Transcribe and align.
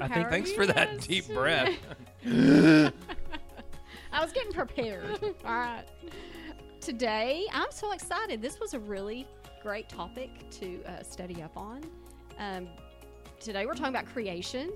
I 0.00 0.08
think 0.08 0.28
thanks 0.28 0.52
for 0.52 0.66
that 0.66 1.00
deep 1.00 1.28
breath. 1.28 1.76
I 4.12 4.22
was 4.22 4.32
getting 4.32 4.52
prepared. 4.52 5.18
All 5.44 5.58
right. 5.58 5.84
Today, 6.80 7.46
I'm 7.52 7.70
so 7.70 7.92
excited. 7.92 8.40
This 8.40 8.60
was 8.60 8.74
a 8.74 8.78
really 8.78 9.26
great 9.62 9.88
topic 9.88 10.48
to 10.52 10.82
uh, 10.84 11.02
study 11.02 11.42
up 11.42 11.56
on. 11.56 11.84
Um, 12.38 12.68
today, 13.40 13.66
we're 13.66 13.74
talking 13.74 13.94
about 13.94 14.06
creation. 14.06 14.72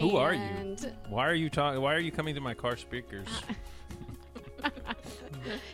Who 0.00 0.16
are 0.16 0.34
you? 0.34 0.40
And 0.40 0.92
Why 1.08 1.26
are 1.26 1.34
you 1.34 1.50
talking? 1.50 1.80
Why 1.80 1.94
are 1.94 2.00
you 2.00 2.12
coming 2.12 2.34
to 2.34 2.40
my 2.40 2.54
car 2.54 2.76
speakers? 2.76 3.28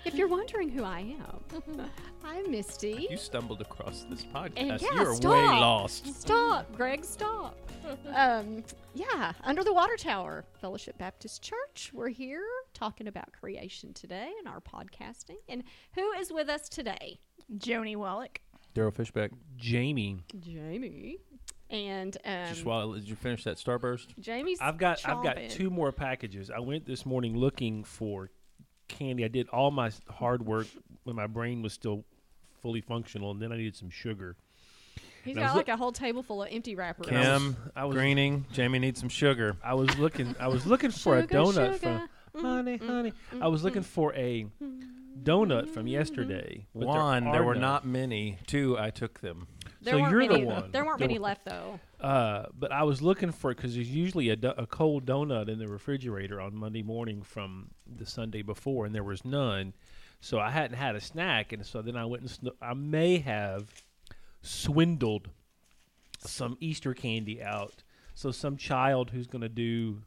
if 0.04 0.14
you're 0.14 0.28
wondering 0.28 0.68
who 0.68 0.84
I 0.84 1.00
am, 1.00 1.88
I'm 2.24 2.50
Misty. 2.50 3.08
you 3.10 3.16
stumbled 3.16 3.60
across 3.60 4.06
this 4.08 4.24
podcast. 4.24 4.52
And 4.56 4.82
yeah, 4.82 4.94
You're 4.94 5.14
way 5.14 5.46
lost. 5.46 6.06
Stop, 6.20 6.74
Greg, 6.76 7.04
stop. 7.04 7.56
Um, 8.14 8.64
yeah, 8.94 9.32
Under 9.42 9.62
the 9.64 9.72
Water 9.72 9.96
Tower, 9.96 10.44
Fellowship 10.60 10.98
Baptist 10.98 11.42
Church. 11.42 11.90
We're 11.92 12.08
here 12.08 12.42
talking 12.74 13.06
about 13.06 13.32
creation 13.32 13.92
today 13.94 14.30
in 14.40 14.46
our 14.46 14.60
podcasting. 14.60 15.36
And 15.48 15.62
who 15.94 16.10
is 16.12 16.32
with 16.32 16.48
us 16.48 16.68
today? 16.68 17.18
Joni 17.56 17.96
Wallach. 17.96 18.40
Daryl 18.74 18.94
Fishback. 18.94 19.30
Jamie, 19.56 20.24
Jamie. 20.38 21.18
And 21.68 22.16
um, 22.24 22.46
Just 22.48 22.64
while 22.64 22.92
did 22.92 23.08
you 23.08 23.14
finish 23.14 23.44
that 23.44 23.56
Starburst? 23.56 24.18
Jamie's 24.18 24.58
I've 24.60 24.76
got 24.78 25.00
I've 25.08 25.22
got 25.22 25.36
chomping. 25.36 25.50
two 25.50 25.70
more 25.70 25.92
packages. 25.92 26.50
I 26.50 26.58
went 26.60 26.84
this 26.86 27.06
morning 27.06 27.36
looking 27.36 27.84
for 27.84 28.30
candy. 28.88 29.24
I 29.24 29.28
did 29.28 29.48
all 29.50 29.70
my 29.70 29.86
s- 29.86 30.00
hard 30.08 30.44
work 30.44 30.66
when 31.04 31.14
my 31.14 31.26
brain 31.28 31.62
was 31.62 31.72
still 31.72 32.04
fully 32.60 32.80
functional, 32.80 33.30
and 33.30 33.40
then 33.40 33.52
I 33.52 33.56
needed 33.56 33.76
some 33.76 33.88
sugar. 33.90 34.36
He's 35.24 35.36
and 35.36 35.44
I 35.44 35.48
got 35.48 35.54
was 35.54 35.56
like 35.60 35.68
a 35.68 35.76
whole 35.76 35.92
table 35.92 36.22
full 36.22 36.42
of 36.42 36.48
empty 36.50 36.74
wrappers. 36.74 37.06
Kim 37.06 37.56
I 37.76 37.84
was 37.84 37.94
Greening. 37.96 38.46
Jamie 38.52 38.78
needs 38.78 39.00
some 39.00 39.08
sugar. 39.08 39.56
I 39.62 39.74
was 39.74 39.96
looking 39.98 40.34
I 40.40 40.48
was 40.48 40.66
looking 40.66 40.90
for 40.90 41.16
a 41.18 41.22
Sugar, 41.22 41.34
donut 41.38 41.72
sugar. 41.74 42.08
from 42.32 42.42
honey 42.44 42.78
mm, 42.78 42.86
honey. 42.86 43.12
Mm, 43.34 43.42
I 43.42 43.48
was 43.48 43.62
looking 43.64 43.82
for 43.82 44.14
a 44.14 44.46
donut 45.22 45.68
from 45.68 45.86
yesterday. 45.86 46.66
but 46.74 46.86
One, 46.86 47.24
there, 47.24 47.42
are 47.42 47.44
were 47.44 47.54
none. 47.54 47.60
not 47.62 47.86
many. 47.86 48.38
Two, 48.46 48.78
I 48.78 48.90
took 48.90 49.20
them. 49.20 49.46
There 49.82 49.94
So 49.94 50.00
weren't 50.00 50.10
you're 50.12 50.22
the 50.26 50.28
many, 50.34 50.44
one. 50.44 50.70
There 50.72 50.84
weren't 50.84 51.00
many 51.00 51.18
left 51.18 51.44
though. 51.44 51.80
Uh, 52.00 52.46
but 52.58 52.72
I 52.72 52.82
was 52.84 53.02
looking 53.02 53.32
for 53.32 53.50
it 53.50 53.56
because 53.56 53.74
there's 53.74 53.90
usually 53.90 54.28
a, 54.30 54.36
do- 54.36 54.54
a 54.56 54.66
cold 54.66 55.04
donut 55.06 55.48
in 55.48 55.58
the 55.58 55.68
refrigerator 55.68 56.40
on 56.40 56.54
Monday 56.54 56.82
morning 56.82 57.22
from 57.22 57.70
the 57.86 58.06
Sunday 58.06 58.42
before, 58.42 58.86
and 58.86 58.94
there 58.94 59.04
was 59.04 59.24
none. 59.24 59.74
So 60.20 60.38
I 60.38 60.50
hadn't 60.50 60.76
had 60.76 60.96
a 60.96 61.00
snack, 61.00 61.52
and 61.52 61.64
so 61.64 61.80
then 61.82 61.96
I 61.96 62.04
went 62.04 62.22
and 62.22 62.30
sn- 62.30 62.50
I 62.60 62.74
may 62.74 63.18
have 63.18 63.66
swindled 64.42 65.28
some 66.18 66.56
Easter 66.60 66.94
candy 66.94 67.42
out. 67.42 67.82
So 68.14 68.30
some 68.30 68.56
child 68.56 69.10
who's 69.10 69.26
going 69.26 69.42
to 69.42 69.48
do 69.48 70.02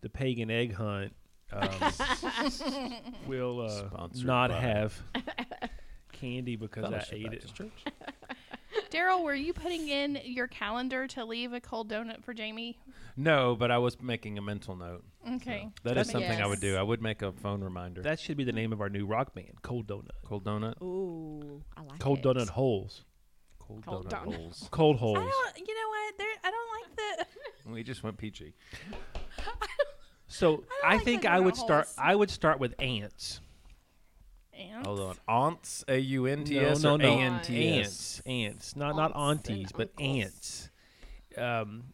the 0.00 0.08
pagan 0.08 0.50
egg 0.50 0.74
hunt 0.74 1.14
um, 1.52 1.68
will 3.26 3.60
uh, 3.60 3.88
Sponsored 3.88 4.26
not 4.26 4.50
by 4.50 4.60
have 4.60 5.02
candy 6.12 6.56
because 6.56 6.84
I 6.84 6.90
Fellowship 6.90 7.14
ate 7.14 7.24
Baptist 7.30 7.48
it. 7.48 7.56
Church. 7.56 7.84
Daryl, 8.90 9.22
were 9.22 9.34
you 9.34 9.52
putting 9.52 9.88
in 9.88 10.18
your 10.24 10.46
calendar 10.46 11.06
to 11.08 11.24
leave 11.24 11.52
a 11.52 11.60
cold 11.60 11.90
donut 11.90 12.22
for 12.24 12.32
Jamie? 12.34 12.78
No, 13.16 13.54
but 13.56 13.70
I 13.70 13.78
was 13.78 14.00
making 14.00 14.38
a 14.38 14.42
mental 14.42 14.76
note. 14.76 15.02
Okay. 15.36 15.68
That 15.84 15.96
is 15.98 16.08
That's- 16.08 16.10
something 16.10 16.40
I 16.42 16.46
would 16.46 16.60
do. 16.60 16.76
I 16.76 16.82
would 16.82 17.02
make 17.02 17.22
a 17.22 17.32
phone 17.32 17.62
reminder. 17.62 18.02
That 18.02 18.18
should 18.20 18.36
be 18.36 18.44
the 18.44 18.52
name 18.52 18.72
of 18.72 18.80
our 18.80 18.88
new 18.88 19.04
rock 19.06 19.34
band, 19.34 19.62
Cold 19.62 19.86
Donut. 19.88 20.08
Cold 20.24 20.44
donut. 20.44 20.80
Ooh, 20.82 21.62
I 21.76 21.82
like 21.82 21.98
Cold 22.00 22.18
it. 22.18 22.24
donut 22.24 22.48
holes. 22.50 23.04
Cold, 23.80 23.84
Cold 23.84 24.08
donut, 24.08 24.26
donut. 24.26 24.34
holes. 24.36 24.68
Cold 24.70 24.96
I 24.96 24.98
holes. 25.00 25.16
don't. 25.18 25.68
You 25.68 25.74
know 25.74 25.88
what? 25.88 26.18
There. 26.18 26.26
I 26.44 26.50
don't 26.50 26.70
like 26.80 26.96
the. 27.66 27.70
We 27.72 27.82
just 27.82 28.02
went 28.02 28.16
peachy. 28.18 28.54
So 30.28 30.64
I 30.82 30.92
I, 30.92 30.94
like 30.96 31.04
think 31.04 31.22
the 31.22 31.30
I 31.30 31.40
would 31.40 31.54
donut 31.54 31.58
start. 31.64 31.88
I 31.98 32.14
would 32.14 32.30
start 32.30 32.58
with 32.58 32.74
ants. 32.80 33.40
Ants. 34.58 34.86
Hold 34.86 35.00
on. 35.00 35.16
Aunts, 35.28 35.84
A 35.88 35.98
U 35.98 36.24
N 36.26 36.44
T 36.44 36.58
S 36.58 36.82
No, 36.82 36.94
or 36.94 36.98
no, 36.98 37.04
no. 37.04 37.18
A 37.18 37.22
N 37.22 37.40
T 37.42 37.78
S? 37.80 37.86
Ants. 37.86 38.22
Ants. 38.26 38.76
Not 38.76 38.96
not 38.96 39.12
Aunts 39.14 39.48
and 39.50 39.58
aunties, 39.58 39.72
but 39.72 39.90
ants. 40.00 40.70
Um, 41.36 41.84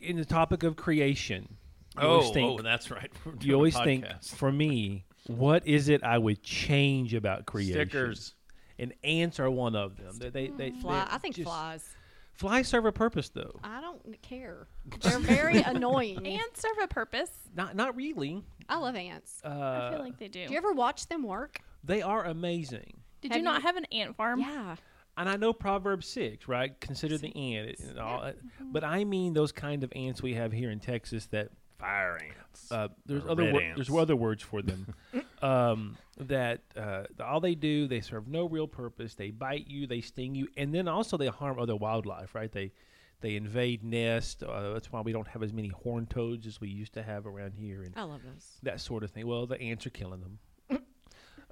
in 0.00 0.16
the 0.16 0.24
topic 0.24 0.62
of 0.62 0.76
creation, 0.76 1.56
you 1.96 2.02
Oh, 2.02 2.08
always 2.20 2.30
think, 2.30 2.60
oh, 2.60 2.62
that's 2.62 2.90
right. 2.92 3.10
You 3.40 3.54
a 3.54 3.56
always 3.56 3.76
think 3.78 4.06
for 4.22 4.52
me, 4.52 5.04
what 5.26 5.66
is 5.66 5.88
it 5.88 6.04
I 6.04 6.18
would 6.18 6.40
change 6.42 7.14
about 7.14 7.46
creation? 7.46 7.74
stickers. 7.74 8.34
And 8.78 8.92
ants 9.04 9.38
are 9.40 9.50
one 9.50 9.76
of 9.76 9.96
them. 9.96 10.16
They, 10.18 10.30
they, 10.30 10.48
they, 10.48 10.70
Fly. 10.72 11.06
I 11.10 11.18
think 11.18 11.36
just- 11.36 11.46
flies. 11.48 11.84
Flies 12.32 12.66
serve 12.66 12.84
a 12.84 12.90
purpose, 12.90 13.28
though. 13.28 13.60
I 13.62 13.80
don't 13.80 14.20
care. 14.20 14.66
They're 15.02 15.20
very 15.20 15.62
annoying. 15.62 16.26
Ants 16.26 16.60
serve 16.62 16.78
a 16.82 16.88
purpose. 16.88 17.30
Not 17.54 17.76
not 17.76 17.94
really. 17.94 18.42
I 18.68 18.76
love 18.78 18.96
ants. 18.96 19.40
Uh, 19.44 19.48
I 19.50 19.90
feel 19.92 20.00
like 20.00 20.18
they 20.18 20.26
do. 20.26 20.44
Do 20.46 20.50
you 20.52 20.58
ever 20.58 20.72
watch 20.72 21.06
them 21.06 21.22
work? 21.22 21.60
they 21.84 22.02
are 22.02 22.24
amazing. 22.24 22.94
Did 23.20 23.30
Have 23.30 23.38
you 23.38 23.44
not 23.44 23.60
you- 23.60 23.66
have 23.68 23.76
an 23.76 23.84
ant 23.92 24.16
farm? 24.16 24.40
Yeah. 24.40 24.74
and 25.16 25.28
I 25.28 25.36
know 25.36 25.52
Proverbs 25.52 26.08
six, 26.08 26.48
right? 26.48 26.78
Consider 26.80 27.18
the 27.18 27.28
ant, 27.36 27.78
and 27.78 28.00
all, 28.00 28.22
that. 28.22 28.36
but 28.60 28.82
I 28.82 29.04
mean 29.04 29.32
those 29.32 29.52
kind 29.52 29.84
of 29.84 29.92
ants 29.94 30.20
we 30.20 30.34
have 30.34 30.50
here 30.50 30.70
in 30.72 30.80
Texas 30.80 31.26
that 31.26 31.50
Fire 31.78 32.18
ants. 32.20 32.72
uh, 32.72 32.88
there's 33.06 33.24
Or 33.24 33.30
other 33.30 33.44
red 33.44 33.52
wor- 33.52 33.62
ants. 33.62 33.76
there's 33.76 33.96
other 33.96 34.16
words 34.16 34.42
for 34.42 34.60
them. 34.60 34.92
um, 35.42 35.96
that 36.18 36.60
uh, 36.76 37.04
all 37.22 37.40
they 37.40 37.54
do, 37.54 37.86
they 37.86 38.00
serve 38.00 38.28
no 38.28 38.46
real 38.48 38.66
purpose. 38.68 39.14
They 39.14 39.30
bite 39.30 39.66
you, 39.68 39.86
they 39.86 40.00
sting 40.00 40.34
you, 40.34 40.48
and 40.56 40.74
then 40.74 40.88
also 40.88 41.16
they 41.16 41.26
harm 41.26 41.58
other 41.58 41.76
wildlife, 41.76 42.34
right? 42.34 42.50
They 42.52 42.72
they 43.20 43.36
invade 43.36 43.82
nests. 43.82 44.42
Uh, 44.42 44.72
that's 44.74 44.92
why 44.92 45.00
we 45.00 45.12
don't 45.12 45.28
have 45.28 45.42
as 45.42 45.52
many 45.52 45.68
horned 45.68 46.10
toads 46.10 46.46
as 46.46 46.60
we 46.60 46.68
used 46.68 46.92
to 46.94 47.02
have 47.02 47.26
around 47.26 47.52
here, 47.54 47.82
and 47.82 47.92
I 47.96 48.02
love 48.02 48.20
those. 48.22 48.58
that 48.62 48.80
sort 48.80 49.02
of 49.02 49.10
thing. 49.10 49.26
Well, 49.26 49.46
the 49.46 49.60
ants 49.60 49.86
are 49.86 49.90
killing 49.90 50.20
them. 50.20 50.38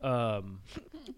um, 0.02 0.60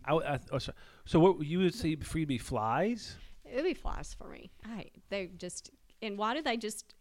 I, 0.05 0.11
w- 0.11 0.27
I- 0.29 0.39
oh, 0.53 0.59
so, 0.59 0.73
so 1.05 1.19
what 1.21 1.45
you 1.45 1.59
would 1.61 1.75
say 1.75 1.97
for 1.97 2.19
you 2.19 2.25
to 2.25 2.29
be 2.29 2.39
flies? 2.39 3.17
It'd 3.45 3.65
be 3.65 3.75
flies 3.75 4.15
for 4.15 4.29
me. 4.29 4.51
I 4.65 4.87
they 5.11 5.29
just 5.37 5.71
and 6.03 6.19
why 6.19 6.35
do 6.35 6.43
they 6.43 6.57
just 6.57 6.95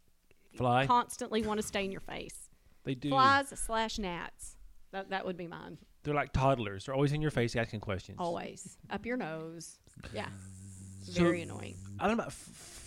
Fly. 0.56 0.86
constantly 0.86 1.42
want 1.42 1.60
to 1.60 1.66
stay 1.66 1.84
in 1.86 1.92
your 1.92 2.02
face? 2.02 2.50
They 2.84 2.96
do. 2.96 3.10
Flies 3.10 3.48
slash 3.56 3.98
gnats. 3.98 4.53
That 4.94 5.10
that 5.10 5.26
would 5.26 5.36
be 5.38 5.48
mine. 5.48 5.78
They're 6.04 6.14
like 6.14 6.32
toddlers. 6.34 6.86
They're 6.86 6.96
always 6.96 7.12
in 7.14 7.22
your 7.22 7.32
face 7.32 7.56
asking 7.56 7.82
questions. 7.82 8.18
Always 8.20 8.78
up 8.90 9.06
your 9.06 9.18
nose. 9.18 9.78
Yeah. 10.14 10.28
So- 11.04 11.22
Very 11.22 11.42
annoying. 11.42 11.76
I 12.00 12.08
don't 12.08 12.16
know 12.18 12.24
about 12.24 12.28
f- 12.32 12.34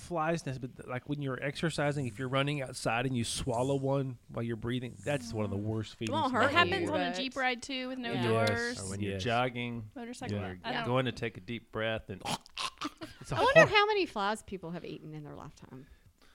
flies, 0.08 0.46
nest, 0.46 0.60
but 0.60 0.88
like 0.88 1.08
when 1.08 1.20
you're 1.20 1.42
exercising, 1.42 2.06
if 2.06 2.18
you're 2.18 2.28
running 2.28 2.62
outside 2.62 3.06
and 3.06 3.16
you 3.16 3.24
swallow 3.24 3.74
one 3.74 4.16
while 4.28 4.42
you're 4.44 4.56
breathing, 4.56 4.94
that's 5.04 5.32
one 5.34 5.44
of 5.44 5.50
the 5.50 5.56
worst 5.56 5.96
feelings. 5.96 6.12
won't 6.20 6.32
hurt 6.32 6.44
It 6.44 6.50
you, 6.52 6.56
happens 6.56 6.90
on 6.90 7.00
a 7.00 7.10
but- 7.10 7.16
Jeep 7.16 7.36
ride 7.36 7.62
too, 7.62 7.88
with 7.88 7.98
no 7.98 8.12
Yeah. 8.12 8.30
Yes. 8.30 8.48
doors. 8.48 8.80
or 8.80 8.90
when 8.90 9.00
you're 9.00 9.12
Yes. 9.14 9.24
jogging, 9.24 9.90
Motorcycle. 9.94 10.38
Yeah. 10.38 10.54
I 10.64 10.72
don't. 10.72 10.84
going 10.86 11.04
to 11.06 11.12
take 11.12 11.36
a 11.36 11.40
deep 11.40 11.72
breath 11.72 12.08
and 12.08 12.22
It's 13.20 13.32
a 13.32 13.36
I 13.36 13.42
wonder 13.42 13.60
hor- 13.66 13.76
how 13.76 13.86
many 13.86 14.06
flies 14.06 14.42
people 14.42 14.70
have 14.70 14.84
eaten 14.84 15.12
in 15.14 15.24
their 15.24 15.34
lifetime. 15.34 15.86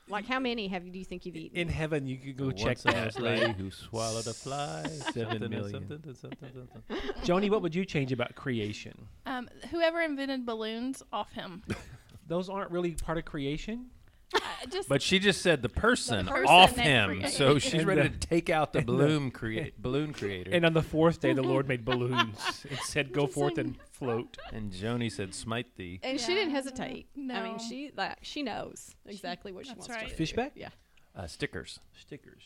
Like 0.07 0.25
how 0.25 0.39
many 0.39 0.67
have 0.67 0.85
you 0.85 0.91
do 0.91 0.99
you 0.99 1.05
think 1.05 1.25
you've 1.25 1.35
eaten? 1.37 1.57
in 1.57 1.69
heaven, 1.69 2.05
you 2.05 2.17
could 2.17 2.35
go 2.37 2.45
Once 2.47 2.61
check 2.61 2.77
there 2.79 2.93
that. 2.93 3.05
was 3.05 3.19
lady 3.19 3.53
who 3.53 3.71
swallowed 3.71 4.27
a 4.27 4.33
fly. 4.33 4.83
Seven 5.13 5.39
something 5.39 5.49
million. 5.49 5.71
something 5.71 6.01
and 6.05 6.17
something 6.17 6.49
something. 6.53 7.11
Joni, 7.23 7.49
what 7.49 7.61
would 7.61 7.73
you 7.75 7.85
change 7.85 8.11
about 8.11 8.35
creation? 8.35 9.07
Um, 9.25 9.47
whoever 9.69 10.01
invented 10.01 10.45
balloons, 10.45 11.01
off 11.13 11.31
him. 11.31 11.63
Those 12.27 12.49
aren't 12.49 12.71
really 12.71 12.91
part 12.93 13.17
of 13.17 13.25
creation. 13.25 13.87
I 14.33 14.65
just 14.69 14.87
But 14.87 15.01
she 15.01 15.19
just 15.19 15.41
said 15.41 15.61
the 15.61 15.67
person, 15.69 16.25
person 16.25 16.45
off 16.47 16.75
that 16.75 16.85
him, 16.85 17.09
created 17.09 17.31
so 17.31 17.59
she's 17.59 17.73
And 17.75 17.85
ready 17.85 18.03
the- 18.03 18.09
to 18.09 18.17
take 18.17 18.49
out 18.49 18.71
the 18.73 18.81
balloon 18.81 19.29
create 19.31 19.81
balloon 19.81 20.13
creator. 20.13 20.51
And 20.53 20.65
on 20.65 20.73
the 20.73 20.81
fourth 20.81 21.19
day, 21.19 21.33
the 21.33 21.43
Lord 21.43 21.67
made 21.67 21.83
balloons 21.83 22.65
and 22.69 22.79
said, 22.79 23.11
"Go 23.11 23.27
forth 23.27 23.57
and 23.57 23.77
float." 24.05 24.37
And 24.51 24.71
Joni 24.71 25.11
said, 25.11 25.33
"Smite 25.33 25.75
thee." 25.77 25.99
and 26.03 26.19
she 26.19 26.33
didn't 26.33 26.51
hesitate. 26.51 27.07
No. 27.15 27.35
I 27.35 27.43
mean, 27.43 27.59
she 27.59 27.91
like 27.95 28.17
she 28.21 28.43
knows 28.43 28.95
exactly 29.05 29.51
what 29.51 29.65
she 29.65 29.73
wants 29.73 29.89
right. 29.89 30.03
to 30.03 30.09
do. 30.09 30.15
Fishback? 30.15 30.51
Yeah. 30.55 30.69
Uh, 31.15 31.27
stickers. 31.27 31.79
Stickers. 31.99 32.43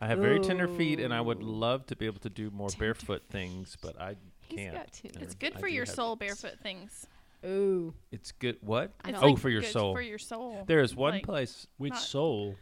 I 0.00 0.06
have 0.08 0.18
very 0.18 0.38
tender 0.40 0.68
feet, 0.68 1.00
and 1.00 1.14
I 1.14 1.20
would 1.20 1.42
love 1.42 1.86
to 1.86 1.96
be 1.96 2.06
able 2.06 2.20
to 2.20 2.28
do 2.30 2.50
more 2.50 2.68
Tender 2.68 2.84
barefoot 2.84 3.22
things, 3.30 3.76
but 3.80 3.98
I 4.00 4.16
He's 4.40 4.58
can't. 4.58 4.74
got 4.74 4.92
tender 4.92 5.20
it's 5.20 5.34
good 5.34 5.56
I 5.56 5.60
for 5.60 5.68
do 5.68 5.72
your 5.74 5.86
have- 5.86 5.94
soul, 5.94 6.16
barefoot 6.16 6.58
things. 6.62 7.06
Ooh. 7.46 7.94
It's 8.10 8.32
good. 8.32 8.58
What? 8.60 8.92
I 9.02 9.10
It's 9.10 9.20
don't- 9.20 9.24
Oh, 9.28 9.32
like 9.32 9.38
for 9.38 9.48
your 9.50 9.60
good 9.62 9.72
soul. 9.72 9.94
For 9.94 10.02
your 10.02 10.18
soul. 10.18 10.64
There 10.66 10.80
is 10.80 10.94
one 10.94 11.14
Like, 11.14 11.24
place. 11.24 11.66
Which 11.78 11.92
Not- 11.92 12.02
soul? 12.02 12.56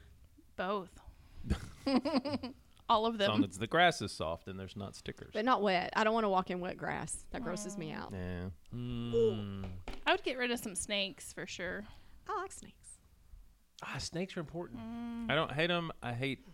Both. 0.56 0.90
All 2.92 3.06
of 3.06 3.20
As 3.20 3.28
long 3.28 3.40
them. 3.40 3.50
as 3.50 3.58
the 3.58 3.66
grass 3.66 4.02
is 4.02 4.12
soft 4.12 4.48
and 4.48 4.58
there's 4.60 4.76
not 4.76 4.94
stickers. 4.94 5.30
But 5.32 5.44
not 5.44 5.62
wet. 5.62 5.92
I 5.96 6.04
don't 6.04 6.12
want 6.14 6.24
to 6.24 6.28
walk 6.28 6.50
in 6.50 6.60
wet 6.60 6.76
grass. 6.76 7.24
That 7.30 7.42
grosses 7.42 7.78
me 7.78 7.90
out. 7.92 8.12
Yeah. 8.12 8.50
Mm. 8.74 9.64
I 10.06 10.12
would 10.12 10.22
get 10.22 10.36
rid 10.38 10.50
of 10.50 10.58
some 10.58 10.74
snakes 10.74 11.32
for 11.32 11.46
sure. 11.46 11.84
I 12.28 12.40
like 12.40 12.52
snakes. 12.52 12.98
Ah, 13.82 13.96
snakes 13.98 14.36
are 14.36 14.40
important. 14.40 14.80
I 15.28 15.34
don't 15.34 15.50
hate 15.52 15.68
them. 15.68 15.90
I 16.02 16.12
hate 16.12 16.46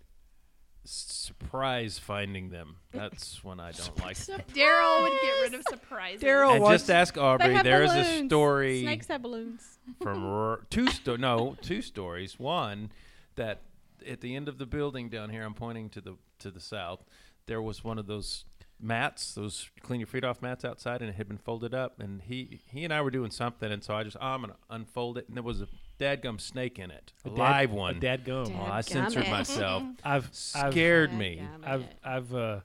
surprise 0.85 1.99
finding 1.99 2.51
them. 2.51 2.77
That's 2.93 3.43
when 3.45 3.61
I 3.61 3.73
don't 3.73 3.99
like 4.05 4.17
them. 4.17 4.41
Daryl 4.55 5.03
would 5.03 5.13
get 5.23 5.43
rid 5.43 5.55
of 5.55 5.63
surprises. 5.69 6.23
Daryl 6.23 6.53
And 6.55 6.63
wants- 6.63 6.83
just 6.85 6.91
ask 6.91 7.15
They 7.15 7.21
Aubrey. 7.21 7.53
have 7.55 7.65
There 7.65 7.83
is 7.83 7.93
a 7.93 8.27
story 8.27 8.83
Snakes 8.83 9.09
have 9.09 9.23
balloons. 9.23 9.79
from 10.01 10.25
R- 10.31 10.61
two 10.71 10.87
sto- 10.89 11.17
no 11.17 11.57
two 11.61 11.83
stories. 11.83 12.39
One 12.39 12.91
that 13.35 13.61
at 14.07 14.21
the 14.21 14.35
end 14.35 14.49
of 14.49 14.59
the 14.59 14.67
building 14.67 15.09
down 15.09 15.29
here. 15.31 15.43
I'm 15.45 15.55
pointing 15.55 15.91
to 15.91 16.01
the 16.01 16.15
to 16.41 16.51
the 16.51 16.61
south. 16.61 17.05
There 17.47 17.63
was 17.63 17.83
one 17.83 17.99
of 17.99 18.07
those 18.07 18.45
mats, 18.81 19.35
those 19.35 19.71
clean 19.83 20.01
your 20.01 20.07
feet 20.07 20.25
off 20.25 20.41
mats 20.43 20.65
outside, 20.65 21.01
and 21.01 21.11
it 21.11 21.17
had 21.17 21.29
been 21.29 21.39
folded 21.39 21.75
up. 21.75 22.01
And 22.01 22.23
he 22.23 22.61
he 22.67 22.85
and 22.85 22.93
I 22.93 23.01
were 23.03 23.11
doing 23.11 23.31
something, 23.31 23.71
and 23.73 23.83
so 23.83 23.95
I 23.95 24.05
just 24.05 24.17
oh, 24.21 24.27
I'm 24.27 24.41
gonna 24.43 24.57
unfold 24.71 25.19
it, 25.19 25.27
and 25.29 25.37
there 25.37 25.43
was 25.43 25.61
a 25.63 25.69
dadgum 25.99 26.41
snake 26.41 26.79
in 26.79 26.91
it, 26.91 27.13
a, 27.25 27.31
dad- 27.31 27.37
live 27.39 27.71
one. 27.73 27.97
A 27.97 28.01
dad 28.01 28.25
gum. 28.25 28.45
Dad- 28.45 28.57
oh, 28.59 28.73
I 28.73 28.81
censored 28.83 29.25
Dadgummit. 29.25 29.31
myself. 29.31 29.83
I've 30.05 30.31
I've 30.55 30.73
Scared 30.73 31.13
me. 31.13 31.43
I've 31.65 31.85
I've 32.05 32.35
uh, 32.35 32.61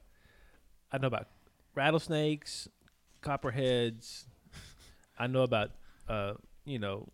I 0.92 0.98
know 0.98 1.08
about 1.08 1.28
rattlesnakes, 1.76 2.68
copperheads. 3.22 4.26
I 5.18 5.28
know 5.28 5.44
about 5.44 5.72
uh, 6.08 6.34
you 6.66 6.80
know, 6.80 7.10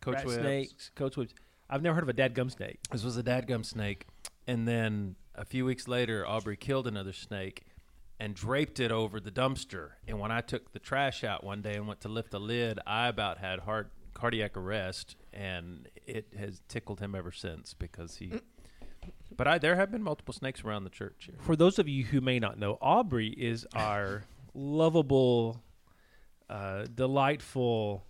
Coach 0.00 0.24
rat 0.24 0.40
snakes, 0.40 0.90
coach 0.94 1.16
whips. 1.16 1.34
I've 1.68 1.82
never 1.82 1.94
heard 1.94 2.02
of 2.02 2.08
a 2.08 2.14
dad 2.14 2.34
gum 2.34 2.50
snake. 2.50 2.78
This 2.90 3.04
was 3.04 3.16
a 3.16 3.22
dadgum 3.22 3.64
snake. 3.64 4.06
And 4.46 4.66
then 4.66 5.14
a 5.40 5.44
few 5.46 5.64
weeks 5.64 5.88
later, 5.88 6.26
Aubrey 6.26 6.56
killed 6.56 6.86
another 6.86 7.14
snake 7.14 7.64
and 8.20 8.34
draped 8.34 8.78
it 8.78 8.92
over 8.92 9.18
the 9.18 9.30
dumpster. 9.30 9.92
And 10.06 10.20
when 10.20 10.30
I 10.30 10.42
took 10.42 10.72
the 10.72 10.78
trash 10.78 11.24
out 11.24 11.42
one 11.42 11.62
day 11.62 11.76
and 11.76 11.88
went 11.88 12.02
to 12.02 12.08
lift 12.08 12.30
the 12.30 12.38
lid, 12.38 12.78
I 12.86 13.08
about 13.08 13.38
had 13.38 13.60
heart 13.60 13.90
cardiac 14.12 14.54
arrest, 14.54 15.16
and 15.32 15.88
it 16.06 16.26
has 16.38 16.60
tickled 16.68 17.00
him 17.00 17.14
ever 17.14 17.32
since 17.32 17.72
because 17.72 18.16
he. 18.16 18.34
But 19.34 19.48
I 19.48 19.56
there 19.56 19.76
have 19.76 19.90
been 19.90 20.02
multiple 20.02 20.34
snakes 20.34 20.62
around 20.62 20.84
the 20.84 20.90
church. 20.90 21.24
Here. 21.30 21.36
For 21.40 21.56
those 21.56 21.78
of 21.78 21.88
you 21.88 22.04
who 22.04 22.20
may 22.20 22.38
not 22.38 22.58
know, 22.58 22.76
Aubrey 22.82 23.28
is 23.28 23.66
our 23.74 24.24
lovable, 24.52 25.62
uh, 26.50 26.84
delightful, 26.94 28.04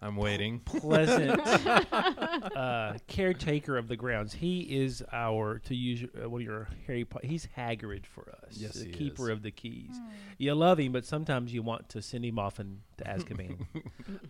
I'm 0.00 0.14
waiting. 0.16 0.60
pleasant 0.64 1.40
uh, 1.44 2.94
caretaker 3.06 3.76
of 3.76 3.88
the 3.88 3.96
grounds. 3.96 4.32
He 4.32 4.60
is 4.60 5.02
our, 5.12 5.58
to 5.60 5.74
use 5.74 6.02
your- 6.02 6.10
uh, 6.24 6.28
one 6.28 6.40
of 6.40 6.46
your 6.46 6.68
Harry 6.86 7.04
Potter, 7.04 7.26
he's 7.26 7.48
Hagrid 7.56 8.06
for 8.06 8.30
us. 8.44 8.52
Yes, 8.56 8.74
the 8.74 8.86
he 8.86 8.92
keeper 8.92 9.24
is. 9.30 9.36
of 9.36 9.42
the 9.42 9.50
keys. 9.50 9.96
You 10.38 10.54
love 10.54 10.78
him, 10.78 10.92
but 10.92 11.04
sometimes 11.04 11.52
you 11.52 11.62
want 11.62 11.88
to 11.90 12.02
send 12.02 12.24
him 12.24 12.38
off 12.38 12.60
in, 12.60 12.80
to 12.98 13.04
Azkaban. 13.08 13.66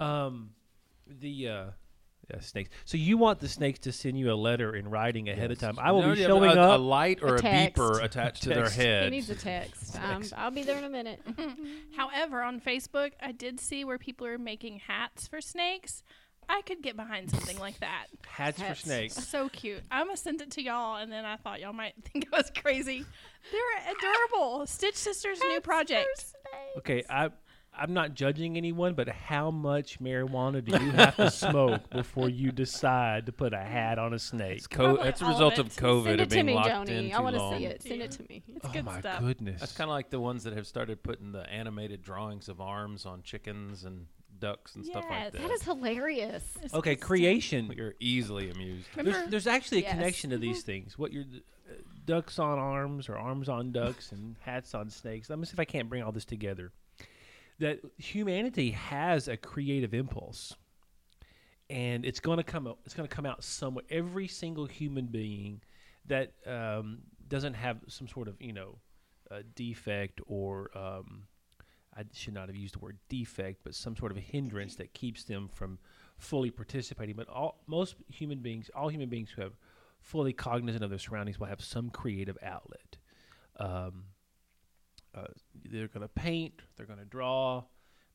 um, 0.00 0.50
the 1.06 1.48
uh, 1.48 1.64
yeah, 2.30 2.40
snakes. 2.40 2.70
So 2.84 2.96
you 2.96 3.16
want 3.16 3.40
the 3.40 3.48
snakes 3.48 3.78
to 3.80 3.92
send 3.92 4.18
you 4.18 4.30
a 4.30 4.34
letter 4.34 4.76
in 4.76 4.88
writing 4.88 5.28
ahead 5.28 5.50
of 5.50 5.58
time. 5.58 5.78
I 5.78 5.92
will 5.92 6.02
No, 6.02 6.14
be 6.14 6.20
yeah, 6.20 6.26
showing 6.26 6.50
a, 6.50 6.60
up. 6.60 6.78
a 6.78 6.82
light 6.82 7.20
or 7.22 7.36
A 7.36 7.38
a, 7.38 7.42
beeper 7.42 8.02
attached 8.02 8.42
to 8.44 8.48
their 8.50 8.68
head. 8.68 9.04
He 9.04 9.10
needs 9.10 9.30
a 9.30 9.34
text. 9.34 9.96
Um, 10.08 10.22
I'll 10.36 10.50
be 10.50 10.62
there 10.62 10.78
in 10.78 10.84
a 10.84 10.88
minute. 10.90 11.20
However, 11.96 12.42
on 12.42 12.60
Facebook, 12.60 13.12
I 13.20 13.32
did 13.32 13.58
see 13.60 13.84
where 13.84 13.98
people 13.98 14.26
are 14.26 14.38
making 14.38 14.80
hats 14.86 15.26
for 15.26 15.40
snakes. 15.40 16.02
I 16.48 16.62
could 16.62 16.82
get 16.82 16.96
behind 16.96 17.30
something 17.30 17.58
like 17.58 17.78
that. 17.80 18.06
hats 18.26 18.62
for 18.62 18.74
snakes. 18.74 19.14
So 19.28 19.48
cute. 19.48 19.82
I'm 19.90 20.06
gonna 20.06 20.16
send 20.16 20.40
it 20.40 20.50
to 20.52 20.62
y'all, 20.62 20.96
and 20.96 21.10
then 21.12 21.24
I 21.26 21.36
thought 21.36 21.60
y'all 21.60 21.72
might 21.74 21.94
think 22.04 22.28
I 22.32 22.36
was 22.38 22.50
crazy. 22.56 23.04
They're 23.52 23.94
adorable. 23.94 24.66
Stitch 24.66 24.94
Sisters' 24.96 25.40
new 25.40 25.60
project. 25.60 26.08
Okay, 26.78 27.04
I 27.10 27.30
I'm 27.78 27.92
not 27.94 28.14
judging 28.14 28.56
anyone, 28.56 28.94
but 28.94 29.08
how 29.08 29.50
much 29.50 30.00
marijuana 30.00 30.64
do 30.64 30.72
you 30.84 30.90
have 30.92 31.16
to 31.16 31.30
smoke 31.46 31.88
before 31.90 32.28
you 32.28 32.50
decide 32.52 33.26
to 33.26 33.32
put 33.32 33.52
a 33.52 33.58
hat 33.60 33.98
on 33.98 34.12
a 34.14 34.18
snake? 34.18 34.58
It's 34.58 34.66
co- 34.66 34.84
Probably 34.94 35.04
that's 35.04 35.20
a 35.20 35.24
all 35.24 35.30
of 35.30 35.36
result 35.36 35.52
it. 35.54 35.58
of 35.60 35.66
COVID 35.76 36.04
Send 36.04 36.20
of 36.20 36.32
it 36.32 36.36
to 36.36 36.42
me, 36.42 36.54
locked 36.54 36.68
Joni. 36.68 37.08
in 37.08 37.12
I 37.14 37.20
want 37.20 37.36
to 37.36 37.56
see 37.58 37.64
it. 37.66 37.82
Send 37.82 38.02
it 38.02 38.10
to 38.12 38.22
me. 38.28 38.42
It's 38.48 38.64
oh 38.66 38.70
good 38.72 38.84
my 38.84 38.98
stuff. 39.00 39.20
goodness! 39.20 39.60
That's 39.60 39.76
kind 39.76 39.88
of 39.88 39.94
like 39.94 40.10
the 40.10 40.20
ones 40.20 40.44
that 40.44 40.54
have 40.54 40.66
started 40.66 41.02
putting 41.02 41.32
the 41.32 41.48
animated 41.50 42.02
drawings 42.02 42.48
of 42.48 42.60
arms 42.60 43.06
on 43.06 43.22
chickens 43.22 43.84
and 43.84 44.06
ducks 44.40 44.74
and 44.76 44.84
stuff 44.84 45.04
like 45.08 45.12
Yes. 45.12 45.32
that. 45.32 45.42
That 45.42 45.50
is 45.50 45.62
hilarious. 45.62 46.44
It's 46.62 46.74
okay, 46.74 46.96
creation. 46.96 47.72
You're 47.76 47.94
easily 48.00 48.50
amused. 48.50 48.86
There's, 48.96 49.28
there's 49.30 49.46
actually 49.46 49.78
a 49.78 49.82
Yes. 49.82 49.92
connection 49.94 50.30
to 50.30 50.38
these 50.38 50.62
things. 50.62 50.96
What 50.98 51.12
you're 51.12 51.24
uh, 51.24 51.74
ducks 52.04 52.38
on 52.38 52.58
arms 52.58 53.08
or 53.08 53.16
arms 53.16 53.48
on 53.48 53.72
ducks 53.72 54.12
and 54.12 54.36
hats 54.40 54.74
on 54.74 54.90
snakes. 54.90 55.28
Let 55.28 55.38
me 55.38 55.44
see 55.46 55.52
if 55.54 55.60
I 55.60 55.64
can't 55.64 55.88
bring 55.88 56.02
all 56.02 56.12
this 56.12 56.24
together. 56.24 56.70
That 57.58 57.80
humanity 57.96 58.70
has 58.70 59.26
a 59.28 59.36
creative 59.36 59.92
impulse, 59.92 60.54
and 61.68 62.04
it's 62.04 62.20
going 62.20 62.36
to 62.38 62.44
come. 62.44 62.66
out- 62.68 62.78
It's 62.84 62.94
going 62.94 63.08
to 63.08 63.14
come 63.14 63.26
out 63.26 63.42
somewhere. 63.42 63.84
Every 63.90 64.28
single 64.28 64.66
human 64.66 65.06
being 65.06 65.60
that 66.06 66.32
um, 66.46 66.98
doesn't 67.28 67.54
have 67.54 67.78
some 67.88 68.06
sort 68.08 68.28
of 68.28 68.40
you 68.40 68.52
know 68.52 68.78
uh, 69.30 69.40
defect 69.56 70.20
or 70.26 70.70
um, 70.78 71.24
I 71.96 72.04
should 72.12 72.34
not 72.34 72.46
have 72.48 72.56
used 72.56 72.76
the 72.76 72.78
word 72.78 72.96
defect, 73.08 73.62
but 73.64 73.74
some 73.74 73.96
sort 73.96 74.12
of 74.12 74.18
hindrance 74.18 74.76
that 74.76 74.94
keeps 74.94 75.24
them 75.24 75.48
from 75.52 75.78
fully 76.16 76.50
participating. 76.50 77.16
But 77.16 77.28
all 77.28 77.60
most 77.66 77.96
human 78.08 78.38
beings, 78.38 78.70
all 78.74 78.88
human 78.88 79.08
beings 79.08 79.30
who 79.30 79.42
have 79.42 79.52
fully 80.00 80.32
cognizant 80.32 80.84
of 80.84 80.90
their 80.90 80.98
surroundings, 81.00 81.40
will 81.40 81.48
have 81.48 81.60
some 81.60 81.90
creative 81.90 82.38
outlet. 82.40 82.98
Um, 83.58 84.04
uh, 85.14 85.26
they're 85.70 85.88
going 85.88 86.02
to 86.02 86.08
paint, 86.08 86.62
they're 86.76 86.86
going 86.86 86.98
to 86.98 87.04
draw, 87.04 87.64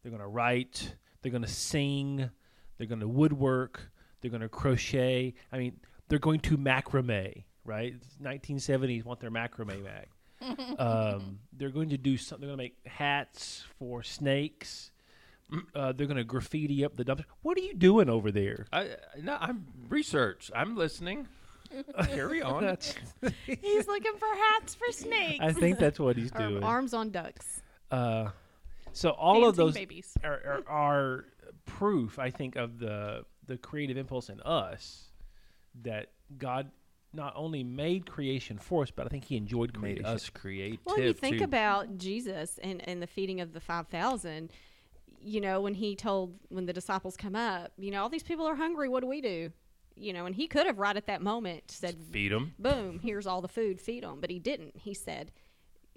they're 0.02 0.12
going 0.12 0.22
to 0.22 0.28
write, 0.28 0.96
they're 1.22 1.32
going 1.32 1.44
to 1.44 1.50
sing, 1.50 2.30
they're 2.78 2.88
going 2.88 3.00
to 3.00 3.08
woodwork, 3.08 3.92
they're 4.22 4.32
going 4.32 4.42
to 4.42 4.50
crochet. 4.50 5.34
I 5.52 5.58
mean, 5.58 5.80
they're 6.08 6.20
going 6.20 6.40
to 6.42 6.58
macrame. 6.58 7.44
Right, 7.66 7.96
1970s 8.22 9.06
want 9.06 9.22
their 9.22 9.32
macrame 9.32 9.86
back. 9.86 10.10
um, 10.80 11.40
they're 11.54 11.70
going 11.70 11.90
to 11.90 11.98
do 11.98 12.18
something. 12.18 12.42
They're 12.42 12.56
going 12.56 12.70
to 12.70 12.76
make 12.76 12.92
hats 12.92 13.64
for 13.80 14.04
snakes. 14.04 14.92
Uh, 15.76 15.94
they're 15.94 16.08
going 16.08 16.18
to 16.18 16.24
graffiti 16.24 16.84
up 16.84 16.98
the 16.98 17.06
dumpster. 17.06 17.26
What 17.42 17.58
are 17.58 17.62
you 17.62 17.74
doing 17.74 18.10
over 18.10 18.32
there? 18.32 18.66
I 18.74 18.96
no, 19.22 19.38
I'm 19.40 19.68
research. 19.88 20.52
I'm 20.56 20.76
listening. 20.76 21.28
Carry 22.08 22.42
on. 22.42 22.64
That's, 22.64 22.96
He's 23.46 23.88
looking 23.88 24.14
for 24.18 24.28
hats 24.52 24.76
for 24.76 24.92
snakes. 24.92 25.40
I 25.42 25.54
think 25.54 25.80
that's 25.80 26.00
what 26.00 26.16
he's 26.18 26.32
Or 26.36 26.50
doing. 26.50 26.64
arms 26.64 26.94
on 26.94 27.10
ducks. 27.10 27.62
Uh, 27.92 28.30
so 28.92 29.10
all 29.12 29.46
of 29.46 29.56
Dancing 29.56 29.66
those 29.66 29.74
babies. 29.74 30.18
are, 30.24 30.32
are, 30.46 30.64
are 30.68 31.26
proof, 31.66 32.20
I 32.20 32.30
think, 32.30 32.56
of 32.56 32.80
the 32.80 33.26
the 33.46 33.58
creative 33.58 33.98
impulse 33.98 34.30
in 34.30 34.40
us 34.42 35.10
that 35.82 36.12
God 36.38 36.72
not 37.14 37.34
only 37.36 37.64
made 37.64 38.06
creation 38.06 38.58
for 38.58 38.84
us, 38.84 38.92
but 38.92 39.06
I 39.06 39.10
think 39.10 39.26
He 39.26 39.36
enjoyed 39.36 39.74
creation. 39.74 40.04
Made 40.04 40.10
us 40.10 40.30
creative. 40.30 40.80
Well, 40.86 40.96
if 40.98 41.04
you 41.04 41.14
think 41.14 41.38
too. 41.40 41.44
about 41.44 41.98
Jesus 41.98 42.60
and, 42.64 42.88
and 42.88 43.02
the 43.02 43.08
feeding 43.08 43.42
of 43.42 43.54
the 43.54 43.60
5,000, 43.60 44.50
you 45.22 45.42
know, 45.42 45.62
when 45.62 45.74
he 45.76 45.96
told, 45.96 46.36
when 46.50 46.66
the 46.66 46.74
disciples 46.74 47.16
come 47.16 47.36
up, 47.36 47.72
you 47.78 47.92
know, 47.92 48.02
all 48.02 48.10
these 48.10 48.24
people 48.24 48.46
are 48.46 48.56
hungry. 48.56 48.90
What 48.90 49.02
do 49.02 49.08
we 49.08 49.22
do? 49.22 49.52
You 49.96 50.12
know, 50.14 50.26
and 50.26 50.36
he 50.36 50.48
could 50.48 50.66
have 50.66 50.80
right 50.80 50.98
at 50.98 51.06
that 51.06 51.22
moment 51.22 51.70
said, 51.70 51.98
feed 52.12 52.32
them. 52.32 52.54
boom, 52.58 53.00
here's 53.00 53.28
all 53.28 53.42
the 53.42 53.48
food, 53.48 53.80
feed 53.80 54.04
them. 54.04 54.20
But 54.20 54.32
he 54.32 54.40
didn't. 54.40 54.76
He 54.76 54.94
said, 54.94 55.32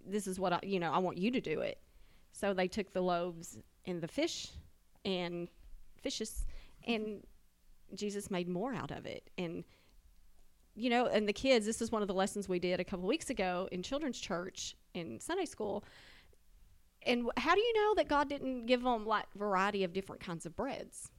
this 0.06 0.26
is 0.26 0.38
what 0.38 0.52
I, 0.52 0.60
you 0.62 0.78
know, 0.78 0.92
I 0.92 0.98
want 0.98 1.18
you 1.18 1.30
to 1.30 1.40
do 1.40 1.60
it. 1.60 1.78
So 2.32 2.52
they 2.52 2.68
took 2.68 2.92
the 2.92 3.00
loaves 3.00 3.58
and 3.86 4.02
the 4.02 4.08
fish 4.08 4.48
and 5.04 5.48
fishes, 6.02 6.44
and 6.86 7.22
Jesus 7.94 8.30
made 8.30 8.48
more 8.48 8.74
out 8.74 8.90
of 8.90 9.06
it. 9.06 9.30
And, 9.38 9.64
you 10.74 10.90
know, 10.90 11.06
and 11.06 11.26
the 11.26 11.32
kids, 11.32 11.64
this 11.64 11.80
is 11.80 11.90
one 11.90 12.02
of 12.02 12.08
the 12.08 12.14
lessons 12.14 12.48
we 12.48 12.58
did 12.58 12.80
a 12.80 12.84
couple 12.84 13.06
weeks 13.06 13.30
ago 13.30 13.68
in 13.72 13.82
children's 13.82 14.18
church 14.18 14.76
in 14.92 15.18
Sunday 15.20 15.46
school. 15.46 15.84
And 17.04 17.30
how 17.36 17.54
do 17.54 17.60
you 17.60 17.72
know 17.74 17.94
that 17.94 18.08
God 18.08 18.28
didn't 18.28 18.66
give 18.66 18.82
them 18.82 19.06
like 19.06 19.26
variety 19.36 19.84
of 19.84 19.92
different 19.92 20.20
kinds 20.20 20.44
of 20.44 20.56
breads? 20.56 21.10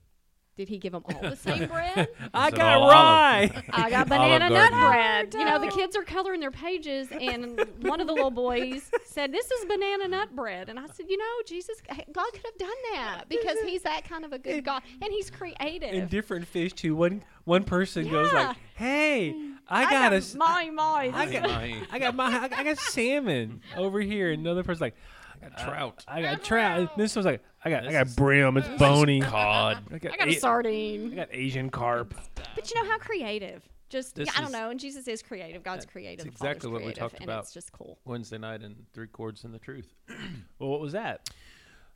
Did 0.58 0.70
he 0.70 0.80
give 0.80 0.92
them 0.92 1.04
all 1.06 1.22
the 1.22 1.36
same 1.38 1.68
bread? 1.68 2.08
I 2.34 2.50
got 2.50 2.80
rye. 2.90 3.64
I 3.72 3.90
got 3.92 4.10
banana 4.10 4.50
nut 4.50 4.72
bread. 4.72 5.34
You 5.36 5.46
know, 5.46 5.60
the 5.60 5.68
kids 5.72 5.96
are 5.96 6.04
coloring 6.04 6.40
their 6.40 6.50
pages, 6.52 7.08
and 7.12 7.62
one 7.82 8.02
of 8.02 8.08
the 8.08 8.14
little 8.14 8.32
boys 8.32 8.90
said, 9.06 9.32
"This 9.32 9.50
is 9.52 9.66
banana 9.66 10.08
nut 10.08 10.36
bread," 10.36 10.68
and 10.70 10.80
I 10.80 10.88
said, 10.88 11.06
"You 11.10 11.18
know, 11.20 11.26
Jesus, 11.46 11.78
God 12.12 12.26
could 12.34 12.42
have 12.44 12.58
done 12.58 12.70
that 12.94 13.26
because 13.30 13.58
He's 13.66 13.84
that 13.84 14.04
kind 14.10 14.26
of 14.26 14.34
a 14.34 14.40
good 14.40 14.66
God, 14.66 14.82
and 15.02 15.12
He's 15.12 15.30
creative." 15.30 15.94
and 15.94 16.10
different 16.10 16.48
fish 16.48 16.74
too. 16.74 16.96
One 16.96 17.24
one 17.44 17.64
person 17.64 18.10
goes 18.10 18.34
like, 18.34 18.58
"Hey, 18.76 19.30
I, 19.68 19.84
I 19.86 19.92
got 19.92 20.06
a 20.08 20.10
got 20.10 20.14
s- 20.14 20.34
my 20.36 20.70
my. 20.72 21.12
I 21.14 21.32
got, 21.32 21.46
I 21.92 22.00
got 22.00 22.16
my 22.16 22.50
I 22.52 22.64
got 22.64 22.80
salmon 22.80 23.62
over 23.76 24.02
here." 24.02 24.32
And 24.32 24.42
another 24.42 24.64
person's 24.64 24.82
like, 24.82 24.96
I 25.42 25.50
got 25.50 25.58
trout. 25.58 26.04
"I 26.08 26.22
got 26.22 26.44
trout." 26.44 26.98
This 26.98 27.16
one's 27.16 27.26
like, 27.26 27.44
"I 27.64 27.70
got 27.70 27.88
I 27.88 27.92
got 27.92 28.16
brim. 28.16 28.58
It's 28.58 28.68
bony. 28.80 29.22
Cod. 29.22 29.84
I 29.92 29.98
got, 29.98 30.14
I 30.14 30.18
got 30.18 30.28
a 30.28 30.32
A- 30.32 30.36
I 30.36 30.40
sardine. 30.40 31.14
I 31.14 31.16
got 31.16 31.30
Asian 31.32 31.70
carp." 31.70 32.14
But 32.56 32.70
you 32.74 32.82
know 32.82 32.90
how 32.90 32.98
creative. 32.98 33.62
Just 33.90 34.16
This 34.16 34.28
yeah, 34.28 34.34
I 34.36 34.42
don't 34.42 34.48
is- 34.48 34.54
know. 34.54 34.70
And 34.70 34.80
Jesus 34.80 35.08
is 35.08 35.22
creative. 35.22 35.64
God's 35.64 35.86
creative. 35.86 36.26
it's 36.26 36.36
exactly 36.36 36.70
what 36.70 36.80
we 36.80 36.86
creative, 36.86 37.00
talked 37.00 37.16
and 37.16 37.24
about. 37.24 37.44
It's 37.44 37.54
just 37.54 37.72
cool. 37.72 38.00
Wednesday 38.04 38.38
night 38.38 38.62
and 38.62 38.76
three 38.94 39.08
chords 39.08 39.44
and 39.46 39.54
the 39.54 39.60
truth. 39.60 39.94
Well, 40.60 40.70
what 40.70 40.82
was 40.82 40.92
that? 40.94 41.30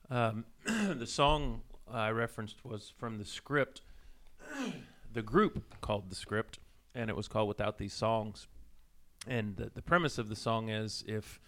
Um, 0.09 0.45
the 0.65 1.07
song 1.07 1.61
I 1.91 2.09
referenced 2.11 2.63
was 2.63 2.93
from 2.97 3.17
the 3.17 3.25
script, 3.25 3.81
the 5.13 5.21
group 5.21 5.63
called 5.81 6.09
the 6.09 6.15
script, 6.15 6.59
and 6.95 7.09
it 7.09 7.15
was 7.15 7.27
called 7.27 7.47
Without 7.47 7.77
These 7.77 7.93
Songs. 7.93 8.47
And 9.27 9.55
the, 9.57 9.71
the 9.73 9.81
premise 9.81 10.17
of 10.17 10.29
the 10.29 10.35
song 10.35 10.69
is 10.69 11.03
if 11.07 11.39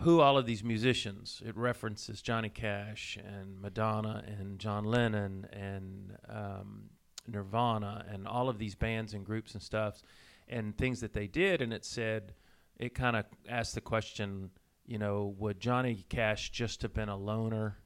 who 0.00 0.20
all 0.20 0.38
of 0.38 0.46
these 0.46 0.64
musicians, 0.64 1.42
it 1.44 1.56
references 1.56 2.22
Johnny 2.22 2.48
Cash 2.48 3.18
and 3.24 3.60
Madonna 3.60 4.24
and 4.26 4.58
John 4.58 4.84
Lennon 4.84 5.46
and 5.52 6.16
um, 6.28 6.90
Nirvana 7.26 8.04
and 8.08 8.26
all 8.26 8.48
of 8.48 8.58
these 8.58 8.74
bands 8.74 9.14
and 9.14 9.24
groups 9.24 9.54
and 9.54 9.62
stuff. 9.62 10.02
and 10.50 10.76
things 10.76 11.00
that 11.00 11.12
they 11.12 11.28
did, 11.28 11.62
and 11.62 11.72
it 11.72 11.84
said 11.84 12.34
it 12.76 12.94
kind 12.94 13.16
of 13.16 13.24
asked 13.48 13.74
the 13.74 13.80
question, 13.80 14.50
you 14.84 14.98
know, 14.98 15.34
would 15.38 15.60
Johnny 15.60 16.04
Cash 16.08 16.50
just 16.50 16.82
have 16.82 16.92
been 16.92 17.08
a 17.08 17.16
loner? 17.16 17.78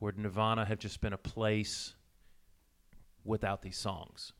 Would 0.00 0.18
Nirvana 0.18 0.64
have 0.64 0.78
just 0.78 1.00
been 1.00 1.12
a 1.12 1.18
place 1.18 1.94
without 3.24 3.62
these 3.62 3.76
songs? 3.76 4.32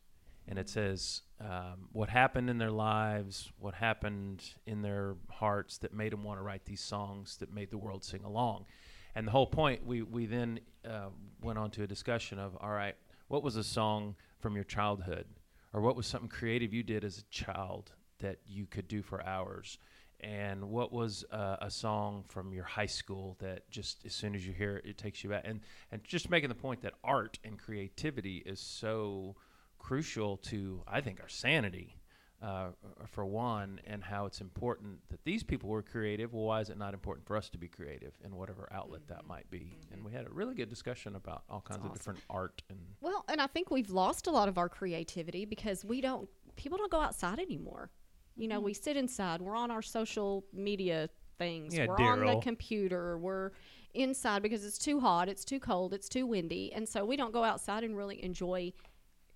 And 0.46 0.58
it 0.58 0.68
says 0.68 1.22
um, 1.40 1.88
what 1.92 2.08
happened 2.08 2.50
in 2.50 2.58
their 2.58 2.70
lives, 2.70 3.50
what 3.58 3.74
happened 3.74 4.42
in 4.66 4.82
their 4.82 5.16
hearts 5.30 5.78
that 5.78 5.94
made 5.94 6.12
them 6.12 6.22
want 6.22 6.38
to 6.38 6.42
write 6.42 6.64
these 6.64 6.82
songs 6.82 7.38
that 7.38 7.52
made 7.52 7.70
the 7.70 7.78
world 7.78 8.04
sing 8.04 8.24
along. 8.24 8.66
And 9.14 9.26
the 9.26 9.32
whole 9.32 9.46
point, 9.46 9.86
we, 9.86 10.02
we 10.02 10.26
then 10.26 10.60
uh, 10.88 11.08
went 11.40 11.58
on 11.58 11.70
to 11.72 11.82
a 11.82 11.86
discussion 11.86 12.38
of 12.38 12.56
all 12.60 12.70
right, 12.70 12.96
what 13.28 13.42
was 13.42 13.56
a 13.56 13.64
song 13.64 14.16
from 14.38 14.54
your 14.54 14.64
childhood? 14.64 15.26
Or 15.72 15.80
what 15.80 15.96
was 15.96 16.06
something 16.06 16.28
creative 16.28 16.72
you 16.72 16.82
did 16.82 17.04
as 17.04 17.18
a 17.18 17.24
child 17.30 17.92
that 18.20 18.38
you 18.46 18.66
could 18.66 18.86
do 18.86 19.02
for 19.02 19.24
hours? 19.24 19.78
And 20.20 20.70
what 20.70 20.92
was 20.92 21.24
uh, 21.32 21.56
a 21.60 21.70
song 21.70 22.24
from 22.28 22.52
your 22.52 22.64
high 22.64 22.86
school 22.86 23.36
that 23.40 23.68
just 23.70 24.06
as 24.06 24.14
soon 24.14 24.34
as 24.34 24.46
you 24.46 24.52
hear 24.52 24.76
it, 24.76 24.86
it 24.90 24.98
takes 24.98 25.24
you 25.24 25.30
back? 25.30 25.42
And, 25.44 25.60
and 25.90 26.02
just 26.04 26.30
making 26.30 26.48
the 26.48 26.54
point 26.54 26.82
that 26.82 26.94
art 27.02 27.38
and 27.44 27.58
creativity 27.58 28.42
is 28.46 28.60
so 28.60 29.36
crucial 29.84 30.38
to, 30.38 30.82
I 30.88 31.00
think, 31.00 31.20
our 31.20 31.28
sanity. 31.28 31.96
Uh, 32.42 32.72
for 33.06 33.24
one, 33.24 33.80
and 33.86 34.04
how 34.04 34.26
it's 34.26 34.42
important 34.42 34.98
that 35.08 35.24
these 35.24 35.42
people 35.42 35.70
were 35.70 35.80
creative. 35.80 36.34
Well, 36.34 36.44
why 36.44 36.60
is 36.60 36.68
it 36.68 36.76
not 36.76 36.92
important 36.92 37.26
for 37.26 37.38
us 37.38 37.48
to 37.50 37.56
be 37.56 37.68
creative 37.68 38.12
in 38.22 38.36
whatever 38.36 38.68
outlet 38.70 39.08
that 39.08 39.26
might 39.26 39.48
be? 39.50 39.78
And 39.90 40.04
we 40.04 40.12
had 40.12 40.26
a 40.26 40.30
really 40.30 40.54
good 40.54 40.68
discussion 40.68 41.16
about 41.16 41.44
all 41.48 41.62
kinds 41.62 41.78
of 41.78 41.84
awesome. 41.86 41.94
different 41.94 42.20
art 42.28 42.60
and 42.68 42.78
Well, 43.00 43.24
and 43.30 43.40
I 43.40 43.46
think 43.46 43.70
we've 43.70 43.88
lost 43.88 44.26
a 44.26 44.30
lot 44.30 44.50
of 44.50 44.58
our 44.58 44.68
creativity 44.68 45.46
because 45.46 45.86
we 45.86 46.02
don't 46.02 46.28
people 46.56 46.76
don't 46.76 46.90
go 46.90 47.00
outside 47.00 47.38
anymore. 47.38 47.88
You 48.36 48.48
know, 48.48 48.60
we 48.60 48.74
sit 48.74 48.98
inside. 48.98 49.40
We're 49.40 49.56
on 49.56 49.70
our 49.70 49.80
social 49.80 50.44
media 50.52 51.08
things. 51.38 51.74
Yeah, 51.74 51.86
we're 51.86 51.96
on 52.12 52.26
the 52.26 52.40
computer. 52.42 53.16
We're 53.16 53.52
inside 53.94 54.42
because 54.42 54.66
it's 54.66 54.76
too 54.76 55.00
hot, 55.00 55.30
it's 55.30 55.46
too 55.46 55.60
cold, 55.60 55.94
it's 55.94 56.10
too 56.10 56.26
windy, 56.26 56.74
and 56.74 56.86
so 56.86 57.06
we 57.06 57.16
don't 57.16 57.32
go 57.32 57.42
outside 57.42 57.84
and 57.84 57.96
really 57.96 58.22
enjoy 58.22 58.72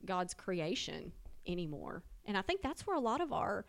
God's 0.04 0.34
creation 0.34 1.12
anymore. 1.46 2.02
And 2.24 2.36
I 2.36 2.42
think 2.42 2.62
that's 2.62 2.86
where 2.86 2.96
a 2.96 3.00
lot 3.00 3.20
of 3.20 3.32
our 3.32 3.64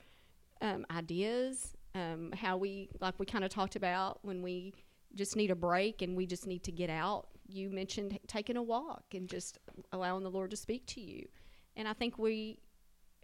um, 0.61 0.85
ideas, 0.91 1.73
um, 1.95 2.31
how 2.33 2.57
we 2.57 2.89
like 2.99 3.19
we 3.19 3.25
kind 3.25 3.43
of 3.43 3.49
talked 3.49 3.75
about 3.75 4.19
when 4.21 4.41
we 4.41 4.73
just 5.15 5.35
need 5.35 5.51
a 5.51 5.55
break 5.55 6.01
and 6.01 6.15
we 6.15 6.25
just 6.25 6.45
need 6.45 6.63
to 6.63 6.71
get 6.71 6.89
out. 6.89 7.27
You 7.47 7.69
mentioned 7.69 8.19
taking 8.27 8.57
a 8.57 8.63
walk 8.63 9.03
and 9.13 9.27
just 9.27 9.57
allowing 9.91 10.23
the 10.23 10.29
Lord 10.29 10.51
to 10.51 10.57
speak 10.57 10.85
to 10.87 11.01
you. 11.01 11.27
And 11.75 11.87
I 11.87 11.93
think 11.93 12.17
we, 12.17 12.59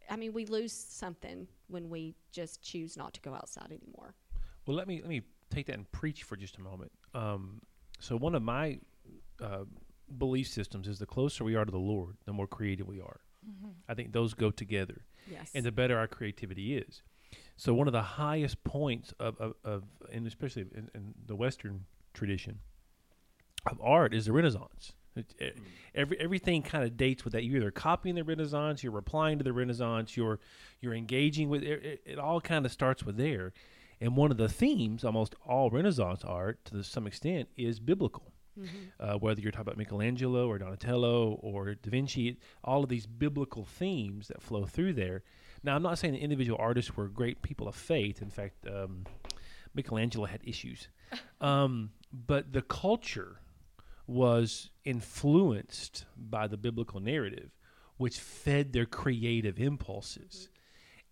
I 0.09 0.15
mean, 0.15 0.33
we 0.33 0.45
lose 0.45 0.73
something 0.73 1.47
when 1.67 1.89
we 1.89 2.15
just 2.31 2.61
choose 2.61 2.97
not 2.97 3.13
to 3.15 3.21
go 3.21 3.33
outside 3.33 3.71
anymore. 3.71 4.15
Well, 4.65 4.75
let 4.75 4.87
me 4.87 5.01
let 5.01 5.09
me 5.09 5.21
take 5.51 5.67
that 5.67 5.75
and 5.75 5.91
preach 5.91 6.23
for 6.23 6.35
just 6.35 6.57
a 6.57 6.61
moment. 6.61 6.91
Um, 7.13 7.61
so 7.99 8.17
one 8.17 8.33
of 8.35 8.41
my 8.41 8.79
uh, 9.41 9.65
belief 10.17 10.47
systems 10.47 10.87
is 10.87 10.99
the 10.99 11.05
closer 11.05 11.43
we 11.43 11.55
are 11.55 11.65
to 11.65 11.71
the 11.71 11.77
Lord, 11.77 12.15
the 12.25 12.33
more 12.33 12.47
creative 12.47 12.87
we 12.87 12.99
are. 13.01 13.19
Mm-hmm. 13.47 13.69
I 13.87 13.93
think 13.93 14.11
those 14.13 14.33
go 14.33 14.51
together, 14.51 15.05
Yes. 15.29 15.51
and 15.53 15.65
the 15.65 15.71
better 15.71 15.97
our 15.97 16.07
creativity 16.07 16.75
is. 16.77 17.01
So 17.57 17.73
one 17.73 17.87
of 17.87 17.93
the 17.93 18.01
highest 18.01 18.63
points 18.63 19.13
of 19.19 19.39
of, 19.39 19.53
of 19.63 19.83
and 20.11 20.25
especially 20.27 20.63
in, 20.73 20.89
in 20.95 21.13
the 21.25 21.35
Western 21.35 21.85
tradition 22.13 22.59
of 23.69 23.79
art 23.81 24.13
is 24.13 24.25
the 24.25 24.31
Renaissance. 24.33 24.93
It, 25.15 25.33
it- 25.39 25.57
every 25.93 26.19
everything 26.19 26.61
kind 26.61 26.83
of 26.83 26.97
dates 26.97 27.23
with 27.23 27.33
that. 27.33 27.43
You're 27.43 27.57
either 27.57 27.71
copying 27.71 28.15
the 28.15 28.23
Renaissance, 28.23 28.83
you're 28.83 28.91
replying 28.91 29.37
to 29.37 29.43
the 29.43 29.53
Renaissance, 29.53 30.17
you're 30.17 30.39
you're 30.81 30.93
engaging 30.93 31.49
with 31.49 31.63
it. 31.63 31.83
It, 31.85 32.01
it 32.05 32.19
all 32.19 32.41
kind 32.41 32.65
of 32.65 32.71
starts 32.71 33.03
with 33.03 33.17
there. 33.17 33.53
And 34.01 34.17
one 34.17 34.29
of 34.29 34.35
the 34.37 34.49
themes, 34.49 35.05
almost 35.05 35.35
all 35.47 35.69
Renaissance 35.69 36.23
art, 36.25 36.65
to 36.65 36.83
some 36.83 37.07
extent, 37.07 37.47
is 37.55 37.79
biblical. 37.79 38.33
Uh, 38.99 39.15
whether 39.15 39.41
you're 39.41 39.51
talking 39.51 39.63
about 39.63 39.77
Michelangelo 39.77 40.47
or 40.47 40.57
Donatello 40.57 41.33
or 41.41 41.75
Da 41.75 41.89
Vinci, 41.89 42.37
all 42.63 42.83
of 42.83 42.89
these 42.89 43.05
biblical 43.05 43.65
themes 43.65 44.29
that 44.29 44.41
flow 44.41 44.65
through 44.65 44.93
there. 44.93 45.23
Now, 45.63 45.75
I'm 45.75 45.83
not 45.83 45.97
saying 45.97 46.13
the 46.13 46.19
individual 46.19 46.57
artists 46.61 46.95
were 46.95 47.07
great 47.07 47.41
people 47.41 47.67
of 47.67 47.75
faith. 47.75 48.21
In 48.21 48.29
fact, 48.29 48.65
um, 48.67 49.05
Michelangelo 49.73 50.25
had 50.25 50.41
issues. 50.43 50.87
Um, 51.39 51.91
but 52.11 52.53
the 52.53 52.63
culture 52.63 53.39
was 54.07 54.69
influenced 54.83 56.05
by 56.17 56.47
the 56.47 56.57
biblical 56.57 56.99
narrative, 56.99 57.51
which 57.97 58.19
fed 58.19 58.73
their 58.73 58.85
creative 58.85 59.59
impulses. 59.59 60.49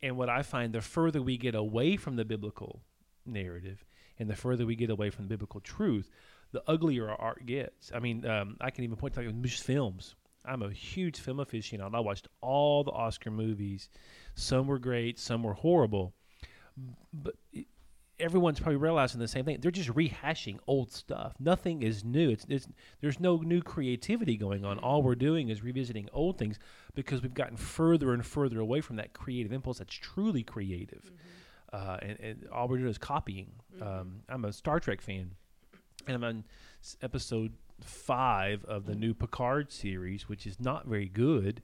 And 0.01 0.17
what 0.17 0.29
I 0.29 0.41
find 0.41 0.73
the 0.73 0.81
further 0.81 1.21
we 1.21 1.37
get 1.37 1.55
away 1.55 1.97
from 1.97 2.15
the 2.15 2.25
biblical 2.25 2.81
narrative 3.25 3.85
and 4.19 4.29
the 4.29 4.35
further 4.35 4.65
we 4.65 4.75
get 4.75 4.89
away 4.89 5.09
from 5.09 5.25
the 5.25 5.29
biblical 5.29 5.61
truth, 5.61 6.09
the 6.53 6.63
uglier 6.67 7.09
our 7.09 7.19
art 7.19 7.45
gets. 7.45 7.91
I 7.93 7.99
mean, 7.99 8.25
um, 8.25 8.55
I 8.61 8.69
can 8.69 8.85
even 8.85 8.95
point 8.95 9.15
to 9.15 9.21
like 9.21 9.41
just 9.41 9.63
films. 9.63 10.15
I'm 10.45 10.61
a 10.61 10.71
huge 10.71 11.19
film 11.19 11.37
aficionado. 11.37 11.95
I 11.95 11.99
watched 11.99 12.27
all 12.41 12.83
the 12.83 12.91
Oscar 12.91 13.31
movies. 13.31 13.89
Some 14.35 14.67
were 14.67 14.79
great, 14.79 15.19
some 15.19 15.43
were 15.43 15.53
horrible. 15.53 16.13
But 17.13 17.35
everyone's 18.19 18.59
probably 18.59 18.77
realizing 18.77 19.19
the 19.19 19.27
same 19.27 19.45
thing. 19.45 19.57
They're 19.61 19.71
just 19.71 19.89
rehashing 19.89 20.59
old 20.67 20.91
stuff. 20.91 21.33
Nothing 21.39 21.81
is 21.81 22.03
new. 22.03 22.29
It's, 22.29 22.45
it's 22.49 22.67
there's 23.01 23.19
no 23.19 23.37
new 23.37 23.61
creativity 23.61 24.37
going 24.37 24.63
on. 24.63 24.79
All 24.79 25.01
we're 25.01 25.15
doing 25.15 25.49
is 25.49 25.63
revisiting 25.63 26.09
old 26.13 26.37
things 26.37 26.59
because 26.93 27.21
we've 27.21 27.33
gotten 27.33 27.57
further 27.57 28.13
and 28.13 28.25
further 28.25 28.59
away 28.59 28.81
from 28.81 28.97
that 28.97 29.13
creative 29.13 29.51
impulse 29.51 29.79
that's 29.79 29.93
truly 29.93 30.43
creative. 30.43 31.11
Uh, 31.71 31.97
and, 32.01 32.19
and 32.19 32.47
all 32.53 32.67
we're 32.67 32.77
doing 32.77 32.89
is 32.89 32.99
copying. 32.99 33.51
Um, 33.81 34.21
I'm 34.29 34.45
a 34.45 34.53
Star 34.53 34.79
Trek 34.79 35.01
fan, 35.01 35.31
and 36.07 36.15
I'm 36.15 36.23
on 36.23 36.43
episode 37.01 37.53
five 37.81 38.63
of 38.65 38.85
the 38.85 38.95
new 38.95 39.13
Picard 39.13 39.71
series, 39.71 40.27
which 40.29 40.45
is 40.45 40.59
not 40.59 40.87
very 40.87 41.07
good. 41.07 41.61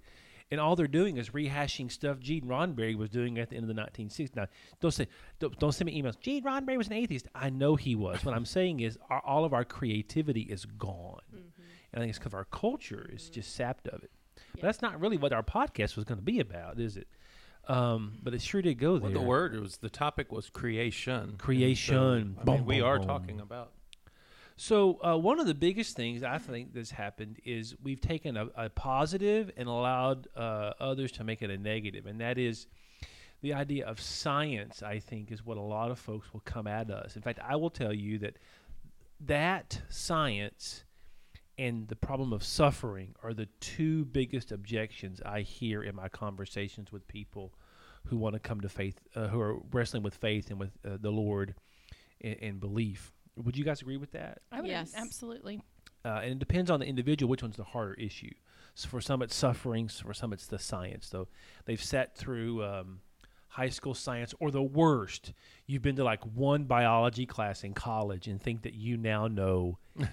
And 0.51 0.59
all 0.59 0.75
they're 0.75 0.87
doing 0.87 1.17
is 1.17 1.29
rehashing 1.29 1.91
stuff 1.91 2.19
Gene 2.19 2.45
Roddenberry 2.45 2.95
was 2.97 3.09
doing 3.11 3.37
at 3.37 3.49
the 3.51 3.55
end 3.55 3.69
of 3.69 3.75
the 3.75 3.79
1960s. 3.79 4.35
Now, 4.35 4.47
don't 4.81 4.91
say, 4.91 5.07
don't, 5.39 5.57
don't 5.59 5.71
send 5.71 5.85
me 5.85 6.01
emails. 6.01 6.19
Gene 6.19 6.43
Roddenberry 6.43 6.77
was 6.77 6.87
an 6.87 6.93
atheist. 6.93 7.27
I 7.35 7.51
know 7.51 7.75
he 7.75 7.93
was. 7.95 8.25
what 8.25 8.33
I'm 8.33 8.45
saying 8.57 8.79
is, 8.79 8.97
our, 9.11 9.21
all 9.23 9.45
of 9.45 9.53
our 9.53 9.63
creativity 9.63 10.41
is 10.41 10.65
gone, 10.65 11.21
and 11.31 11.43
I 11.93 11.99
think 11.99 12.09
it's 12.09 12.17
because 12.17 12.33
our 12.33 12.45
culture 12.45 13.07
is 13.13 13.29
just 13.29 13.55
sapped 13.55 13.87
of 13.87 14.01
it. 14.03 14.09
But 14.53 14.63
that's 14.63 14.81
not 14.81 14.99
really 14.99 15.17
what 15.17 15.33
our 15.33 15.43
podcast 15.43 15.95
was 15.95 16.05
going 16.05 16.17
to 16.17 16.25
be 16.25 16.39
about, 16.39 16.79
is 16.79 16.97
it? 16.97 17.07
Um, 17.67 18.17
but 18.23 18.33
it 18.33 18.41
sure 18.41 18.63
did 18.63 18.79
go 18.79 18.97
there. 18.97 19.11
Well, 19.11 19.21
the 19.21 19.27
word 19.27 19.59
was 19.59 19.77
the 19.77 19.89
topic 19.91 20.31
was 20.31 20.49
creation. 20.49 21.13
And 21.13 21.31
so, 21.33 21.37
Creation. 21.37 22.37
I 22.41 22.43
mean, 22.43 22.57
Boom, 22.57 22.65
we 22.65 22.77
boom, 22.79 22.87
are 22.87 22.97
boom. 22.97 23.07
talking 23.07 23.39
about. 23.39 23.71
So 24.59 24.99
uh, 25.01 25.17
one 25.17 25.39
of 25.39 25.47
the 25.47 25.53
biggest 25.53 25.95
things 25.95 26.21
I 26.21 26.37
think 26.37 26.73
that's 26.73 26.91
happened 26.91 27.39
is 27.45 27.75
we've 27.81 28.01
taken 28.01 28.35
a, 28.35 28.49
a 28.57 28.69
positive 28.69 29.49
and 29.55 29.69
allowed 29.69 30.27
uh, 30.35 30.73
others 30.81 31.13
to 31.13 31.23
make 31.23 31.41
it 31.41 31.49
a 31.49 31.57
negative, 31.57 32.05
and 32.05 32.19
that 32.19 32.37
is 32.37 32.67
the 33.41 33.53
idea 33.53 33.85
of 33.85 34.01
science. 34.01 34.83
I 34.83 34.99
think 34.99 35.31
is 35.31 35.45
what 35.45 35.55
a 35.55 35.61
lot 35.61 35.91
of 35.91 35.97
folks 35.97 36.33
will 36.33 36.41
come 36.41 36.67
at 36.67 36.91
us. 36.91 37.15
In 37.15 37.21
fact, 37.21 37.39
I 37.41 37.55
will 37.55 37.69
tell 37.69 37.93
you 37.93 38.19
that 38.19 38.35
that 39.21 39.81
science 39.87 40.83
and 41.57 41.87
the 41.87 41.95
problem 41.95 42.33
of 42.33 42.43
suffering 42.43 43.15
are 43.23 43.33
the 43.33 43.47
two 43.61 44.03
biggest 44.03 44.51
objections 44.51 45.21
I 45.25 45.39
hear 45.39 45.83
in 45.83 45.95
my 45.95 46.09
conversations 46.09 46.91
with 46.91 47.07
people 47.07 47.53
who 48.07 48.17
want 48.17 48.33
to 48.33 48.39
come 48.39 48.59
to 48.59 48.67
faith, 48.67 48.99
uh, 49.15 49.29
who 49.29 49.39
are 49.39 49.59
wrestling 49.71 50.03
with 50.03 50.15
faith 50.15 50.49
and 50.49 50.59
with 50.59 50.71
uh, 50.85 50.97
the 50.99 51.11
Lord 51.11 51.55
and, 52.19 52.35
and 52.41 52.59
belief. 52.59 53.13
Would 53.43 53.57
you 53.57 53.63
guys 53.63 53.81
agree 53.81 53.97
with 53.97 54.11
that? 54.11 54.39
I 54.51 54.61
would 54.61 54.69
Yes. 54.69 54.93
absolutely. 54.95 55.61
Uh, 56.05 56.19
and 56.23 56.31
it 56.33 56.39
depends 56.39 56.69
on 56.71 56.79
the 56.79 56.85
individual 56.85 57.29
which 57.29 57.41
one's 57.41 57.57
the 57.57 57.63
harder 57.63 57.93
issue. 57.95 58.33
So 58.75 58.87
for 58.87 59.01
some 59.01 59.21
it's 59.21 59.35
suffering, 59.35 59.89
so 59.89 60.05
for 60.05 60.13
some 60.13 60.31
it's 60.33 60.47
the 60.47 60.59
science. 60.59 61.09
Though 61.09 61.27
they've 61.65 61.81
sat 61.81 62.15
through 62.15 62.63
um, 62.63 63.01
high 63.49 63.69
school 63.69 63.93
science, 63.93 64.33
or 64.39 64.51
the 64.51 64.61
worst, 64.61 65.33
you've 65.65 65.81
been 65.81 65.97
to 65.97 66.03
like 66.03 66.23
one 66.23 66.63
biology 66.63 67.25
class 67.25 67.63
in 67.63 67.73
college 67.73 68.27
and 68.27 68.41
think 68.41 68.61
that 68.61 68.73
you 68.73 68.95
now 68.95 69.27
know 69.27 69.77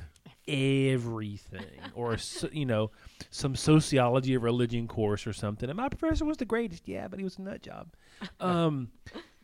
everything, 0.48 1.80
or 1.94 2.16
so, 2.18 2.48
you 2.52 2.66
know 2.66 2.90
some 3.30 3.54
sociology 3.54 4.34
of 4.34 4.42
religion 4.42 4.88
course 4.88 5.26
or 5.26 5.32
something. 5.32 5.68
And 5.68 5.76
my 5.76 5.88
professor 5.88 6.24
was 6.24 6.36
the 6.38 6.44
greatest, 6.44 6.88
yeah, 6.88 7.08
but 7.08 7.18
he 7.18 7.24
was 7.24 7.38
a 7.38 7.42
nut 7.42 7.62
job. 7.62 7.88
Um, 8.40 8.88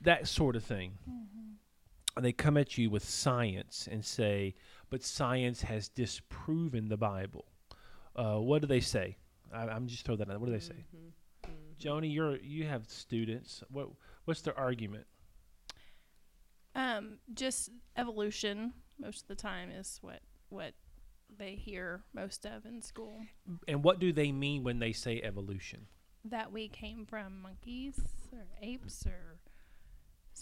that 0.01 0.27
sort 0.27 0.57
of 0.57 0.65
thing. 0.65 0.93
And 1.07 1.57
they 2.21 2.33
come 2.33 2.57
at 2.57 2.77
you 2.77 2.91
with 2.91 3.05
science 3.05 3.89
and 3.91 4.05
say, 4.05 4.55
but 4.91 5.03
science 5.03 5.63
has 5.63 5.89
disproven 5.89 6.89
the 6.89 6.97
Bible. 6.97 7.47
Uh, 8.15 8.37
what 8.37 8.61
do 8.61 8.69
they 8.69 8.81
say? 8.81 9.17
I, 9.53 9.69
I'm 9.69 9.87
just 9.87 10.05
throwing 10.05 10.19
that 10.19 10.31
out. 10.31 10.41
What 10.41 10.47
do 10.47 10.53
they 10.53 10.61
say? 10.61 10.85
Joni, 11.81 12.13
you're 12.13 12.37
you 12.37 12.67
have 12.67 12.89
students. 12.89 13.65
What 13.71 13.89
what's 14.25 14.43
their 14.43 14.57
argument? 14.59 15.07
Um, 16.75 17.19
just 17.35 17.71
evolution 17.97 18.73
most 18.99 19.23
of 19.23 19.29
the 19.29 19.35
time 19.35 19.71
is 19.71 19.99
what 20.03 20.21
what 20.51 20.75
they 21.37 21.55
hear 21.55 22.03
most 22.15 22.45
of 22.45 22.67
in 22.67 22.83
school. 22.83 23.23
And 23.67 23.83
what 23.83 23.99
do 23.99 24.13
they 24.13 24.31
mean 24.31 24.63
when 24.63 24.79
they 24.79 24.93
say 24.93 25.21
evolution? 25.23 25.87
that 26.25 26.53
we 26.53 26.69
came 26.69 27.05
from 27.05 27.43
monkeys 27.43 28.01
or 28.33 28.47
apes 28.61 29.05
or 29.07 29.39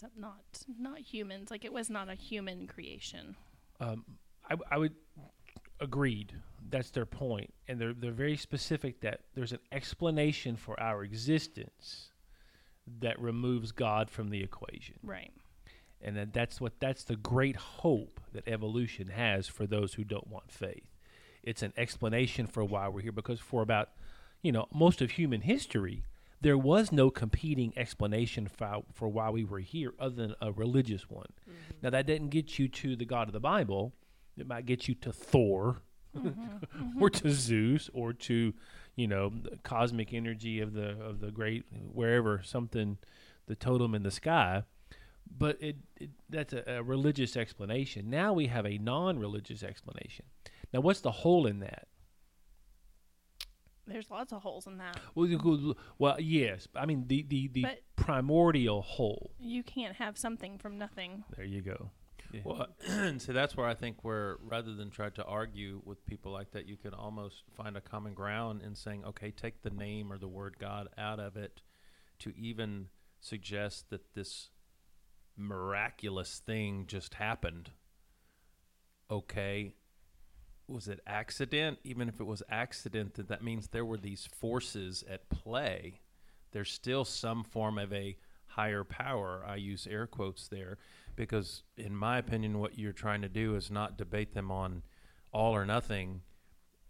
some 0.01 0.11
not 0.17 0.41
not 0.79 0.99
humans. 0.99 1.51
Like 1.51 1.65
it 1.65 1.73
was 1.73 1.91
not 1.91 2.09
a 2.09 2.15
human 2.15 2.67
creation. 2.67 3.37
Um, 3.81 4.05
I, 4.49 4.57
I 4.71 4.79
would 4.79 4.95
agreed. 5.81 6.33
That's 6.69 6.91
their 6.91 7.07
point, 7.07 7.53
and 7.69 7.81
they're 7.81 7.93
they're 7.95 8.13
very 8.13 8.37
specific 8.37 9.01
that 9.01 9.21
there's 9.35 9.53
an 9.53 9.59
explanation 9.73 10.57
for 10.57 10.79
our 10.81 11.03
existence 11.03 12.11
that 13.01 13.19
removes 13.21 13.73
God 13.73 14.11
from 14.11 14.31
the 14.31 14.43
equation, 14.43 14.97
Right. 15.03 15.33
and 16.01 16.17
that 16.17 16.33
that's 16.33 16.61
what 16.61 16.79
that's 16.81 17.05
the 17.05 17.17
great 17.17 17.57
hope 17.57 18.21
that 18.33 18.47
evolution 18.49 19.09
has 19.09 19.49
for 19.49 19.67
those 19.67 19.95
who 19.95 20.05
don't 20.05 20.29
want 20.29 20.51
faith. 20.53 20.87
It's 21.43 21.63
an 21.63 21.73
explanation 21.77 22.47
for 22.47 22.63
why 22.65 22.89
we're 22.89 23.01
here 23.03 23.13
because 23.13 23.41
for 23.41 23.63
about 23.63 23.91
you 24.43 24.53
know 24.53 24.67
most 24.73 25.01
of 25.03 25.13
human 25.13 25.41
history 25.43 26.05
there 26.41 26.59
was 26.59 26.91
no 26.91 27.11
competing 27.11 27.73
explanation 27.77 28.49
for, 28.49 28.83
for 28.93 29.09
why 29.09 29.31
we 29.31 29.45
were 29.45 29.59
here 29.61 29.93
other 29.99 30.15
than 30.15 30.35
a 30.41 30.53
religious 30.53 31.09
one. 31.11 31.27
Mm-hmm. 31.43 31.75
Now 31.83 31.91
that 31.91 32.07
didn't 32.07 32.31
get 32.31 32.59
you 32.59 32.69
to 32.69 32.97
the 32.97 33.05
God 33.05 33.29
of 33.29 33.33
the 33.33 33.41
Bible. 33.41 33.93
It 34.39 34.47
might 34.47 34.67
get 34.67 34.89
you 34.89 34.95
to 34.97 35.13
Thor 35.13 35.83
mm-hmm. 36.17 36.29
Mm-hmm. 36.81 37.03
or 37.03 37.11
to 37.11 37.31
Zeus 37.31 37.91
or 37.93 38.13
to, 38.13 38.55
you 38.97 39.07
know, 39.07 39.31
the 39.31 39.59
cosmic 39.63 40.13
energy 40.13 40.61
of 40.61 40.73
the 40.73 41.01
of 41.01 41.21
the 41.21 41.31
great 41.31 41.65
wherever 41.93 42.41
something 42.45 42.99
the 43.47 43.55
totem 43.55 43.95
in 43.95 44.03
the 44.03 44.11
sky. 44.11 44.65
But 45.39 45.63
it, 45.63 45.77
it 45.97 46.11
that's 46.29 46.53
a, 46.53 46.65
a 46.67 46.83
religious 46.83 47.37
explanation. 47.37 48.11
Now 48.11 48.33
we 48.33 48.47
have 48.47 48.67
a 48.67 48.79
non-religious 48.79 49.63
explanation. 49.63 50.25
Now 50.73 50.81
what's 50.81 51.01
the 51.01 51.11
hole 51.11 51.47
in 51.47 51.61
that? 51.61 51.87
There's 53.91 54.11
lots 54.11 54.33
of 54.33 54.43
holes 54.43 54.67
in 54.67 54.79
that. 54.79 54.99
Well, 55.15 55.27
you 55.27 55.37
go- 55.39 55.75
well, 55.99 56.19
yes. 56.21 56.69
I 56.75 56.87
mean 56.87 57.05
the 57.09 57.23
the, 57.29 57.49
the 57.49 57.63
But- 57.63 57.81
primordial 57.97 58.83
hole. 58.83 59.33
You 59.39 59.63
can't 59.63 59.97
have 59.97 60.17
something 60.17 60.57
from 60.59 60.79
nothing. 60.79 61.25
There 61.37 61.45
you 61.45 61.61
go. 61.61 61.91
Yeah. 62.33 62.43
Well, 62.45 62.67
and 62.89 63.21
so 63.25 63.33
that's 63.33 63.57
where 63.57 63.67
I 63.67 63.75
think 63.75 64.05
where 64.05 64.37
rather 64.43 64.75
than 64.75 64.91
try 64.91 65.11
to 65.11 65.25
argue 65.25 65.83
with 65.85 66.07
people 66.07 66.31
like 66.31 66.53
that, 66.53 66.67
you 66.67 66.77
could 66.77 66.95
almost 66.95 67.43
find 67.57 67.77
a 67.77 67.81
common 67.81 68.15
ground 68.15 68.63
in 68.63 68.77
saying, 68.77 69.05
okay, 69.05 69.33
take 69.33 69.63
the 69.63 69.71
name 69.71 70.13
or 70.13 70.19
the 70.19 70.29
word 70.29 70.57
God 70.61 70.89
out 70.97 71.19
of 71.19 71.37
it, 71.37 71.61
to 72.21 72.33
even 72.37 72.87
suggest 73.19 73.91
that 73.91 74.15
this 74.15 74.51
miraculous 75.37 76.41
thing 76.45 76.85
just 76.87 77.15
happened. 77.15 77.73
Okay, 79.11 79.75
was 80.71 80.89
it 80.89 81.01
accident? 81.07 81.79
Even 81.85 82.09
if 82.09 82.21
it 82.21 82.27
was 82.27 82.43
accident, 82.49 83.15
that 83.15 83.29
that 83.29 83.43
means 83.43 83.69
there 83.69 83.85
were 83.85 83.97
these 83.97 84.29
forces 84.39 85.05
at 85.11 85.29
play. 85.29 86.01
There's 86.53 86.71
still 86.71 87.05
some 87.05 87.45
form 87.45 87.79
of 87.79 87.93
a 87.93 88.17
higher 88.47 88.85
power. 88.85 89.45
I 89.47 89.57
use 89.57 89.87
air 89.87 90.07
quotes 90.07 90.49
there 90.49 90.79
because, 91.17 91.63
in 91.77 91.95
my 91.95 92.19
opinion, 92.19 92.59
what 92.59 92.79
you're 92.79 92.93
trying 92.93 93.23
to 93.23 93.29
do 93.29 93.55
is 93.55 93.71
not 93.71 93.99
debate 93.99 94.35
them 94.35 94.51
on 94.51 94.83
all 95.33 95.55
or 95.55 95.65
nothing. 95.65 96.23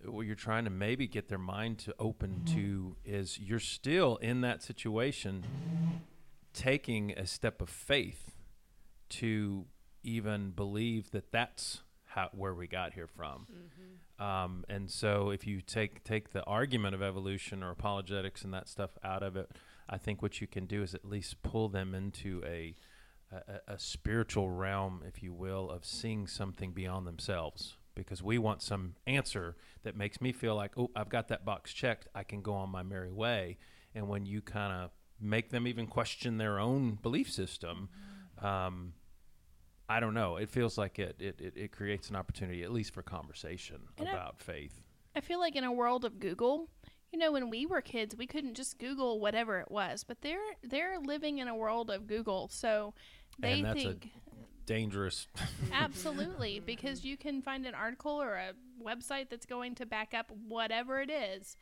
What 0.04 0.26
you're 0.26 0.34
trying 0.34 0.64
to 0.64 0.70
maybe 0.70 1.06
get 1.06 1.28
their 1.28 1.38
mind 1.38 1.78
to 1.80 1.94
open 1.98 2.42
mm-hmm. 2.44 2.56
to 2.56 2.96
is 3.04 3.38
you're 3.38 3.58
still 3.58 4.16
in 4.16 4.40
that 4.40 4.62
situation, 4.62 5.44
taking 6.54 7.12
a 7.12 7.26
step 7.26 7.60
of 7.60 7.68
faith 7.68 8.32
to 9.10 9.66
even 10.02 10.50
believe 10.52 11.10
that 11.10 11.30
that's 11.32 11.82
how 12.10 12.28
where 12.32 12.54
we 12.54 12.66
got 12.66 12.92
here 12.92 13.06
from. 13.06 13.46
Um, 14.18 14.64
and 14.68 14.90
so, 14.90 15.30
if 15.30 15.46
you 15.46 15.60
take 15.60 16.04
take 16.04 16.32
the 16.32 16.44
argument 16.44 16.94
of 16.94 17.02
evolution 17.02 17.62
or 17.62 17.70
apologetics 17.70 18.42
and 18.42 18.52
that 18.52 18.68
stuff 18.68 18.90
out 19.02 19.22
of 19.22 19.36
it, 19.36 19.50
I 19.88 19.96
think 19.96 20.20
what 20.20 20.40
you 20.40 20.46
can 20.46 20.66
do 20.66 20.82
is 20.82 20.94
at 20.94 21.04
least 21.04 21.42
pull 21.42 21.68
them 21.68 21.94
into 21.94 22.42
a 22.44 22.74
a, 23.32 23.74
a 23.74 23.78
spiritual 23.78 24.50
realm, 24.50 25.02
if 25.06 25.22
you 25.22 25.32
will, 25.32 25.70
of 25.70 25.84
seeing 25.84 26.26
something 26.26 26.72
beyond 26.72 27.06
themselves. 27.06 27.76
Because 27.94 28.22
we 28.22 28.38
want 28.38 28.62
some 28.62 28.94
answer 29.06 29.56
that 29.82 29.96
makes 29.96 30.20
me 30.20 30.32
feel 30.32 30.54
like, 30.54 30.72
oh, 30.76 30.90
I've 30.96 31.08
got 31.08 31.28
that 31.28 31.44
box 31.44 31.72
checked. 31.72 32.08
I 32.14 32.22
can 32.22 32.40
go 32.40 32.54
on 32.54 32.70
my 32.70 32.82
merry 32.82 33.12
way. 33.12 33.58
And 33.94 34.08
when 34.08 34.26
you 34.26 34.40
kind 34.40 34.72
of 34.72 34.90
make 35.20 35.50
them 35.50 35.66
even 35.66 35.86
question 35.86 36.38
their 36.38 36.58
own 36.58 36.98
belief 37.02 37.30
system, 37.30 37.88
um, 38.40 38.94
I 39.90 40.00
don't 40.00 40.14
know. 40.14 40.36
It 40.36 40.48
feels 40.50 40.78
like 40.78 40.98
it, 40.98 41.16
it, 41.18 41.40
it, 41.40 41.52
it 41.56 41.72
creates 41.72 42.08
an 42.10 42.16
opportunity, 42.16 42.62
at 42.62 42.70
least 42.72 42.94
for 42.94 43.02
conversation 43.02 43.80
And 43.98 44.08
I- 44.08 44.12
about 44.12 44.40
faith. 44.40 44.80
I 45.16 45.20
feel 45.20 45.40
like 45.40 45.56
in 45.56 45.64
a 45.64 45.72
world 45.72 46.04
of 46.04 46.20
Google, 46.20 46.68
you 47.12 47.18
know, 47.18 47.32
when 47.32 47.50
we 47.50 47.66
were 47.66 47.80
kids, 47.80 48.14
we 48.16 48.26
couldn't 48.28 48.54
just 48.54 48.78
Google 48.78 49.18
whatever 49.18 49.58
it 49.58 49.68
was, 49.70 50.04
but 50.04 50.20
they're 50.22 50.38
they're 50.62 51.00
living 51.00 51.38
in 51.38 51.48
a 51.48 51.54
world 51.56 51.90
of 51.90 52.06
Google, 52.06 52.46
so 52.48 52.94
they 53.40 53.54
And 53.54 53.64
that's 53.64 53.80
a- 53.80 53.88
think 53.94 54.10
Dangerous. 54.66 55.26
absolutely 55.72 56.60
because 56.60 57.04
you 57.04 57.16
can 57.16 57.42
find 57.42 57.66
an 57.66 57.74
article 57.74 58.12
or 58.22 58.34
a 58.36 58.52
website 58.80 59.28
that's 59.28 59.46
going 59.46 59.74
to 59.76 59.86
back 59.86 60.14
up 60.14 60.30
whatever 60.46 61.00
it 61.00 61.10
is. 61.10 61.56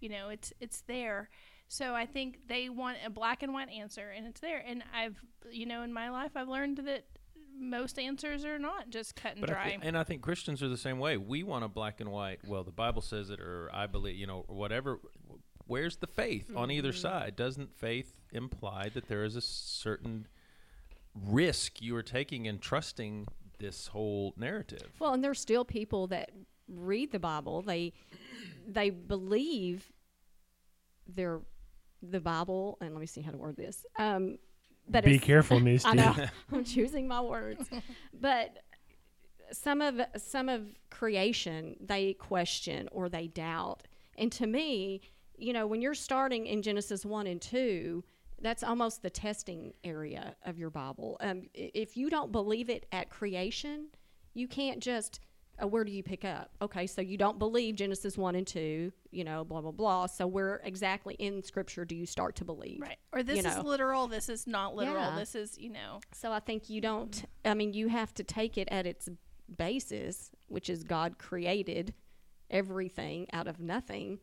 You 0.00 0.08
know, 0.08 0.28
it's 0.30 0.52
it's 0.58 0.80
there. 0.82 1.28
So 1.68 1.94
I 1.94 2.06
think 2.06 2.40
they 2.48 2.68
want 2.68 2.96
a 3.06 3.10
black 3.10 3.42
and 3.44 3.52
white 3.52 3.68
answer, 3.68 4.10
and 4.10 4.26
it's 4.26 4.40
there. 4.40 4.64
And 4.66 4.82
I've, 4.92 5.20
you 5.52 5.66
know, 5.66 5.82
in 5.82 5.92
my 5.92 6.08
life, 6.10 6.32
I've 6.34 6.48
learned 6.48 6.78
that 6.78 7.04
most 7.58 7.98
answers 7.98 8.44
are 8.44 8.58
not 8.58 8.90
just 8.90 9.16
cut 9.16 9.32
and 9.32 9.40
But 9.40 9.50
I 9.50 9.52
dry. 9.52 9.78
and 9.82 9.96
I 9.98 10.04
think 10.04 10.22
Christians 10.22 10.62
are 10.62 10.68
the 10.68 10.76
same 10.76 10.98
way. 10.98 11.16
We 11.16 11.42
want 11.42 11.64
a 11.64 11.68
black 11.68 12.00
and 12.00 12.10
white. 12.10 12.40
Well, 12.46 12.64
the 12.64 12.70
Bible 12.72 13.02
says 13.02 13.30
it, 13.30 13.40
or 13.40 13.70
I 13.72 13.86
believe, 13.86 14.16
you 14.16 14.26
know, 14.26 14.44
whatever. 14.48 14.98
Where's 15.66 15.96
the 15.96 16.06
faith 16.06 16.50
on 16.56 16.70
either 16.70 16.92
side? 16.92 17.36
Doesn't 17.36 17.76
faith 17.76 18.14
imply 18.32 18.88
that 18.94 19.08
there 19.08 19.24
is 19.24 19.36
a 19.36 19.40
certain 19.42 20.26
risk 21.14 21.82
you 21.82 21.94
are 21.96 22.02
taking 22.02 22.46
in 22.46 22.58
trusting 22.58 23.26
this 23.58 23.88
whole 23.88 24.32
narrative? 24.36 24.88
Well, 24.98 25.12
and 25.12 25.22
there's 25.22 25.40
still 25.40 25.64
people 25.64 26.06
that 26.08 26.30
read 26.68 27.12
the 27.12 27.18
Bible. 27.18 27.60
They 27.62 27.92
they 28.66 28.90
believe 28.90 29.92
they're 31.06 31.40
the 32.02 32.20
Bible, 32.20 32.78
and 32.80 32.92
let 32.94 33.00
me 33.00 33.06
see 33.06 33.22
how 33.22 33.30
to 33.32 33.36
word 33.38 33.56
this. 33.56 33.84
Um, 33.98 34.38
that 34.90 35.04
Be 35.04 35.18
careful, 35.18 35.60
Misty. 35.60 35.88
I 35.90 35.94
know 35.94 36.14
I'm 36.52 36.64
choosing 36.64 37.08
my 37.08 37.20
words, 37.20 37.68
but 38.20 38.58
some 39.52 39.80
of 39.80 40.00
some 40.16 40.48
of 40.48 40.62
creation 40.90 41.76
they 41.80 42.14
question 42.14 42.88
or 42.92 43.08
they 43.08 43.28
doubt, 43.28 43.82
and 44.16 44.30
to 44.32 44.46
me, 44.46 45.00
you 45.36 45.52
know, 45.52 45.66
when 45.66 45.80
you're 45.80 45.94
starting 45.94 46.46
in 46.46 46.62
Genesis 46.62 47.04
one 47.04 47.26
and 47.26 47.40
two. 47.40 48.04
That's 48.40 48.62
almost 48.62 49.02
the 49.02 49.10
testing 49.10 49.74
area 49.82 50.36
of 50.44 50.60
your 50.60 50.70
Bible. 50.70 51.16
Um, 51.18 51.48
if 51.54 51.96
you 51.96 52.08
don't 52.08 52.30
believe 52.30 52.70
it 52.70 52.86
at 52.92 53.10
creation, 53.10 53.88
you 54.32 54.46
can't 54.46 54.78
just 54.78 55.18
uh, 55.62 55.66
where 55.66 55.84
do 55.84 55.92
you 55.92 56.02
pick 56.02 56.24
up 56.24 56.50
okay 56.62 56.86
so 56.86 57.00
you 57.00 57.16
don't 57.16 57.38
believe 57.38 57.74
genesis 57.76 58.16
1 58.16 58.34
and 58.34 58.46
2 58.46 58.92
you 59.10 59.24
know 59.24 59.44
blah 59.44 59.60
blah 59.60 59.70
blah 59.70 60.06
so 60.06 60.26
where 60.26 60.60
exactly 60.64 61.14
in 61.14 61.42
scripture 61.42 61.84
do 61.84 61.94
you 61.94 62.06
start 62.06 62.36
to 62.36 62.44
believe 62.44 62.80
right. 62.80 62.98
Or 63.12 63.22
this 63.22 63.42
you 63.42 63.48
is 63.48 63.56
know. 63.56 63.62
literal. 63.62 64.06
This 64.06 64.28
is 64.28 64.46
not 64.46 64.76
literal. 64.76 64.96
Yeah. 64.96 65.16
This 65.18 65.34
is, 65.34 65.56
you 65.58 65.70
know, 65.70 66.00
so 66.12 66.30
i 66.32 66.40
think 66.40 66.68
you 66.68 66.80
don't 66.80 67.24
i 67.44 67.54
mean 67.54 67.72
you 67.72 67.88
have 67.88 68.12
to 68.14 68.22
take 68.24 68.56
it 68.58 68.68
at 68.70 68.86
its 68.86 69.08
basis 69.56 70.30
which 70.48 70.68
is 70.68 70.84
god 70.84 71.18
created 71.18 71.94
everything 72.50 73.26
out 73.32 73.46
of 73.46 73.60
nothing 73.60 74.18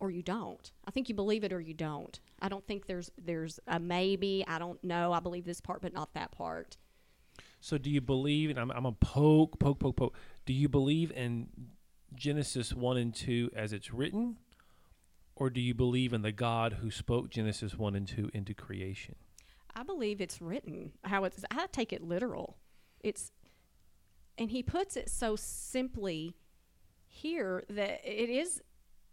or 0.00 0.10
you 0.10 0.22
don't 0.22 0.72
i 0.86 0.90
think 0.90 1.08
you 1.08 1.14
believe 1.14 1.44
it 1.44 1.52
or 1.52 1.60
you 1.60 1.74
don't 1.74 2.18
i 2.40 2.48
don't 2.48 2.66
think 2.66 2.86
there's 2.86 3.10
there's 3.16 3.60
a 3.68 3.78
maybe 3.78 4.44
i 4.48 4.58
don't 4.58 4.82
know 4.82 5.12
i 5.12 5.20
believe 5.20 5.44
this 5.44 5.60
part 5.60 5.80
but 5.80 5.92
not 5.92 6.12
that 6.14 6.32
part 6.32 6.76
So 7.60 7.78
do 7.78 7.88
you 7.90 8.00
believe? 8.00 8.50
And 8.50 8.58
I'm 8.58 8.70
I'm 8.72 8.86
a 8.86 8.92
poke, 8.92 9.58
poke, 9.60 9.78
poke, 9.78 9.96
poke. 9.96 10.14
Do 10.44 10.52
you 10.52 10.68
believe 10.68 11.10
in 11.12 11.48
Genesis 12.14 12.72
one 12.72 12.96
and 12.96 13.14
two 13.14 13.50
as 13.54 13.72
it's 13.72 13.92
written, 13.92 14.36
or 15.36 15.50
do 15.50 15.60
you 15.60 15.74
believe 15.74 16.12
in 16.12 16.22
the 16.22 16.32
God 16.32 16.74
who 16.74 16.90
spoke 16.90 17.30
Genesis 17.30 17.76
one 17.76 17.94
and 17.94 18.06
two 18.06 18.30
into 18.34 18.54
creation? 18.54 19.14
I 19.74 19.82
believe 19.82 20.20
it's 20.20 20.40
written 20.42 20.92
how 21.04 21.24
it's. 21.24 21.44
I 21.50 21.66
take 21.72 21.92
it 21.92 22.02
literal. 22.02 22.58
It's, 23.00 23.32
and 24.36 24.50
he 24.50 24.62
puts 24.62 24.96
it 24.96 25.08
so 25.08 25.34
simply 25.36 26.36
here 27.06 27.64
that 27.70 28.00
it 28.04 28.28
is 28.28 28.60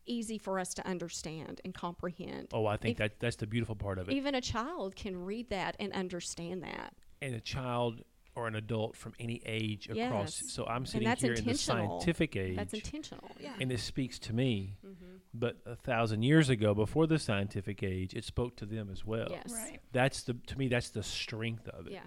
easy 0.05 0.37
for 0.37 0.59
us 0.59 0.73
to 0.73 0.85
understand 0.87 1.61
and 1.63 1.73
comprehend. 1.73 2.47
Oh, 2.53 2.65
I 2.65 2.77
think 2.77 2.93
If- 2.93 2.97
that 2.97 3.19
that's 3.19 3.35
the 3.37 3.47
beautiful 3.47 3.75
part 3.75 3.99
of 3.99 4.09
it. 4.09 4.13
Even 4.15 4.33
a 4.35 4.41
child 4.41 4.95
can 4.95 5.15
read 5.23 5.49
that 5.51 5.75
and 5.79 5.93
understand 5.93 6.63
that. 6.63 6.93
and 7.21 7.35
a 7.35 7.41
child 7.41 8.01
or 8.39 8.47
an 8.47 8.55
adult 8.55 8.95
from 8.95 9.13
any 9.19 9.41
age 9.45 9.89
across. 9.89 10.41
Yes. 10.41 10.51
So 10.53 10.65
I'm 10.65 10.85
sitting 10.85 11.09
here 11.17 11.33
in 11.33 11.43
the 11.43 11.55
scientific 11.55 12.37
age, 12.37 12.55
That's 12.55 12.73
intentional. 12.73 13.29
Yeah. 13.39 13.51
and 13.59 13.69
this 13.69 13.83
speaks 13.83 14.17
to 14.19 14.33
me. 14.33 14.77
Mm-hmm. 14.85 15.05
But 15.33 15.57
a 15.65 15.75
thousand 15.75 16.23
years 16.23 16.49
ago, 16.49 16.73
before 16.73 17.05
the 17.05 17.19
scientific 17.19 17.83
age, 17.83 18.13
it 18.13 18.23
spoke 18.23 18.55
to 18.57 18.65
them 18.65 18.89
as 18.91 19.05
well. 19.05 19.27
yes. 19.29 19.51
right. 19.53 19.79
That's 19.91 20.23
the 20.23 20.35
to 20.47 20.57
me. 20.57 20.69
That's 20.69 20.89
the 20.89 21.03
strength 21.03 21.67
of 21.67 21.87
it. 21.87 21.93
Yeah. 21.93 22.01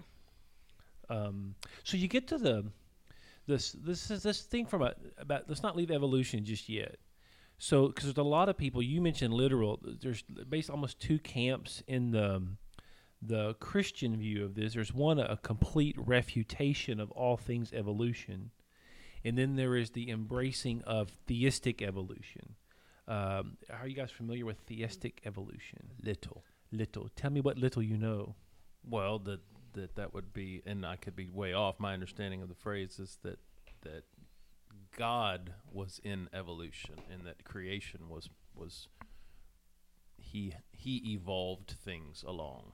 Um, 1.09 1.55
so 1.83 1.95
you 1.97 2.07
get 2.07 2.27
to 2.29 2.37
the 2.37 2.65
this 3.47 3.73
this 3.73 4.09
is 4.09 4.23
this 4.23 4.41
thing 4.41 4.65
from 4.65 4.81
a, 4.81 4.93
about 5.17 5.47
let's 5.47 5.63
not 5.63 5.77
leave 5.77 5.91
evolution 5.91 6.43
just 6.43 6.67
yet. 6.67 6.97
So, 7.59 7.87
because 7.87 8.05
there's 8.05 8.17
a 8.17 8.23
lot 8.23 8.49
of 8.49 8.57
people, 8.57 8.81
you 8.81 8.99
mentioned 8.99 9.33
literal. 9.33 9.79
There's 10.01 10.23
based 10.49 10.69
almost 10.69 10.99
two 10.99 11.19
camps 11.19 11.83
in 11.87 12.11
the 12.11 12.41
the 13.25 13.53
Christian 13.55 14.17
view 14.17 14.43
of 14.43 14.55
this. 14.55 14.73
There's 14.73 14.93
one 14.93 15.19
a 15.19 15.37
complete 15.37 15.95
refutation 15.97 16.99
of 16.99 17.11
all 17.11 17.37
things 17.37 17.71
evolution, 17.73 18.51
and 19.23 19.37
then 19.37 19.55
there 19.55 19.75
is 19.75 19.91
the 19.91 20.09
embracing 20.09 20.81
of 20.83 21.09
theistic 21.27 21.81
evolution. 21.81 22.55
Um, 23.07 23.57
are 23.69 23.87
you 23.87 23.95
guys 23.95 24.11
familiar 24.11 24.45
with 24.45 24.59
theistic 24.59 25.21
evolution? 25.25 25.91
Little. 26.01 26.43
Little. 26.71 27.09
Tell 27.15 27.29
me 27.29 27.41
what 27.41 27.57
little 27.57 27.83
you 27.83 27.97
know. 27.97 28.35
Well, 28.87 29.19
that 29.19 29.41
that 29.73 29.95
that 29.95 30.13
would 30.13 30.33
be, 30.33 30.61
and 30.65 30.85
I 30.85 30.95
could 30.95 31.15
be 31.15 31.29
way 31.29 31.53
off. 31.53 31.79
My 31.79 31.93
understanding 31.93 32.41
of 32.41 32.49
the 32.49 32.55
phrase 32.55 32.99
is 32.99 33.17
that 33.23 33.39
that 33.81 34.03
God 34.97 35.53
was 35.71 35.99
in 36.03 36.29
evolution, 36.33 36.95
and 37.11 37.25
that 37.25 37.43
creation 37.43 38.09
was 38.09 38.29
was 38.55 38.87
he 40.17 40.53
he 40.71 41.13
evolved 41.13 41.75
things 41.83 42.23
along. 42.25 42.71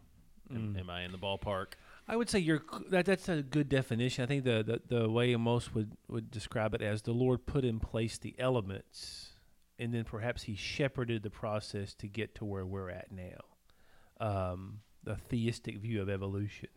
Am, 0.51 0.73
Mm. 0.73 0.79
am 0.79 0.89
I 0.89 1.03
in 1.03 1.11
the 1.11 1.17
ballpark? 1.17 1.73
I 2.07 2.15
would 2.15 2.29
say 2.29 2.39
you're 2.39 2.63
that. 2.89 3.05
That's 3.05 3.29
a 3.29 3.43
good 3.43 3.69
definition. 3.69 4.23
I 4.23 4.27
think 4.27 4.43
the, 4.43 4.81
the 4.89 4.97
the 5.01 5.09
way 5.09 5.35
most 5.35 5.75
would 5.75 5.91
would 6.07 6.31
describe 6.31 6.73
it 6.73 6.81
as 6.81 7.03
the 7.03 7.11
Lord 7.13 7.45
put 7.45 7.63
in 7.63 7.79
place 7.79 8.17
the 8.17 8.33
elements, 8.39 9.33
and 9.77 9.93
then 9.93 10.05
perhaps 10.05 10.43
He 10.43 10.55
shepherded 10.55 11.21
the 11.21 11.29
process 11.29 11.93
to 11.95 12.07
get 12.07 12.33
to 12.35 12.45
where 12.45 12.65
we're 12.65 12.89
at 12.89 13.11
now. 13.11 14.25
Um, 14.25 14.79
the 15.03 15.15
theistic 15.15 15.77
view 15.77 16.01
of 16.01 16.09
evolution, 16.09 16.69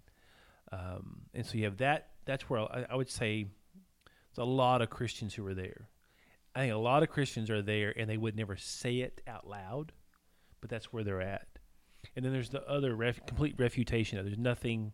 um, 0.70 1.22
and 1.34 1.44
so 1.46 1.56
you 1.56 1.64
have 1.64 1.78
that. 1.78 2.10
That's 2.26 2.48
where 2.50 2.60
I, 2.60 2.86
I 2.90 2.94
would 2.94 3.10
say 3.10 3.46
there's 4.34 4.46
a 4.46 4.50
lot 4.50 4.82
of 4.82 4.90
Christians 4.90 5.34
who 5.34 5.46
are 5.46 5.54
there. 5.54 5.88
I 6.54 6.60
think 6.60 6.74
a 6.74 6.76
lot 6.76 7.02
of 7.02 7.08
Christians 7.08 7.48
are 7.48 7.62
there, 7.62 7.94
and 7.98 8.08
they 8.08 8.18
would 8.18 8.36
never 8.36 8.56
say 8.56 8.96
it 8.98 9.22
out 9.26 9.48
loud, 9.48 9.92
but 10.60 10.68
that's 10.68 10.92
where 10.92 11.02
they're 11.02 11.22
at. 11.22 11.48
And 12.16 12.24
then 12.24 12.32
there's 12.32 12.50
the 12.50 12.66
other 12.68 12.94
ref, 12.94 13.24
complete 13.26 13.54
refutation. 13.58 14.18
of 14.18 14.24
There's 14.24 14.38
nothing 14.38 14.92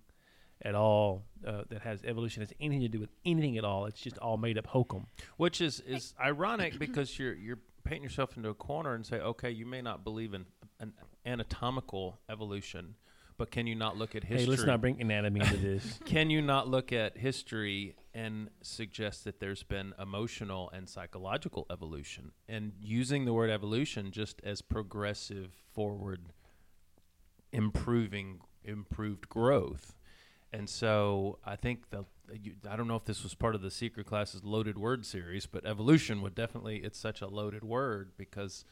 at 0.63 0.75
all 0.75 1.25
uh, 1.47 1.63
that 1.69 1.83
has 1.83 2.03
evolution 2.05 2.43
has 2.43 2.53
anything 2.61 2.81
to 2.83 2.89
do 2.89 3.01
with 3.01 3.11
anything 3.25 3.59
at 3.59 3.65
all. 3.65 3.87
It's 3.87 4.01
just 4.01 4.19
all 4.19 4.37
made 4.37 4.59
up 4.59 4.67
hokum. 4.67 5.07
Which 5.37 5.61
is 5.61 5.81
is 5.81 6.15
ironic 6.21 6.79
because 6.79 7.19
you're 7.19 7.35
you're 7.35 7.59
painting 7.85 8.03
yourself 8.03 8.37
into 8.37 8.49
a 8.49 8.55
corner 8.55 8.95
and 8.95 9.07
say, 9.07 9.17
okay, 9.17 9.51
you 9.51 9.67
may 9.67 9.81
not 9.81 10.05
believe 10.05 10.35
in 10.35 10.45
an 10.81 10.93
anatomical 11.25 12.19
evolution, 12.29 12.95
but 13.39 13.51
can 13.51 13.67
you 13.67 13.75
not 13.75 13.97
look 13.97 14.15
at 14.15 14.25
history? 14.25 14.45
Hey, 14.45 14.51
let's 14.51 14.65
not 14.65 14.81
bring 14.81 15.01
anatomy 15.01 15.41
into 15.41 15.57
this. 15.57 15.99
Can 16.05 16.29
you 16.29 16.43
not 16.43 16.69
look 16.69 16.93
at 16.93 17.17
history 17.17 17.95
and 18.13 18.51
suggest 18.63 19.25
that 19.25 19.39
there's 19.39 19.63
been 19.63 19.95
emotional 20.01 20.71
and 20.71 20.89
psychological 20.89 21.65
evolution? 21.71 22.33
And 22.49 22.73
using 22.81 23.25
the 23.25 23.33
word 23.33 23.49
evolution 23.49 24.11
just 24.11 24.41
as 24.43 24.61
progressive, 24.61 25.53
forward, 25.73 26.33
improving, 27.53 28.41
improved 28.65 29.29
growth. 29.29 29.95
And 30.53 30.69
so 30.69 31.39
I 31.45 31.57
think 31.57 31.91
the 31.91 32.05
you, 32.43 32.55
I 32.69 32.77
don't 32.77 32.89
know 32.89 32.97
if 32.97 33.05
this 33.05 33.23
was 33.23 33.35
part 33.35 33.55
of 33.55 33.63
the 33.63 33.71
secret 33.71 34.07
classes 34.07 34.45
loaded 34.45 34.79
word 34.79 35.07
series, 35.07 35.47
but 35.47 35.65
evolution 35.65 36.23
would 36.23 36.35
definitely 36.35 36.79
it's 36.79 36.99
such 36.99 37.21
a 37.21 37.27
loaded 37.27 37.65
word 37.65 38.13
because 38.17 38.65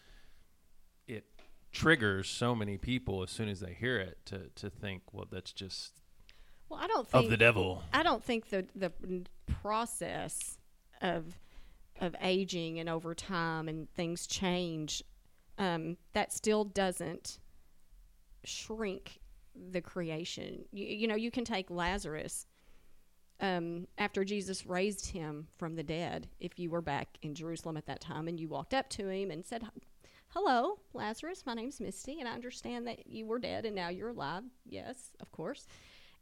it 1.07 1.25
triggers 1.73 2.29
so 2.29 2.55
many 2.55 2.77
people 2.79 3.23
as 3.23 3.31
soon 3.31 3.49
as 3.49 3.61
they 3.61 3.75
hear 3.75 3.99
it 3.99 4.19
to 4.27 4.49
to 4.57 4.71
think, 4.71 5.03
well, 5.13 5.27
that's 5.31 5.53
just 5.53 6.01
Well, 6.69 6.81
I 6.83 6.87
don't 6.87 7.07
think 7.07 7.25
of 7.25 7.31
the 7.31 7.37
devil. 7.37 7.83
I 7.93 8.03
don't 8.03 8.25
think 8.25 8.49
the 8.49 8.67
the 8.75 8.93
process 9.47 10.59
of 11.01 11.39
of 12.01 12.15
aging 12.21 12.79
and 12.79 12.89
over 12.89 13.15
time 13.15 13.69
and 13.69 13.91
things 13.95 14.27
change. 14.27 15.03
Um, 15.59 15.97
that 16.13 16.35
still 16.35 16.65
doesn't 16.65 17.39
shrink 18.47 19.21
the 19.71 19.81
creation. 19.81 20.65
You, 20.73 20.87
you 20.87 21.09
know, 21.09 21.15
you 21.15 21.31
can 21.31 21.45
take 21.45 21.71
Lazarus 21.71 22.47
um, 23.41 23.87
after 23.99 24.25
Jesus 24.25 24.67
raised 24.67 25.11
him 25.11 25.49
from 25.57 25.75
the 25.75 25.83
dead. 25.83 26.29
If 26.41 26.59
you 26.59 26.71
were 26.71 26.83
back 26.83 27.09
in 27.23 27.35
Jerusalem 27.35 27.77
at 27.77 27.87
that 27.87 28.01
time 28.01 28.29
and 28.29 28.39
you 28.39 28.49
walked 28.49 28.75
up 28.75 28.89
to 28.91 29.09
him 29.09 29.31
and 29.31 29.45
said, 29.45 29.65
"Hello, 30.29 30.79
Lazarus. 30.93 31.45
My 31.47 31.55
name's 31.55 31.81
Misty, 31.81 32.19
and 32.21 32.29
I 32.29 32.33
understand 32.33 32.87
that 32.87 33.07
you 33.07 33.27
were 33.27 33.39
dead 33.39 33.67
and 33.67 33.75
now 33.75 33.89
you're 33.89 34.11
alive." 34.11 34.45
Yes, 34.65 35.13
of 35.21 35.31
course 35.33 35.67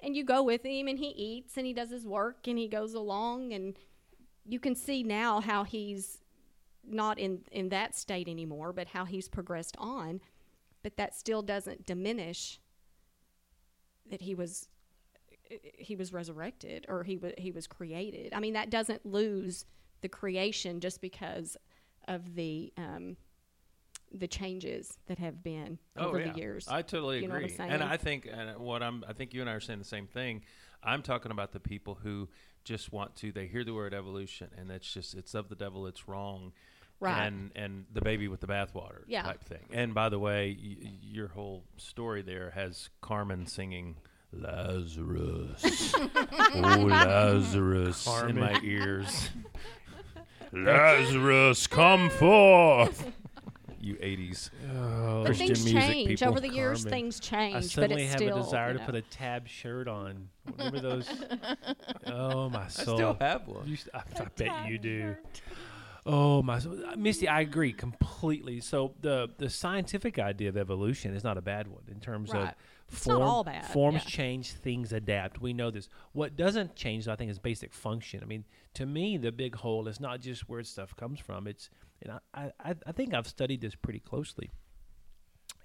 and 0.04 0.14
you 0.14 0.22
go 0.22 0.42
with 0.42 0.64
him 0.64 0.86
and 0.86 0.98
he 0.98 1.08
eats 1.08 1.56
and 1.56 1.66
he 1.66 1.72
does 1.72 1.90
his 1.90 2.06
work 2.06 2.46
and 2.46 2.58
he 2.58 2.68
goes 2.68 2.94
along 2.94 3.52
and 3.52 3.74
you 4.46 4.60
can 4.60 4.74
see 4.74 5.02
now 5.02 5.40
how 5.40 5.64
he's 5.64 6.18
not 6.86 7.18
in 7.18 7.40
in 7.50 7.70
that 7.70 7.96
state 7.96 8.28
anymore 8.28 8.72
but 8.72 8.88
how 8.88 9.04
he's 9.04 9.28
progressed 9.28 9.74
on 9.78 10.20
but 10.84 10.96
that 10.98 11.16
still 11.16 11.42
doesn't 11.42 11.84
diminish 11.84 12.60
that 14.08 14.22
he 14.22 14.36
was 14.36 14.68
he 15.76 15.96
was 15.96 16.12
resurrected 16.12 16.86
or 16.88 17.02
he 17.02 17.16
was 17.16 17.32
he 17.36 17.50
was 17.50 17.66
created 17.66 18.32
i 18.32 18.38
mean 18.38 18.54
that 18.54 18.70
doesn't 18.70 19.04
lose 19.04 19.64
the 20.02 20.08
creation 20.08 20.78
just 20.78 21.00
because 21.00 21.56
of 22.06 22.36
the 22.36 22.72
um 22.76 23.16
the 24.12 24.28
changes 24.28 24.98
that 25.06 25.18
have 25.18 25.42
been 25.42 25.78
over 25.96 26.22
the 26.22 26.38
years 26.38 26.68
Oh, 26.70 26.76
I 26.76 26.82
totally 26.82 27.20
You 27.22 27.28
know 27.28 27.34
what 27.34 27.44
I'm 27.44 27.50
agree, 27.50 27.66
and 27.68 27.82
I 27.82 27.96
think 27.96 28.28
and 28.32 28.58
what 28.58 28.82
I'm 28.82 29.04
I 29.08 29.12
think 29.12 29.34
you 29.34 29.40
and 29.40 29.50
I 29.50 29.54
are 29.54 29.60
saying 29.60 29.80
the 29.80 29.84
same 29.84 30.06
thing. 30.06 30.42
I'm 30.84 31.02
talking 31.02 31.32
about 31.32 31.52
the 31.52 31.60
people 31.60 31.98
who 32.00 32.28
just 32.62 32.92
want 32.92 33.16
to. 33.16 33.32
They 33.32 33.46
hear 33.46 33.64
the 33.64 33.74
word 33.74 33.94
evolution, 33.94 34.50
and 34.56 34.68
that's 34.70 34.92
just 34.92 35.14
it's 35.14 35.34
of 35.34 35.48
the 35.48 35.56
devil. 35.56 35.86
It's 35.86 36.06
wrong. 36.06 36.52
Right. 37.04 37.26
And 37.26 37.50
and 37.54 37.84
the 37.92 38.00
baby 38.00 38.28
with 38.28 38.40
the 38.40 38.46
bathwater 38.46 39.02
Yeah. 39.06 39.22
type 39.22 39.44
thing. 39.44 39.64
And 39.72 39.94
by 39.94 40.08
the 40.08 40.18
way, 40.18 40.56
y- 40.60 40.90
your 41.02 41.28
whole 41.28 41.64
story 41.76 42.22
there 42.22 42.50
has 42.50 42.88
Carman 43.00 43.46
singing 43.46 43.96
Lazarus. 44.32 45.94
oh 45.94 46.86
Lazarus 46.88 48.06
in 48.28 48.38
my 48.40 48.58
ears. 48.62 49.30
Lazarus, 50.52 51.66
come 51.66 52.10
forth. 52.10 53.10
You 53.80 53.96
80s 53.96 54.48
Oh, 54.74 55.18
But 55.24 55.26
Christian 55.26 55.46
things 55.48 55.64
music 55.64 55.82
change 55.82 56.08
people. 56.08 56.28
over 56.28 56.40
the 56.40 56.48
years. 56.48 56.84
Carman. 56.84 56.90
Things 56.98 57.20
change, 57.20 57.54
I 57.54 57.58
but 57.60 57.64
suddenly 57.70 58.02
it's 58.04 58.12
have 58.12 58.20
still 58.20 58.38
a 58.38 58.42
desire 58.42 58.72
you 58.72 58.78
to 58.78 58.84
put 58.84 58.94
a 58.94 59.02
tab 59.02 59.46
shirt 59.46 59.88
on. 59.88 60.28
Remember 60.56 60.80
those? 60.88 61.08
oh 62.06 62.48
my 62.48 62.66
soul! 62.68 62.94
I 62.94 62.96
still 62.96 63.16
have 63.20 63.46
one. 63.46 63.66
You 63.68 63.76
st- 63.76 63.94
I, 63.94 63.98
I 64.22 64.24
bet 64.36 64.68
you 64.70 64.78
do. 64.78 65.16
Oh 66.06 66.42
my. 66.42 66.56
Uh, 66.58 66.96
Misty, 66.96 67.26
I 67.28 67.40
agree 67.40 67.72
completely. 67.72 68.60
So 68.60 68.94
the 69.00 69.28
the 69.38 69.48
scientific 69.48 70.18
idea 70.18 70.48
of 70.50 70.56
evolution 70.56 71.14
is 71.14 71.24
not 71.24 71.38
a 71.38 71.42
bad 71.42 71.66
one 71.68 71.84
in 71.88 71.98
terms 72.00 72.30
Right. 72.32 72.48
of 72.48 72.54
It's 72.92 73.06
not 73.06 73.22
all 73.22 73.42
bad, 73.44 73.64
Forms 73.66 74.02
yeah. 74.04 74.10
change, 74.10 74.52
things 74.52 74.92
adapt. 74.92 75.40
We 75.40 75.54
know 75.54 75.70
this. 75.70 75.88
What 76.12 76.36
doesn't 76.36 76.76
change, 76.76 77.08
I 77.08 77.16
think, 77.16 77.30
is 77.30 77.38
basic 77.38 77.72
function. 77.72 78.20
I 78.22 78.26
mean, 78.26 78.44
to 78.74 78.84
me, 78.84 79.16
the 79.16 79.32
big 79.32 79.56
hole 79.56 79.88
is 79.88 79.98
not 79.98 80.20
just 80.20 80.46
where 80.48 80.62
stuff 80.62 80.94
comes 80.94 81.18
from. 81.20 81.46
It's, 81.46 81.70
and 82.02 82.20
I, 82.34 82.52
I, 82.62 82.74
I 82.86 82.92
think 82.92 83.14
I've 83.14 83.26
studied 83.26 83.62
this 83.62 83.74
pretty 83.74 84.00
closely. 84.00 84.50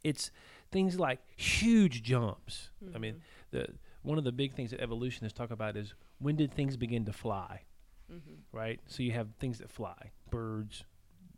It's 0.05 0.31
things 0.71 0.97
like 0.97 1.19
huge 1.35 2.01
jumps. 2.03 2.69
I 2.95 2.97
mean, 2.99 3.21
the 3.51 3.67
one 4.01 4.17
of 4.17 4.23
the 4.23 4.31
big 4.31 4.53
things 4.55 4.71
that 4.71 4.79
evolutionists 4.79 5.37
talk 5.37 5.51
about 5.51 5.75
is 5.75 5.93
when 6.19 6.37
did 6.37 6.53
things 6.53 6.77
begin 6.77 7.03
to 7.05 7.11
fly? 7.11 7.63
Mm-hmm. 8.11 8.57
Right. 8.57 8.79
So 8.87 9.03
you 9.03 9.11
have 9.11 9.27
things 9.39 9.59
that 9.59 9.69
fly. 9.69 10.11
Birds 10.29 10.83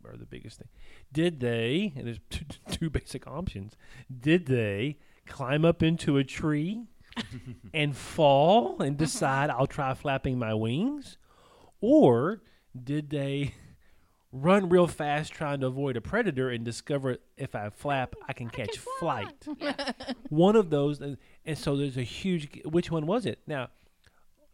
are 0.04 0.16
the 0.16 0.26
biggest 0.26 0.58
thing. 0.58 0.68
Did 1.12 1.40
they? 1.40 1.92
And 1.96 2.06
there's 2.06 2.20
two, 2.30 2.44
two 2.70 2.90
basic 2.90 3.26
options. 3.26 3.76
Did 4.20 4.46
they 4.46 4.98
climb 5.26 5.64
up 5.64 5.82
into 5.82 6.16
a 6.16 6.24
tree 6.24 6.84
and 7.74 7.96
fall 7.96 8.80
and 8.82 8.96
decide 8.96 9.50
I'll 9.50 9.66
try 9.66 9.94
flapping 9.94 10.38
my 10.38 10.54
wings, 10.54 11.18
or 11.80 12.42
did 12.82 13.10
they? 13.10 13.54
Run 14.34 14.70
real 14.70 14.86
fast 14.86 15.34
trying 15.34 15.60
to 15.60 15.66
avoid 15.66 15.94
a 15.94 16.00
predator 16.00 16.48
and 16.48 16.64
discover 16.64 17.18
if 17.36 17.54
I 17.54 17.68
flap, 17.68 18.14
I 18.26 18.32
can 18.32 18.48
catch 18.48 18.78
flight 18.98 19.46
one 20.30 20.56
of 20.56 20.70
those 20.70 21.02
and, 21.02 21.18
and 21.44 21.58
so 21.58 21.76
there's 21.76 21.98
a 21.98 22.02
huge 22.02 22.62
which 22.64 22.90
one 22.90 23.06
was 23.06 23.26
it 23.26 23.40
now 23.46 23.68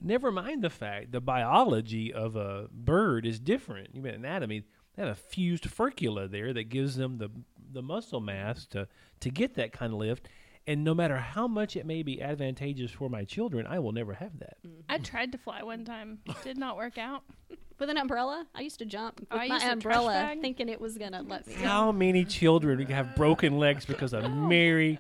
never 0.01 0.31
mind 0.31 0.63
the 0.63 0.71
fact 0.71 1.13
the 1.13 1.21
biology 1.21 2.13
of 2.13 2.37
a 2.37 2.69
bird 2.73 3.27
is 3.27 3.39
different 3.41 3.95
you 3.95 4.01
mean 4.03 4.15
anatomy 4.15 4.63
they 4.95 5.03
have 5.03 5.13
a 5.13 5.15
fused 5.15 5.65
furcula 5.65 6.31
there 6.31 6.53
that 6.53 6.65
gives 6.69 6.97
them 6.97 7.19
the 7.19 7.29
the 7.73 7.83
muscle 7.83 8.21
mass 8.21 8.67
to 8.67 8.87
to 9.21 9.31
get 9.31 9.55
that 9.55 9.73
kind 9.73 9.93
of 9.93 9.99
lift 9.99 10.29
and 10.67 10.85
no 10.85 10.95
matter 10.95 11.17
how 11.17 11.49
much 11.49 11.77
it 11.77 11.85
may 11.87 12.03
be 12.03 12.21
advantageous 12.23 12.91
for 12.91 13.09
my 13.09 13.25
children 13.25 13.67
i 13.67 13.79
will 13.79 13.93
never 13.93 14.15
have 14.15 14.39
that 14.39 14.57
I 14.91 14.97
tried 14.99 15.33
to 15.33 15.39
fly 15.39 15.63
one 15.63 15.85
time. 15.85 16.21
Did 16.43 16.57
not 16.57 16.79
work 16.79 16.97
out. 16.97 17.23
with 17.79 17.91
an 17.91 17.99
umbrella. 17.99 18.47
I 18.55 18.63
used 18.63 18.79
to 18.79 18.87
jump 18.87 19.21
with 19.21 19.29
Oh, 19.31 19.37
I 19.37 19.47
my 19.49 19.55
used 19.57 19.57
a 19.57 19.59
trash 19.67 19.73
umbrella, 19.73 20.35
thinking 20.41 20.69
it 20.71 20.81
was 20.81 20.97
gonna 20.97 21.23
let 21.23 21.47
me. 21.47 21.55
go. 21.55 21.61
how 21.63 21.93
many 21.93 22.25
children 22.25 22.81
have 22.87 23.15
broken 23.15 23.59
legs 23.59 23.85
because 23.85 24.15
of 24.15 24.31
mary 24.49 24.99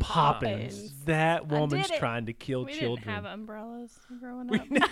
poppins 0.00 0.74
Poppins. 0.76 1.04
that 1.04 1.46
woman's 1.48 1.88
trying 1.90 2.26
to 2.26 2.32
kill 2.32 2.64
We 2.64 2.72
children 2.74 3.06
didn't 3.06 3.14
have 3.14 3.24
umbrellas 3.26 3.96
growing 4.20 4.52
up. 4.82 4.90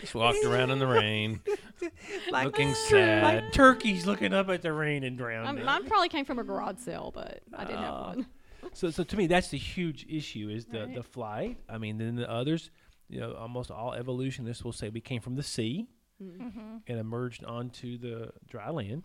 Just 0.00 0.14
walked 0.14 0.44
around 0.44 0.70
in 0.70 0.78
the 0.78 0.86
rain, 0.86 1.40
Like- 2.30 2.44
looking 2.44 2.74
sad. 2.74 3.22
Like 3.44 3.52
turkeys 3.52 4.06
looking 4.06 4.32
up 4.34 4.48
at 4.50 4.62
the 4.62 4.72
rain 4.72 5.02
and 5.04 5.16
drowning. 5.16 5.58
Um, 5.60 5.64
mine 5.64 5.86
probably 5.86 6.08
came 6.08 6.24
from 6.24 6.38
a 6.38 6.44
garage 6.44 6.78
sale, 6.78 7.10
but 7.14 7.40
I 7.56 7.64
didn't 7.64 7.80
have 7.82 7.92
Ah. 7.94 8.08
one. 8.08 8.26
So, 8.74 8.90
so 8.90 9.02
to 9.04 9.16
me, 9.16 9.26
that's 9.26 9.48
the 9.48 9.56
huge 9.58 10.04
issue: 10.08 10.50
is 10.50 10.66
the 10.66 10.80
Right. 10.86 10.94
the 10.94 11.02
flight. 11.02 11.58
I 11.68 11.78
mean, 11.78 11.96
then 11.98 12.16
the 12.16 12.30
others, 12.30 12.70
you 13.08 13.18
know, 13.20 13.32
almost 13.34 13.70
all 13.70 13.94
evolutionists 13.94 14.62
will 14.64 14.72
say 14.72 14.88
we 14.90 15.00
came 15.00 15.20
from 15.20 15.36
the 15.36 15.42
sea 15.42 15.88
Mm-hmm. 16.22 16.78
and 16.88 16.98
emerged 16.98 17.44
onto 17.44 17.96
the 17.96 18.32
dry 18.48 18.70
land, 18.70 19.04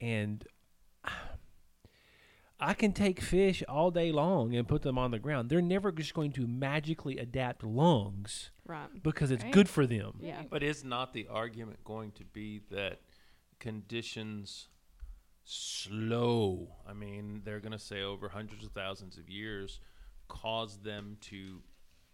and 0.00 0.44
I 2.64 2.74
can 2.74 2.92
take 2.92 3.20
fish 3.20 3.62
all 3.68 3.90
day 3.90 4.12
long 4.12 4.54
and 4.54 4.68
put 4.68 4.82
them 4.82 4.96
on 4.96 5.10
the 5.10 5.18
ground. 5.18 5.48
They're 5.50 5.60
never 5.60 5.90
just 5.90 6.14
going 6.14 6.30
to 6.34 6.46
magically 6.46 7.18
adapt 7.18 7.64
lungs 7.64 8.50
Right. 8.64 9.02
because 9.02 9.32
it's 9.32 9.42
Right. 9.42 9.52
good 9.52 9.68
for 9.68 9.84
them. 9.86 10.18
Yeah. 10.20 10.44
But 10.48 10.62
is 10.62 10.84
not 10.84 11.12
the 11.12 11.26
argument 11.26 11.82
going 11.82 12.12
to 12.12 12.24
be 12.24 12.60
that 12.70 13.00
conditions 13.58 14.68
slow? 15.44 16.76
I 16.86 16.92
mean, 16.92 17.42
they're 17.44 17.60
going 17.60 17.72
to 17.72 17.78
say 17.78 18.02
over 18.02 18.28
hundreds 18.28 18.64
of 18.64 18.72
thousands 18.72 19.18
of 19.18 19.28
years 19.28 19.80
cause 20.28 20.78
them 20.78 21.16
to, 21.22 21.62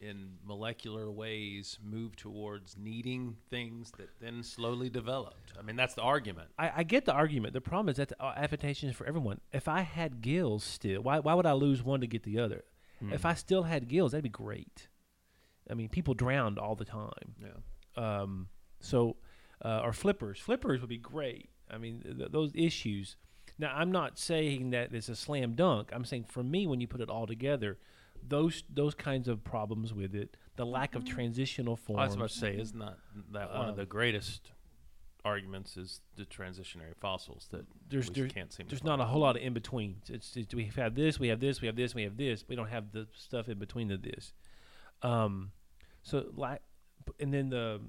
in 0.00 0.30
molecular 0.46 1.10
ways, 1.10 1.78
move 1.82 2.14
towards 2.16 2.76
needing 2.76 3.36
things 3.50 3.90
that 3.98 4.08
then 4.20 4.42
slowly 4.42 4.88
developed. 4.88 5.52
I 5.58 5.62
mean, 5.62 5.76
that's 5.76 5.94
the 5.94 6.02
argument. 6.02 6.48
I, 6.58 6.72
I 6.76 6.82
get 6.84 7.04
the 7.04 7.12
argument. 7.12 7.52
The 7.52 7.60
problem 7.60 7.88
is 7.88 7.96
that 7.96 8.10
the 8.10 8.22
uh, 8.22 8.32
adaptation 8.36 8.88
is 8.88 8.94
for 8.96 9.06
everyone. 9.06 9.40
If 9.52 9.66
I 9.66 9.80
had 9.80 10.20
gills 10.20 10.62
still, 10.64 11.02
why 11.02 11.18
why 11.18 11.34
would 11.34 11.46
I 11.46 11.52
lose 11.52 11.82
one 11.82 12.00
to 12.00 12.06
get 12.06 12.22
the 12.22 12.38
other? 12.38 12.64
If 13.12 13.24
I 13.24 13.34
still 13.34 13.62
had 13.62 13.86
gills, 13.88 14.10
that'd 14.10 14.24
be 14.24 14.28
great. 14.28 14.88
I 15.70 15.74
mean, 15.74 15.88
people 15.88 16.14
drowned 16.14 16.58
all 16.58 16.74
the 16.74 16.84
time. 16.84 17.36
yeah. 17.40 17.52
Um, 18.20 18.48
so, 18.80 19.16
uh, 19.64 19.82
or 19.84 19.92
flippers. 19.92 20.40
Flippers 20.40 20.80
would 20.80 20.88
be 20.88 20.98
great. 20.98 21.50
I 21.70 21.78
mean, 21.78 22.02
th- 22.02 22.32
those 22.32 22.50
issues. 22.56 23.16
Now, 23.58 23.72
I'm 23.74 23.92
not 23.92 24.18
saying 24.18 24.70
that 24.70 24.92
it's 24.92 25.08
a 25.08 25.14
slam 25.16 25.54
dunk. 25.54 25.90
I'm 25.92 26.04
saying 26.04 26.24
for 26.28 26.42
me, 26.42 26.66
when 26.66 26.80
you 26.80 26.86
put 26.88 27.00
it 27.00 27.08
all 27.08 27.26
together, 27.26 27.78
those 28.26 28.64
those 28.68 28.94
kinds 28.94 29.28
of 29.28 29.42
problems 29.44 29.92
with 29.94 30.14
it, 30.14 30.36
the 30.56 30.66
lack 30.66 30.94
of 30.94 31.04
transitional 31.04 31.76
forms. 31.76 31.98
I 31.98 32.02
forms. 32.02 32.08
was 32.08 32.16
about 32.16 32.30
to 32.30 32.38
say, 32.56 32.60
is 32.60 32.74
not 32.74 32.98
that 33.32 33.50
one 33.50 33.62
Um, 33.64 33.68
of 33.70 33.76
the 33.76 33.86
greatest 33.86 34.52
arguments 35.24 35.76
is 35.76 36.00
the 36.16 36.24
transitionary 36.24 36.94
fossils 36.96 37.48
that 37.50 37.66
there's 37.88 38.08
there's, 38.10 38.32
can't 38.32 38.52
seem 38.52 38.66
there's 38.68 38.80
find. 38.80 38.98
not 38.98 39.00
a 39.00 39.04
whole 39.04 39.20
lot 39.20 39.36
of 39.36 39.42
in 39.42 39.52
between. 39.52 39.96
It's, 40.08 40.36
it's 40.36 40.54
we 40.54 40.70
have 40.76 40.94
this, 40.94 41.18
we 41.18 41.28
have 41.28 41.40
this, 41.40 41.60
we 41.60 41.66
have 41.66 41.76
this, 41.76 41.94
we 41.94 42.02
have 42.04 42.16
this. 42.16 42.44
We 42.48 42.56
don't 42.56 42.68
have 42.68 42.92
the 42.92 43.06
stuff 43.14 43.48
in 43.48 43.58
between 43.58 43.88
the 43.88 43.96
this. 43.98 44.32
Um, 45.02 45.52
so 46.02 46.26
like, 46.34 46.60
and 47.20 47.32
then 47.32 47.50
the 47.50 47.80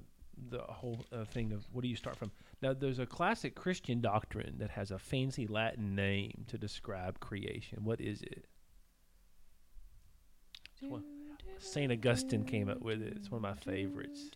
the 0.48 0.60
whole 0.60 1.04
uh, 1.12 1.24
thing 1.24 1.52
of 1.52 1.66
what 1.72 1.82
do 1.82 1.88
you 1.88 1.96
start 1.96 2.16
from? 2.16 2.32
Now 2.62 2.72
there's 2.72 2.98
a 2.98 3.06
classic 3.06 3.54
Christian 3.54 4.00
doctrine 4.00 4.56
that 4.58 4.70
has 4.70 4.90
a 4.90 4.98
fancy 4.98 5.46
Latin 5.46 5.94
name 5.94 6.44
to 6.48 6.58
describe 6.58 7.20
creation. 7.20 7.84
What 7.84 8.00
is 8.00 8.22
it? 8.22 8.46
One- 10.88 11.04
Saint 11.58 11.92
Augustine 11.92 12.44
came 12.44 12.68
up 12.70 12.80
with 12.80 13.02
it. 13.02 13.12
It's 13.16 13.30
one 13.30 13.38
of 13.38 13.42
my 13.42 13.54
favorites. 13.54 14.30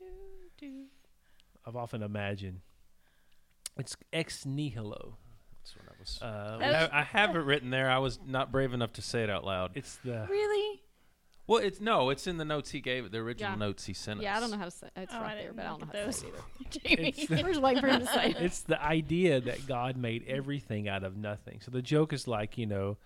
I've 1.66 1.76
often 1.76 2.02
imagined. 2.02 2.60
It's 3.78 3.96
ex 4.12 4.44
nihilo. 4.44 5.16
That's 5.62 5.76
what 5.76 5.86
I 5.88 5.98
was. 5.98 6.18
Uh, 6.22 6.58
I 6.60 6.64
have- 6.66 6.90
I 6.92 7.02
have 7.02 7.36
it 7.36 7.40
written 7.40 7.70
there. 7.70 7.90
I 7.90 7.98
was 7.98 8.18
not 8.26 8.52
brave 8.52 8.74
enough 8.74 8.92
to 8.94 9.02
say 9.02 9.22
it 9.22 9.30
out 9.30 9.44
loud. 9.44 9.72
it's 9.74 9.96
the 9.96 10.26
Really? 10.28 10.82
Well, 11.46 11.58
it's 11.60 11.78
no, 11.80 12.08
it's 12.10 12.26
in 12.26 12.38
the 12.38 12.44
notes 12.44 12.70
he 12.70 12.80
gave. 12.80 13.10
The 13.10 13.18
original 13.18 13.52
Yeah. 13.52 13.56
notes 13.56 13.84
he 13.84 13.92
sent 13.92 14.20
us. 14.20 14.24
Yeah, 14.24 14.36
I 14.36 14.40
don't 14.40 14.50
know 14.50 14.56
how 14.58 14.64
to 14.64 14.70
say 14.70 14.88
it's 14.96 15.12
Oh, 15.12 15.18
I 15.18 15.20
right 15.22 15.34
there, 15.34 15.42
didn't 15.52 15.56
but 15.56 15.64
I 15.64 15.68
don't 15.68 15.80
know 15.80 15.86
look 15.86 15.94
how 15.96 16.00
at 16.00 16.06
to 16.06 16.12
say 16.12 16.26
it 16.28 16.34
either. 16.34 16.70
Jamie. 16.96 17.08
It's- 17.08 17.28
We're 17.42 17.48
just 17.50 17.60
waiting 17.62 17.80
for 17.82 17.88
him 17.88 18.00
to 18.00 18.06
say 18.06 18.30
it. 18.30 18.36
it's 18.40 18.60
the 18.60 18.82
idea 18.82 19.40
that 19.42 19.66
God 19.66 19.96
made 19.96 20.24
everything 20.26 20.88
out 20.88 21.04
of 21.04 21.16
nothing. 21.16 21.60
So 21.60 21.70
the 21.70 21.82
joke 21.82 22.12
is 22.14 22.26
like, 22.28 22.56
you 22.58 22.66
know, 22.66 22.96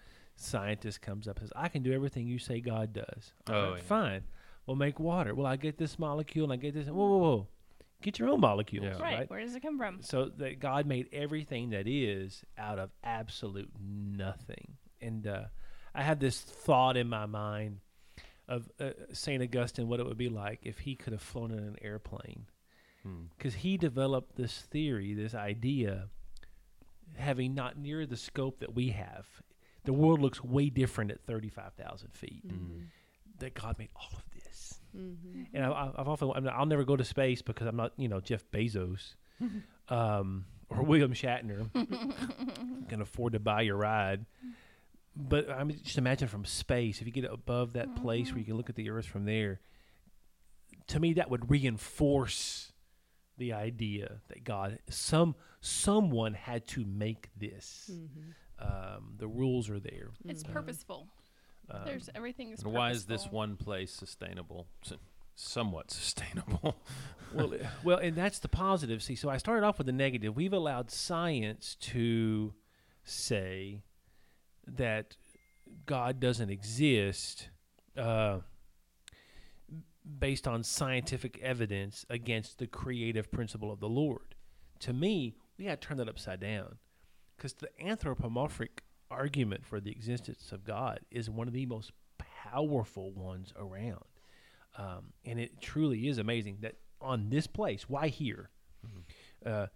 scientist 0.40 1.02
comes 1.02 1.26
up 1.28 1.38
and 1.38 1.48
says, 1.48 1.52
I 1.56 1.68
can 1.68 1.82
do 1.82 1.92
everything 1.92 2.26
you 2.26 2.38
say 2.38 2.60
God 2.60 2.92
does. 2.92 3.32
All 3.48 3.54
Oh, 3.54 3.70
right, 3.72 3.76
yeah. 3.78 3.82
Fine. 3.84 4.24
Well, 4.66 4.76
make 4.76 4.98
water. 5.00 5.34
Well, 5.34 5.46
I 5.46 5.56
get 5.56 5.78
this 5.78 5.98
molecule 5.98 6.44
and 6.44 6.52
I 6.52 6.56
get 6.56 6.74
this. 6.74 6.88
Whoa, 6.88 6.94
whoa, 7.06 7.18
whoa. 7.18 7.48
Get 8.02 8.18
your 8.18 8.28
own 8.28 8.40
molecules, 8.40 8.84
Yeah. 8.86 9.02
right. 9.02 9.18
right? 9.20 9.30
Where 9.30 9.40
does 9.40 9.54
it 9.56 9.60
come 9.62 9.76
from? 9.78 10.02
So 10.02 10.26
that 10.38 10.60
God 10.60 10.86
made 10.86 11.08
everything 11.12 11.70
that 11.70 11.88
is 11.88 12.44
out 12.56 12.78
of 12.78 12.90
absolute 13.02 13.70
nothing. 13.80 14.76
And 15.00 15.26
uh, 15.26 15.44
I 15.94 16.02
had 16.02 16.20
this 16.20 16.40
thought 16.40 16.96
in 16.96 17.08
my 17.08 17.26
mind 17.26 17.80
of 18.46 18.70
uh, 18.80 18.90
St. 19.12 19.42
Augustine, 19.42 19.88
what 19.88 20.00
it 20.00 20.06
would 20.06 20.16
be 20.18 20.28
like 20.28 20.60
if 20.62 20.78
he 20.80 20.94
could 20.94 21.12
have 21.12 21.22
flown 21.22 21.50
in 21.50 21.58
an 21.58 21.76
airplane 21.82 22.46
Hmm. 23.04 23.24
because 23.36 23.54
he 23.54 23.76
developed 23.76 24.36
this 24.36 24.62
theory, 24.70 25.14
this 25.14 25.34
idea, 25.34 26.08
having 27.16 27.54
not 27.54 27.78
near 27.78 28.06
the 28.06 28.16
scope 28.16 28.58
that 28.60 28.74
we 28.74 28.88
have. 28.90 29.26
The 29.84 29.92
world 29.92 30.20
looks 30.20 30.42
way 30.42 30.70
different 30.70 31.10
at 31.10 31.20
35,000 31.26 32.12
feet. 32.12 32.46
Mm. 32.46 32.86
That 33.38 33.54
God 33.54 33.78
made 33.78 33.90
all 33.94 34.10
of 34.16 34.24
this. 34.34 34.80
Mm-hmm. 34.96 35.42
And 35.54 35.64
I, 35.64 35.70
I- 35.70 35.92
I've 35.96 36.08
often, 36.08 36.30
I 36.34 36.40
mean, 36.40 36.52
I'll 36.54 36.66
never 36.66 36.84
go 36.84 36.96
to 36.96 37.04
space 37.04 37.40
because 37.42 37.66
I'm 37.66 37.76
not, 37.76 37.92
you 37.96 38.08
know, 38.08 38.20
Jeff 38.20 38.44
Bezos 38.50 39.14
um, 39.88 40.44
or 40.68 40.82
William 40.82 41.12
Shatner 41.12 41.70
can 42.88 43.00
afford 43.00 43.34
to 43.34 43.38
buy 43.38 43.62
your 43.62 43.76
ride. 43.76 44.26
But 45.16 45.50
I 45.50 45.64
mean, 45.64 45.80
just 45.82 45.98
imagine 45.98 46.28
from 46.28 46.44
space, 46.44 47.00
if 47.00 47.06
you 47.06 47.12
get 47.12 47.24
above 47.24 47.72
that 47.72 47.96
place 47.96 48.30
where 48.30 48.38
you 48.38 48.44
can 48.44 48.56
look 48.56 48.68
at 48.70 48.76
the 48.76 48.90
Earth 48.90 49.06
from 49.06 49.24
there, 49.24 49.60
to 50.88 51.00
me, 51.00 51.14
that 51.14 51.30
would 51.30 51.50
reinforce 51.50 52.72
the 53.36 53.52
idea 53.52 54.20
that 54.28 54.44
God, 54.44 54.78
some 54.88 55.34
someone 55.60 56.34
had 56.34 56.66
to 56.68 56.84
make 56.84 57.28
this. 57.36 57.90
Mm-hmm. 57.92 58.30
Um, 58.58 59.14
the 59.18 59.28
rules 59.28 59.70
are 59.70 59.78
there. 59.80 60.10
It's 60.24 60.42
Mhm. 60.42 60.52
purposeful. 60.52 61.08
Um, 61.70 61.82
There's 61.84 62.08
everything 62.14 62.50
is. 62.50 62.62
And 62.62 62.72
why 62.72 62.90
is 62.90 63.06
this 63.06 63.26
one 63.26 63.56
place 63.56 63.92
sustainable? 63.92 64.66
S- 64.84 64.94
Somewhat 65.34 65.90
sustainable. 65.92 66.76
well, 67.34 67.54
uh, 67.54 67.58
well, 67.84 67.98
and 67.98 68.16
that's 68.16 68.38
the 68.40 68.48
positive. 68.48 69.02
See, 69.02 69.14
so 69.14 69.28
I 69.28 69.36
started 69.36 69.64
off 69.64 69.78
with 69.78 69.86
the 69.86 69.92
negative. 69.92 70.34
We've 70.34 70.52
allowed 70.52 70.90
science 70.90 71.76
to 71.76 72.54
say 73.04 73.82
that 74.66 75.16
God 75.86 76.18
doesn't 76.18 76.50
exist 76.50 77.50
uh, 77.96 78.40
based 80.18 80.48
on 80.48 80.62
scientific 80.64 81.38
evidence 81.40 82.04
against 82.10 82.58
the 82.58 82.66
creative 82.66 83.30
principle 83.30 83.70
of 83.70 83.78
the 83.80 83.88
Lord. 83.88 84.34
To 84.80 84.92
me, 84.92 85.34
we 85.58 85.66
got 85.66 85.80
to 85.80 85.86
turn 85.88 85.96
that 85.98 86.08
upside 86.08 86.40
down 86.40 86.78
because 87.38 87.54
the 87.54 87.70
anthropomorphic 87.80 88.82
argument 89.10 89.64
for 89.64 89.80
the 89.80 89.90
existence 89.90 90.52
of 90.52 90.64
God 90.64 91.00
is 91.10 91.30
one 91.30 91.46
of 91.46 91.54
the 91.54 91.64
most 91.64 91.92
powerful 92.18 93.12
ones 93.12 93.54
around. 93.58 94.04
Um, 94.76 95.12
and 95.24 95.40
it 95.40 95.60
truly 95.60 96.08
is 96.08 96.18
amazing 96.18 96.58
that 96.60 96.74
on 97.00 97.30
this 97.30 97.46
place, 97.46 97.88
why 97.88 98.08
here? 98.08 98.50
Uh, 99.46 99.66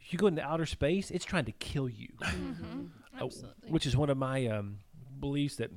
if 0.00 0.12
you 0.12 0.18
go 0.18 0.28
into 0.28 0.42
outer 0.42 0.66
space, 0.66 1.10
it's 1.10 1.24
trying 1.24 1.44
to 1.46 1.52
kill 1.52 1.88
you, 1.88 2.08
Mm-hmm. 2.22 2.86
Uh, 3.20 3.24
Absolutely. 3.24 3.70
which 3.70 3.84
is 3.84 3.96
one 3.96 4.10
of 4.10 4.16
my 4.16 4.46
um, 4.46 4.78
beliefs 5.18 5.56
that 5.56 5.70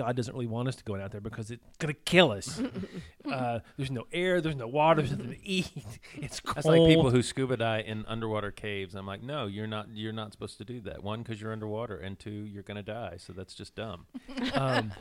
God 0.00 0.16
doesn't 0.16 0.32
really 0.32 0.46
want 0.46 0.66
us 0.66 0.76
to 0.76 0.84
go 0.84 0.96
out 0.96 1.10
there 1.10 1.20
because 1.20 1.50
it's 1.50 1.76
gonna 1.78 1.92
kill 1.92 2.32
us. 2.32 2.58
uh, 3.30 3.58
there's 3.76 3.90
no 3.90 4.06
air, 4.14 4.40
there's 4.40 4.56
no 4.56 4.66
water, 4.66 5.02
there's 5.02 5.10
nothing 5.10 5.32
to 5.32 5.46
eat. 5.46 5.70
It's 6.14 6.40
cold. 6.40 6.56
That's 6.56 6.66
like 6.66 6.88
people 6.88 7.10
who 7.10 7.22
scuba 7.22 7.58
dive 7.58 7.84
in 7.86 8.06
underwater 8.06 8.50
caves. 8.50 8.94
I'm 8.94 9.06
like, 9.06 9.22
no, 9.22 9.46
you're 9.46 9.66
not. 9.66 9.88
You're 9.92 10.14
not 10.14 10.32
supposed 10.32 10.56
to 10.56 10.64
do 10.64 10.80
that. 10.82 11.02
One, 11.02 11.22
because 11.22 11.38
you're 11.38 11.52
underwater, 11.52 11.98
and 11.98 12.18
two, 12.18 12.30
you're 12.30 12.62
gonna 12.62 12.82
die. 12.82 13.16
So 13.18 13.34
that's 13.34 13.54
just 13.54 13.74
dumb. 13.74 14.06
um, 14.54 14.92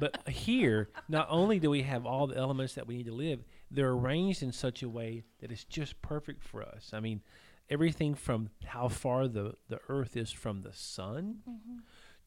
but 0.00 0.28
here, 0.28 0.88
not 1.08 1.28
only 1.30 1.60
do 1.60 1.70
we 1.70 1.82
have 1.82 2.06
all 2.06 2.26
the 2.26 2.36
elements 2.36 2.74
that 2.74 2.88
we 2.88 2.96
need 2.96 3.06
to 3.06 3.14
live, 3.14 3.44
they're 3.70 3.90
arranged 3.90 4.42
in 4.42 4.50
such 4.50 4.82
a 4.82 4.88
way 4.88 5.22
that 5.40 5.52
it's 5.52 5.64
just 5.64 6.02
perfect 6.02 6.42
for 6.42 6.60
us. 6.60 6.90
I 6.92 6.98
mean, 6.98 7.22
everything 7.68 8.16
from 8.16 8.50
how 8.64 8.88
far 8.88 9.28
the, 9.28 9.54
the 9.68 9.78
Earth 9.88 10.16
is 10.16 10.32
from 10.32 10.62
the 10.62 10.72
sun 10.72 11.38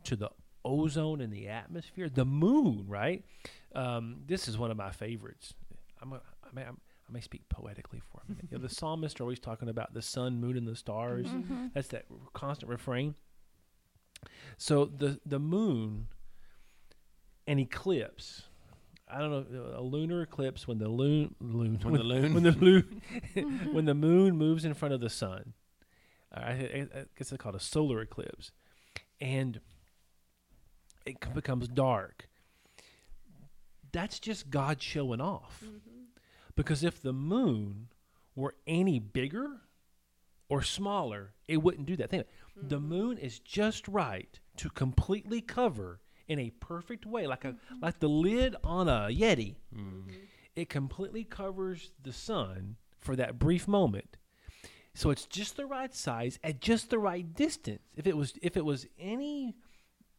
to 0.06 0.16
the 0.16 0.30
ozone 0.66 1.22
in 1.22 1.30
the 1.30 1.48
atmosphere, 1.48 2.10
the 2.10 2.26
moon, 2.26 2.86
right? 2.88 3.24
Um, 3.76 4.18
this 4.26 4.48
is 4.48 4.58
one 4.58 4.72
of 4.72 4.78
my 4.78 4.92
favorites. 4.92 5.54
I'm 6.02 6.14
a, 6.14 6.16
I, 6.44 6.50
may, 6.54 6.64
I'm, 6.64 6.78
I 7.10 7.12
may 7.12 7.22
speak 7.22 7.48
poetically 7.50 8.02
for 8.12 8.22
a 8.26 8.30
minute. 8.32 8.46
You 8.52 8.58
know, 8.58 8.62
the 8.62 8.70
psalmist 8.74 9.20
are 9.20 9.24
always 9.24 9.40
talking 9.40 9.70
about 9.70 9.94
the 9.94 10.02
sun, 10.02 10.40
moon, 10.40 10.58
and 10.58 10.68
the 10.68 10.76
stars. 10.76 11.28
Mm-hmm. 11.28 11.68
That's 11.74 11.88
that 11.90 12.06
constant 12.34 12.70
refrain. 12.70 13.16
So 14.58 14.86
the 14.86 15.20
the 15.26 15.40
moon, 15.40 16.08
an 17.48 17.60
eclipse. 17.60 18.44
I 19.08 19.20
don't 19.20 19.52
know 19.52 19.74
a 19.76 19.82
lunar 19.82 20.22
eclipse 20.22 20.68
when 20.68 20.80
the 20.80 20.88
loon, 20.88 21.36
loon 21.40 21.80
When 21.84 21.94
the 21.94 22.04
loon- 22.04 22.34
when 22.34 22.44
the 22.44 22.52
loon 22.52 23.02
when 23.74 23.86
the 23.86 23.94
moon 23.94 24.38
moves 24.38 24.66
in 24.66 24.74
front 24.74 24.94
of 24.94 25.02
the 25.02 25.10
sun. 25.10 25.54
Uh, 26.36 26.40
I, 26.40 26.50
I 26.52 26.88
I 27.00 27.06
guess 27.18 27.32
it's 27.32 27.38
called 27.38 27.56
a 27.56 27.60
solar 27.60 28.02
eclipse, 28.02 28.52
and 29.20 29.60
it 31.06 31.34
becomes 31.34 31.68
dark. 31.68 32.30
That's 33.92 34.20
just 34.20 34.50
God 34.50 34.82
showing 34.82 35.22
off. 35.22 35.62
Mm-hmm. 35.64 36.04
Because 36.56 36.84
if 36.84 37.02
the 37.02 37.14
moon 37.14 37.88
were 38.36 38.56
any 38.68 39.00
bigger 39.00 39.62
or 40.50 40.62
smaller, 40.62 41.34
it 41.48 41.58
wouldn't 41.58 41.88
do 41.88 41.96
that. 41.98 42.10
thing. 42.10 42.22
it. 42.22 42.30
the 42.56 42.78
mm-hmm. 42.78 42.90
moon 42.90 43.18
is 43.18 43.40
just 43.40 43.88
right 43.88 44.40
to 44.58 44.70
completely 44.70 45.42
cover 45.42 46.00
in 46.28 46.40
a 46.40 46.52
perfect 46.60 47.06
way, 47.06 47.28
like 47.28 47.46
a 47.46 47.50
mm-hmm. 47.50 47.76
like 47.82 48.00
the 48.00 48.10
lid 48.10 48.56
on 48.64 48.88
a 48.88 49.08
Yeti. 49.10 49.56
It 50.56 50.70
completely 50.70 51.24
covers 51.24 51.92
the 52.02 52.14
sun 52.14 52.76
for 53.00 53.16
that 53.16 53.40
brief 53.40 53.68
moment. 53.68 54.18
So 54.96 55.10
it's 55.10 55.26
just 55.26 55.58
the 55.58 55.66
right 55.66 55.94
size 55.94 56.38
at 56.44 56.62
just 56.62 56.90
the 56.90 57.00
right 57.00 57.34
distance. 57.34 57.82
If 57.96 58.06
it 58.06 58.16
was 58.16 58.34
if 58.42 58.56
it 58.56 58.66
was 58.66 58.86
any 59.00 59.56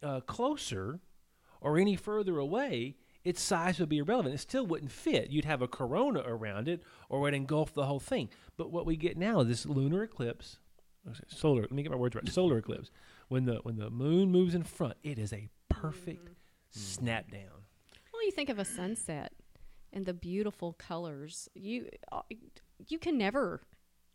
uh, 0.05 0.21
closer 0.21 1.01
or 1.61 1.79
any 1.79 1.97
further 1.97 2.39
away, 2.39 2.97
its 3.25 3.41
size 3.41 3.81
would 3.81 3.89
be 3.89 3.99
irrelevant. 3.99 4.35
It 4.35 4.39
still 4.39 4.67
wouldn't 4.67 4.93
fit. 4.93 5.31
You'd 5.31 5.47
have 5.47 5.63
a 5.63 5.69
corona 5.69 6.23
around 6.27 6.69
it, 6.69 6.83
or 7.09 7.19
it 7.19 7.23
would 7.23 7.35
engulf 7.35 7.73
the 7.73 7.87
whole 7.87 8.01
thing. 8.01 8.29
But 8.57 8.71
what 8.71 8.85
we 8.85 8.97
get 8.97 9.17
now 9.17 9.41
is 9.41 9.49
this 9.49 9.67
lunar 9.67 10.03
eclipse, 10.03 10.59
solar. 11.29 11.63
Let 11.63 11.73
me 11.73 11.83
get 11.83 11.91
my 11.91 11.97
words 11.97 12.15
right. 12.15 12.29
Solar 12.29 12.59
eclipse. 12.59 12.91
When 13.29 13.47
the 13.47 13.57
when 13.63 13.77
the 13.79 13.89
moon 13.89 14.31
moves 14.31 14.55
in 14.55 14.63
front, 14.63 14.95
it 15.03 15.19
is 15.19 15.33
a 15.33 15.49
perfect 15.71 16.29
snap 16.71 17.31
down. 17.31 17.65
Well, 18.13 18.25
you 18.25 18.31
think 18.31 18.51
of 18.51 18.59
a 18.59 18.65
sunset 18.65 19.33
and 19.93 20.05
the 20.05 20.13
beautiful 20.13 20.75
colors. 20.75 21.49
You 21.55 21.89
uh, 22.13 22.23
you 22.87 22.99
can 22.99 23.17
never 23.17 23.63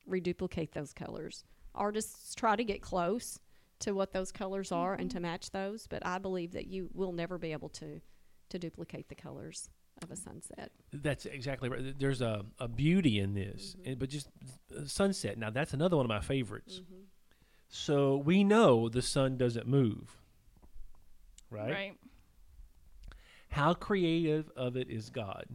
reduplicate 0.06 0.74
those 0.74 0.94
colors. 0.94 1.44
Artists 1.74 2.36
try 2.36 2.56
to 2.56 2.64
get 2.64 2.82
close 2.82 3.40
to 3.80 3.94
what 3.94 4.14
those 4.14 4.32
colors 4.32 4.72
are 4.72 4.94
and 4.94 5.10
to 5.12 5.20
match 5.20 5.52
those, 5.52 5.88
but 5.88 6.06
I 6.06 6.18
believe 6.18 6.52
that 6.54 6.68
you 6.68 6.90
will 6.94 7.14
never 7.14 7.38
be 7.38 7.52
able 7.52 7.70
to 7.70 8.02
to 8.50 8.60
duplicate 8.60 9.10
the 9.10 9.16
colors 9.16 9.70
of 10.02 10.10
a 10.12 10.16
sunset. 10.16 10.72
That's 10.92 11.26
exactly 11.26 11.70
right. 11.70 11.98
There's 12.00 12.22
a, 12.22 12.44
a 12.60 12.68
beauty 12.68 13.20
in 13.20 13.36
this, 13.36 13.76
and, 13.86 14.00
but 14.00 14.10
just 14.10 14.28
uh, 14.76 14.86
sunset. 14.86 15.38
Now 15.38 15.50
that's 15.50 15.74
another 15.74 15.98
one 15.98 16.06
of 16.06 16.10
my 16.10 16.22
favorites. 16.22 16.82
So 17.68 18.18
we 18.18 18.44
know 18.44 18.90
the 18.90 19.02
sun 19.02 19.38
doesn't 19.38 19.68
move, 19.68 20.18
right? 21.52 21.72
Right. 21.72 21.94
How 23.50 23.74
creative 23.74 24.50
of 24.56 24.76
it 24.76 24.90
is 24.90 25.10
God 25.10 25.46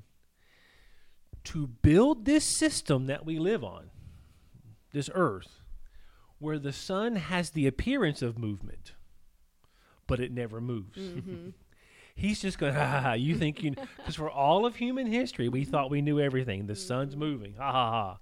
to 1.44 1.66
build 1.66 2.24
this 2.24 2.44
system 2.44 3.06
that 3.06 3.26
we 3.26 3.38
live 3.38 3.62
on, 3.62 3.90
this 4.92 5.10
earth, 5.14 5.60
where 6.44 6.59
the 6.59 6.72
sun 6.72 7.16
has 7.16 7.50
the 7.50 7.66
appearance 7.66 8.22
of 8.22 8.38
movement, 8.38 8.92
but 10.07 10.20
it 10.20 10.30
never 10.30 10.61
moves. 10.61 10.98
He's 12.14 12.40
just 12.40 12.59
going, 12.59 12.74
ha 12.80 12.87
ha 12.87 13.00
ha. 13.00 13.12
You 13.14 13.37
think 13.37 13.62
you, 13.62 13.72
because 13.96 14.14
for 14.14 14.30
all 14.30 14.66
of 14.66 14.76
human 14.76 15.07
history, 15.07 15.48
we 15.48 15.64
thought 15.64 15.90
we 15.90 16.00
knew 16.02 16.20
everything. 16.20 16.66
The 16.66 16.76
sun's 16.76 17.16
moving, 17.16 17.54
ha 17.59 17.72
ha 17.72 17.90
ha. 17.90 18.18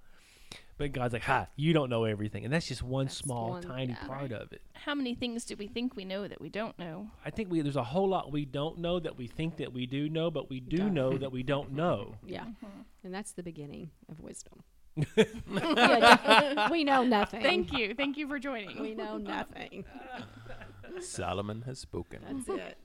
But 0.79 0.93
God's 0.93 1.13
like, 1.13 1.23
ha, 1.23 1.49
you 1.55 1.73
don't 1.75 1.91
know 1.91 2.05
everything. 2.05 2.45
And 2.45 2.53
that's 2.53 2.67
just 2.67 2.83
one 2.83 3.05
That's 3.07 3.17
small, 3.19 3.51
one- 3.51 3.63
tiny 3.63 3.93
yeah. 3.93 4.07
part 4.07 4.33
of 4.33 4.53
it. 4.53 4.63
How 4.73 4.95
many 4.95 5.15
things 5.15 5.45
do 5.45 5.55
we 5.57 5.69
think 5.69 5.95
we 5.95 6.05
know 6.05 6.27
that 6.27 6.41
we 6.41 6.49
don't 6.49 6.77
know? 6.79 7.11
I 7.25 7.31
think 7.31 7.51
we 7.51 7.61
there's 7.61 7.77
a 7.77 7.85
whole 7.85 8.09
lot 8.09 8.33
we 8.33 8.45
don't 8.47 8.79
know 8.79 8.99
that 8.99 9.17
we 9.19 9.27
think 9.29 9.59
that 9.59 9.73
we 9.73 9.87
do 9.87 10.09
know, 10.09 10.31
but 10.31 10.49
we 10.51 10.59
do 10.61 10.79
Don't. 10.79 10.95
know 10.95 11.19
that 11.19 11.31
we 11.31 11.43
don't 11.43 11.73
know. 11.73 12.15
Yeah, 12.27 12.45
Mm-hmm. 12.45 12.81
and 13.05 13.15
that's 13.15 13.33
the 13.33 13.43
beginning 13.43 13.91
of 14.09 14.19
wisdom. 14.21 14.63
Yeah, 14.97 16.71
we 16.71 16.85
know 16.85 17.03
nothing. 17.05 17.43
Thank 17.43 17.73
you. 17.73 17.95
Thank 17.95 18.17
you 18.17 18.29
for 18.29 18.39
joining. 18.39 18.81
We 18.81 18.95
know 18.95 19.17
nothing. 19.19 19.85
Solomon 21.01 21.63
has 21.63 21.79
spoken. 21.79 22.21
That's 22.47 22.49
it. 22.49 22.79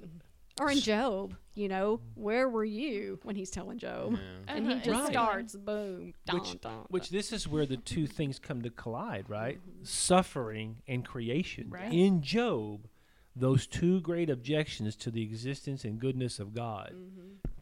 Or 0.59 0.71
in 0.71 0.79
Job, 0.79 1.35
you 1.53 1.67
know, 1.67 1.99
where 2.15 2.49
were 2.49 2.65
you 2.65 3.19
when 3.23 3.35
he's 3.35 3.51
telling 3.51 3.77
Job? 3.77 4.17
And 4.47 4.65
he 4.65 4.73
Uh-huh, 4.73 4.81
just 4.83 5.03
Right. 5.03 5.11
starts, 5.11 5.55
boom, 5.55 6.13
dun, 6.25 6.39
Which- 6.39 6.61
dun, 6.61 6.85
Which 6.89 7.09
dun. 7.09 7.17
this 7.17 7.31
is 7.31 7.47
where 7.47 7.67
the 7.67 7.77
two 7.77 8.07
things 8.07 8.39
come 8.39 8.63
to 8.63 8.71
collide, 8.71 9.29
right? 9.29 9.59
Suffering 9.83 10.77
and 10.87 11.05
creation. 11.05 11.69
Right. 11.69 11.93
In 11.93 12.23
Job, 12.23 12.87
those 13.35 13.67
two 13.67 14.01
great 14.01 14.31
objections 14.31 14.95
to 14.95 15.11
the 15.11 15.21
existence 15.21 15.85
and 15.85 15.99
goodness 15.99 16.39
of 16.39 16.55
God 16.55 16.95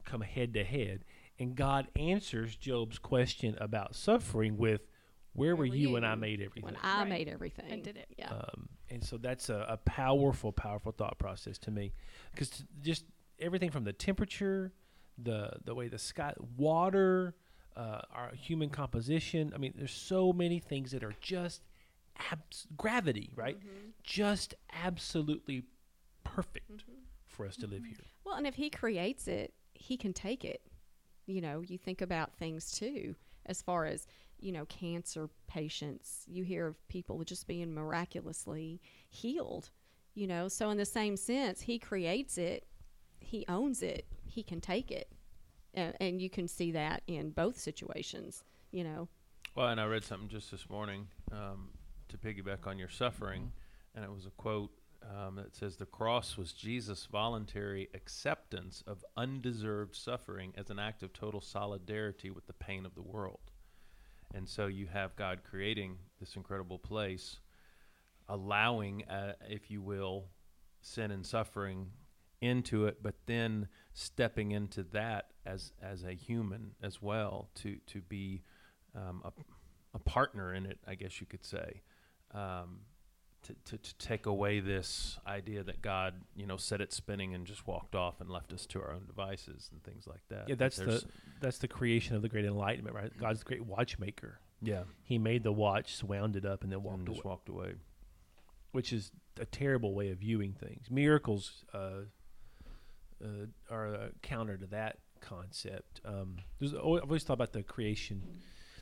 come 0.05 0.21
head 0.21 0.53
to 0.53 0.63
head. 0.63 1.03
And 1.39 1.55
God 1.55 1.87
answers 1.95 2.55
Job's 2.55 2.97
question 2.97 3.57
about 3.59 3.95
suffering 3.95 4.57
with, 4.57 4.81
Where, 5.33 5.55
were, 5.55 5.65
you, 5.65 5.91
when 5.91 6.05
I 6.05 6.15
made 6.15 6.39
everything? 6.41 6.63
when 6.63 6.77
I 6.81 6.99
Right. 6.99 7.09
made 7.09 7.27
everything. 7.27 7.71
I 7.71 7.77
did 7.81 7.97
it. 7.97 8.07
Yeah. 8.17 8.31
Um, 8.31 8.69
and 8.89 9.03
so 9.03 9.17
that's 9.17 9.49
a, 9.49 9.65
a 9.67 9.77
powerful, 9.77 10.51
powerful 10.53 10.91
thought 10.93 11.17
process 11.19 11.57
to 11.59 11.71
me, 11.71 11.93
because 12.31 12.63
just 12.81 13.03
everything 13.39 13.69
from 13.69 13.83
the 13.83 13.91
temperature, 13.91 14.71
the 15.17 15.51
the 15.65 15.73
way 15.75 15.87
the 15.89 15.97
sky, 15.99 16.33
water, 16.57 17.35
uh, 17.75 18.01
our 18.13 18.31
human 18.35 18.69
composition. 18.69 19.51
I 19.53 19.57
mean, 19.57 19.73
there's 19.75 19.91
so 19.91 20.31
many 20.31 20.59
things 20.59 20.91
that 20.91 21.03
are 21.03 21.15
just 21.19 21.63
abs- 22.31 22.67
gravity, 22.77 23.31
right? 23.35 23.57
Just 24.03 24.53
absolutely 24.71 25.63
perfect 26.23 26.85
for 27.27 27.45
us 27.45 27.57
to 27.57 27.67
live 27.67 27.83
here. 27.83 27.97
Well, 28.23 28.35
and 28.35 28.47
if 28.47 28.55
he 28.55 28.69
creates 28.69 29.27
it, 29.27 29.53
he 29.73 29.97
can 29.97 30.13
take 30.13 30.45
it. 30.45 30.61
You 31.25 31.41
know, 31.41 31.61
you 31.61 31.77
think 31.77 32.01
about 32.01 32.33
things 32.35 32.71
too, 32.71 33.15
as 33.45 33.61
far 33.61 33.85
as, 33.85 34.07
you 34.39 34.51
know, 34.51 34.65
cancer 34.65 35.29
patients. 35.47 36.23
You 36.27 36.43
hear 36.43 36.67
of 36.67 36.87
people 36.87 37.23
just 37.23 37.47
being 37.47 37.73
miraculously 37.73 38.81
healed, 39.09 39.69
you 40.13 40.27
know. 40.27 40.47
So, 40.47 40.69
in 40.69 40.77
the 40.77 40.85
same 40.85 41.17
sense, 41.17 41.61
he 41.61 41.79
creates 41.79 42.37
it, 42.37 42.67
he 43.19 43.45
owns 43.47 43.81
it, 43.81 44.05
he 44.23 44.43
can 44.43 44.61
take 44.61 44.91
it. 44.91 45.09
And 45.73 46.21
you 46.21 46.29
can 46.29 46.47
see 46.47 46.71
that 46.71 47.01
in 47.05 47.31
both 47.31 47.57
situations, 47.57 48.45
you 48.71 48.85
know. 48.85 49.09
Well, 49.55 49.67
and 49.67 49.81
I 49.81 49.85
read 49.85 50.05
something 50.05 50.29
just 50.29 50.49
this 50.51 50.69
morning 50.69 51.07
um, 51.33 51.69
to 52.07 52.17
piggyback 52.17 52.65
on 52.65 52.79
your 52.79 52.87
suffering, 52.87 53.51
and 53.93 54.05
it 54.05 54.11
was 54.11 54.25
a 54.25 54.29
quote 54.31 54.71
um, 55.13 55.35
that 55.35 55.55
says, 55.55 55.75
The 55.75 55.85
cross 55.85 56.37
was 56.37 56.53
Jesus' 56.53 57.07
voluntary 57.11 57.89
acceptance 57.93 58.83
of 58.87 59.03
undeserved 59.15 59.95
suffering 59.95 60.53
as 60.57 60.69
an 60.69 60.79
act 60.79 61.03
of 61.03 61.13
total 61.13 61.41
solidarity 61.41 62.29
with 62.29 62.47
the 62.47 62.53
pain 62.53 62.85
of 62.85 62.95
the 62.95 63.01
world. 63.01 63.51
And 64.33 64.47
so 64.47 64.67
you 64.67 64.87
have 64.87 65.15
God 65.15 65.41
creating 65.49 65.97
this 66.19 66.35
incredible 66.35 66.79
place, 66.79 67.37
allowing, 68.27 69.05
uh, 69.05 69.33
if 69.47 69.69
you 69.69 69.81
will, 69.81 70.25
sin 70.81 71.11
and 71.11 71.25
suffering 71.25 71.91
into 72.41 72.85
it, 72.85 72.97
but 73.01 73.15
then 73.25 73.67
stepping 73.93 74.51
into 74.51 74.83
that 74.83 75.31
as 75.45 75.71
as 75.81 76.03
a 76.03 76.13
human 76.13 76.71
as 76.83 77.01
well 77.01 77.49
to 77.55 77.77
to 77.87 78.01
be 78.01 78.41
um, 78.95 79.21
a, 79.23 79.31
a 79.93 79.99
partner 79.99 80.53
in 80.53 80.65
it, 80.65 80.79
I 80.85 80.95
guess 80.95 81.19
you 81.21 81.27
could 81.27 81.45
say, 81.45 81.81
um, 82.33 82.81
to, 83.45 83.55
to 83.65 83.77
to 83.77 83.97
take 83.97 84.25
away 84.25 84.59
this 84.59 85.17
idea 85.27 85.63
that 85.63 85.81
God, 85.81 86.13
you 86.35 86.45
know, 86.45 86.57
set 86.57 86.81
it 86.81 86.91
spinning 86.93 87.33
and 87.33 87.45
just 87.45 87.65
walked 87.67 87.95
off 87.95 88.19
and 88.21 88.29
left 88.29 88.53
us 88.53 88.65
to 88.67 88.81
our 88.81 88.91
own 88.91 89.05
devices 89.05 89.69
and 89.71 89.83
things 89.83 90.05
like 90.07 90.21
that. 90.29 90.49
Yeah, 90.49 90.55
that's 90.55 90.77
the 90.77 91.03
that's 91.41 91.57
the 91.59 91.67
creation 91.67 92.15
of 92.15 92.21
the 92.21 92.29
great 92.29 92.45
enlightenment, 92.45 92.95
right? 92.95 93.11
God's 93.17 93.39
the 93.39 93.45
great 93.45 93.65
watchmaker. 93.65 94.39
yeah, 94.61 94.83
He 95.03 95.17
made 95.17 95.43
the 95.43 95.51
watch, 95.51 96.03
wound 96.03 96.35
it 96.35 96.45
up, 96.45 96.63
and 96.63 96.71
then 96.71 96.79
and 96.79 96.85
walked 96.85 97.07
away. 97.09 97.21
walked 97.23 97.49
away. 97.49 97.73
which 98.71 98.91
is 98.91 99.11
a 99.39 99.45
terrible 99.45 99.93
way 99.93 100.09
of 100.11 100.17
viewing 100.19 100.53
things. 100.53 100.87
Miracles 100.89 101.63
uh, 101.73 102.05
uh, 103.23 103.27
are 103.69 103.87
a 103.87 104.09
counter 104.21 104.57
to 104.57 104.65
that 104.67 104.97
concept. 105.21 106.01
Um, 106.05 106.37
there's, 106.59 106.73
I've 106.73 106.81
always 106.81 107.23
thought 107.23 107.33
about 107.33 107.53
the 107.53 107.63
creation. 107.63 108.21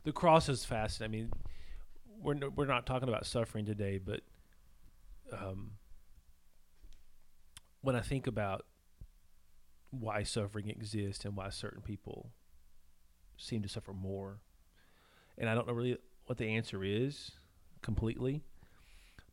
The 0.03 0.11
cross 0.11 0.49
is 0.49 0.65
fascinating. 0.65 1.13
I 1.13 1.17
mean, 1.21 1.31
we're 2.21 2.33
no, 2.35 2.49
we're 2.49 2.65
not 2.65 2.85
talking 2.85 3.09
about 3.09 3.25
suffering 3.25 3.65
today, 3.65 3.97
but 4.03 4.21
um, 5.33 5.71
when 7.81 7.95
I 7.95 8.01
think 8.01 8.27
about 8.27 8.65
why 9.91 10.23
suffering 10.23 10.69
exists 10.69 11.25
and 11.25 11.35
why 11.35 11.49
certain 11.49 11.81
people 11.81 12.31
seem 13.37 13.61
to 13.61 13.69
suffer 13.69 13.93
more, 13.93 14.39
and 15.37 15.49
I 15.49 15.55
don't 15.55 15.67
know 15.67 15.73
really 15.73 15.97
what 16.25 16.37
the 16.37 16.47
answer 16.47 16.83
is 16.83 17.31
completely. 17.81 18.43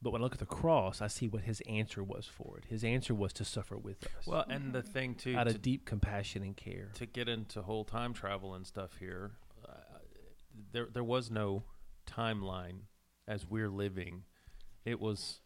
But 0.02 0.12
when 0.12 0.22
I 0.22 0.24
look 0.24 0.32
at 0.32 0.38
the 0.38 0.46
cross, 0.46 1.02
I 1.02 1.08
see 1.08 1.28
what 1.28 1.42
his 1.42 1.60
answer 1.68 2.02
was 2.02 2.24
for 2.26 2.56
it. 2.56 2.64
His 2.70 2.84
answer 2.84 3.14
was 3.14 3.34
to 3.34 3.44
suffer 3.44 3.76
with 3.76 4.02
us 4.04 4.26
Well, 4.26 4.46
and 4.48 4.72
the 4.72 4.82
thing 4.82 5.14
too, 5.14 5.36
out 5.36 5.44
to, 5.44 5.50
of 5.50 5.60
deep 5.60 5.84
compassion 5.84 6.42
and 6.42 6.56
care. 6.56 6.88
to 6.94 7.04
get 7.04 7.28
into 7.28 7.60
whole 7.60 7.84
time 7.84 8.14
travel 8.14 8.54
and 8.54 8.66
stuff 8.66 8.96
here, 8.98 9.32
uh, 9.68 9.98
there 10.72 10.88
there 10.90 11.04
was 11.04 11.30
no 11.30 11.64
timeline 12.06 12.80
as 13.28 13.46
we're 13.46 13.68
living. 13.68 14.22
It 14.86 15.00
was 15.00 15.40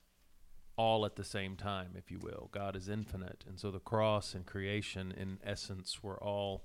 all 0.76 1.06
at 1.06 1.16
the 1.16 1.24
same 1.24 1.56
time, 1.56 1.92
if 1.96 2.10
you 2.10 2.18
will. 2.18 2.48
God 2.52 2.74
is 2.76 2.88
infinite, 2.88 3.44
and 3.48 3.58
so 3.58 3.70
the 3.70 3.78
cross 3.80 4.34
and 4.34 4.44
creation, 4.44 5.12
in 5.16 5.38
essence, 5.44 6.02
were 6.02 6.22
all 6.22 6.64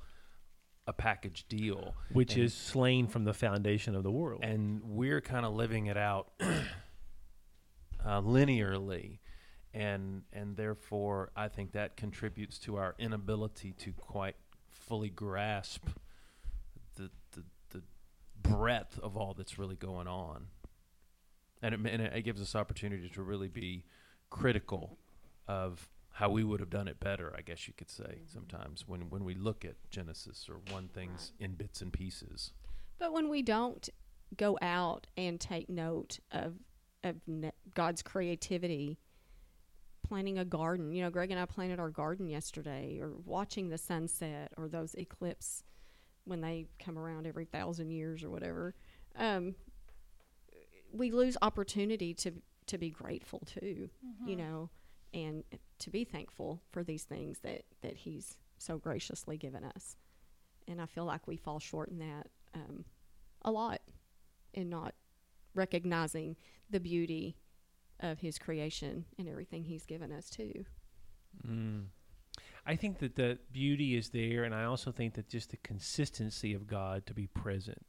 a 0.87 0.93
package 0.93 1.45
deal. 1.47 1.95
which 2.11 2.33
And- 2.33 2.43
is 2.43 2.53
slain 2.53 3.07
from 3.07 3.23
the 3.23 3.33
foundation 3.33 3.95
of 3.95 4.03
the 4.03 4.11
world. 4.11 4.43
and 4.43 4.81
we're 4.83 5.21
kind 5.21 5.45
of 5.45 5.53
living 5.53 5.85
it 5.85 5.97
out 5.97 6.31
uh, 6.39 8.21
linearly 8.21 9.19
and 9.73 10.23
and 10.33 10.57
therefore 10.57 11.29
I 11.35 11.47
think 11.47 11.73
that 11.73 11.95
contributes 11.95 12.57
to 12.59 12.77
our 12.77 12.95
inability 12.97 13.73
to 13.73 13.91
quite 13.93 14.35
fully 14.71 15.09
grasp 15.09 15.85
the 16.95 17.11
the, 17.33 17.43
breadth 18.41 18.97
of 18.99 19.17
all 19.17 19.33
that's 19.33 19.59
really 19.59 19.75
going 19.75 20.07
on. 20.07 20.47
And 21.61 21.75
it, 21.75 21.79
and 21.93 22.01
it 22.01 22.21
gives 22.23 22.41
us 22.41 22.55
opportunity 22.55 23.09
to 23.09 23.21
really 23.21 23.49
be 23.49 23.83
critical 24.29 24.97
of 25.47 25.89
how 26.11 26.29
we 26.29 26.43
would 26.43 26.59
have 26.59 26.69
done 26.69 26.87
it 26.87 26.99
better, 26.99 27.33
I 27.37 27.41
guess 27.41 27.67
you 27.67 27.73
could 27.77 27.89
say, 27.89 28.19
sometimes 28.31 28.85
when, 28.87 29.09
when 29.09 29.23
we 29.23 29.35
look 29.35 29.63
at 29.63 29.75
Genesis 29.89 30.47
or 30.49 30.57
one 30.73 30.89
things 30.89 31.31
in 31.39 31.53
bits 31.53 31.81
and 31.81 31.93
pieces. 31.93 32.51
But 32.97 33.13
when 33.13 33.29
we 33.29 33.41
don't 33.41 33.87
go 34.37 34.57
out 34.61 35.07
and 35.17 35.39
take 35.39 35.69
note 35.69 36.19
of 36.31 36.55
of 37.03 37.15
ne- 37.27 37.51
God's 37.73 38.01
creativity, 38.01 38.99
planting 40.03 40.37
a 40.37 40.45
garden. 40.45 40.91
You 40.91 41.03
know, 41.03 41.09
Greg 41.09 41.31
and 41.31 41.39
I 41.39 41.45
planted 41.45 41.79
our 41.79 41.89
garden 41.89 42.27
yesterday, 42.27 42.99
or 42.99 43.13
watching 43.25 43.69
the 43.69 43.77
sunset, 43.77 44.51
or 44.57 44.67
those 44.67 44.95
eclipse 44.95 45.63
when 46.25 46.41
they 46.41 46.67
come 46.77 46.97
around 46.97 47.25
every 47.25 47.45
thousand 47.45 47.91
years 47.91 48.23
or 48.23 48.29
whatever. 48.29 48.75
Um, 49.15 49.55
we 50.91 51.11
lose 51.11 51.37
opportunity 51.41 52.13
to 52.15 52.33
to 52.69 52.77
be 52.77 52.89
grateful 52.89 53.41
too. 53.45 53.89
You 54.25 54.35
know, 54.35 54.69
and 55.13 55.43
to 55.79 55.89
be 55.89 56.03
thankful 56.03 56.61
for 56.71 56.83
these 56.83 57.03
things 57.03 57.39
that 57.39 57.63
that 57.81 57.97
He's 57.97 58.37
so 58.57 58.77
graciously 58.77 59.37
given 59.37 59.63
us. 59.63 59.95
And 60.67 60.81
I 60.81 60.85
feel 60.85 61.05
like 61.05 61.27
we 61.27 61.37
fall 61.37 61.59
short 61.59 61.89
in 61.89 61.99
that 61.99 62.27
um, 62.53 62.85
a 63.43 63.51
lot, 63.51 63.81
in 64.53 64.69
not 64.69 64.93
recognizing 65.55 66.35
the 66.69 66.79
beauty 66.79 67.37
of 67.99 68.19
His 68.19 68.37
creation 68.37 69.05
and 69.17 69.27
everything 69.27 69.63
He's 69.63 69.85
given 69.85 70.11
us 70.11 70.29
too. 70.29 70.65
Mm. 71.47 71.85
I 72.65 72.75
think 72.75 72.99
that 72.99 73.15
the 73.15 73.39
beauty 73.51 73.97
is 73.97 74.09
there, 74.09 74.43
and 74.43 74.53
I 74.53 74.65
also 74.65 74.91
think 74.91 75.15
that 75.15 75.27
just 75.27 75.49
the 75.49 75.57
consistency 75.57 76.53
of 76.53 76.67
God 76.67 77.05
to 77.07 77.13
be 77.13 77.25
present. 77.27 77.83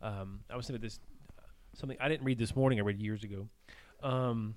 Um, 0.00 0.40
I 0.48 0.56
was 0.56 0.66
thinking 0.66 0.80
this 0.80 0.98
uh, 1.38 1.42
something 1.74 1.98
I 2.00 2.08
didn't 2.08 2.24
read 2.24 2.38
this 2.38 2.56
morning. 2.56 2.78
I 2.78 2.82
read 2.82 3.02
years 3.02 3.22
ago 3.22 3.48
um, 4.02 4.54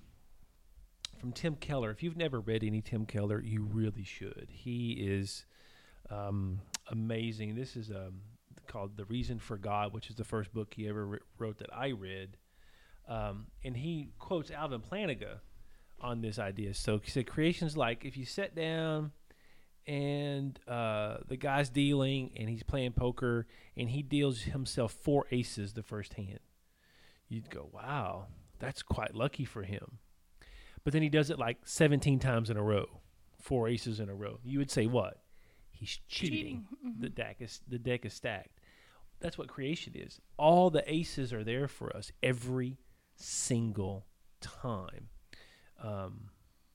from 1.18 1.32
Tim 1.32 1.54
Keller. 1.56 1.90
If 1.90 2.02
you've 2.02 2.16
never 2.16 2.40
read 2.40 2.64
any 2.64 2.80
Tim 2.80 3.06
Keller, 3.06 3.40
you 3.40 3.62
really 3.62 4.04
should. 4.04 4.48
He 4.50 4.92
is 4.92 5.44
um, 6.10 6.60
amazing. 6.90 7.54
This 7.54 7.76
is 7.76 7.90
um, 7.90 8.20
called 8.66 8.96
"The 8.96 9.04
Reason 9.06 9.38
for 9.38 9.56
God," 9.56 9.92
which 9.92 10.10
is 10.10 10.16
the 10.16 10.24
first 10.24 10.52
book 10.52 10.74
he 10.74 10.88
ever 10.88 11.06
ri- 11.06 11.18
wrote 11.38 11.58
that 11.58 11.72
I 11.72 11.88
read. 11.88 12.36
Um, 13.08 13.46
and 13.64 13.76
he 13.76 14.10
quotes 14.18 14.50
Alvin 14.50 14.82
Plantinga 14.82 15.40
on 16.00 16.20
this 16.20 16.38
idea. 16.38 16.74
So 16.74 16.98
he 16.98 17.10
said, 17.10 17.26
"Creation's 17.26 17.76
like 17.76 18.04
if 18.04 18.16
you 18.16 18.24
sit 18.24 18.54
down." 18.54 19.12
and 19.88 20.60
uh, 20.68 21.16
the 21.26 21.36
guy's 21.38 21.70
dealing 21.70 22.30
and 22.36 22.46
he's 22.50 22.62
playing 22.62 22.92
poker 22.92 23.46
and 23.74 23.88
he 23.88 24.02
deals 24.02 24.42
himself 24.42 24.92
four 24.92 25.24
aces 25.32 25.72
the 25.72 25.82
first 25.82 26.12
hand. 26.12 26.40
You'd 27.28 27.48
go, 27.50 27.70
wow, 27.72 28.26
that's 28.58 28.82
quite 28.82 29.14
lucky 29.14 29.44
for 29.44 29.62
him. 29.62 29.98
But 30.84 30.92
then 30.92 31.02
he 31.02 31.08
does 31.08 31.30
it 31.30 31.38
like 31.38 31.58
17 31.64 32.18
times 32.18 32.50
in 32.50 32.56
a 32.56 32.62
row, 32.62 33.00
four 33.40 33.68
aces 33.68 34.00
in 34.00 34.08
a 34.08 34.14
row. 34.14 34.38
You 34.44 34.58
would 34.58 34.70
say 34.70 34.86
what? 34.86 35.22
He's 35.70 36.00
cheating. 36.08 36.66
Cheating. 36.82 36.96
Mhm. 36.96 37.00
The 37.00 37.08
deck 37.08 37.36
is 37.40 37.60
the 37.68 37.78
deck 37.78 38.04
is 38.04 38.14
stacked. 38.14 38.60
That's 39.20 39.36
what 39.38 39.48
creation 39.48 39.94
is. 39.96 40.20
All 40.36 40.70
the 40.70 40.82
aces 40.92 41.32
are 41.32 41.44
there 41.44 41.68
for 41.68 41.94
us 41.96 42.10
every 42.22 42.78
single 43.16 44.06
time. 44.40 45.08
Um, 45.82 46.30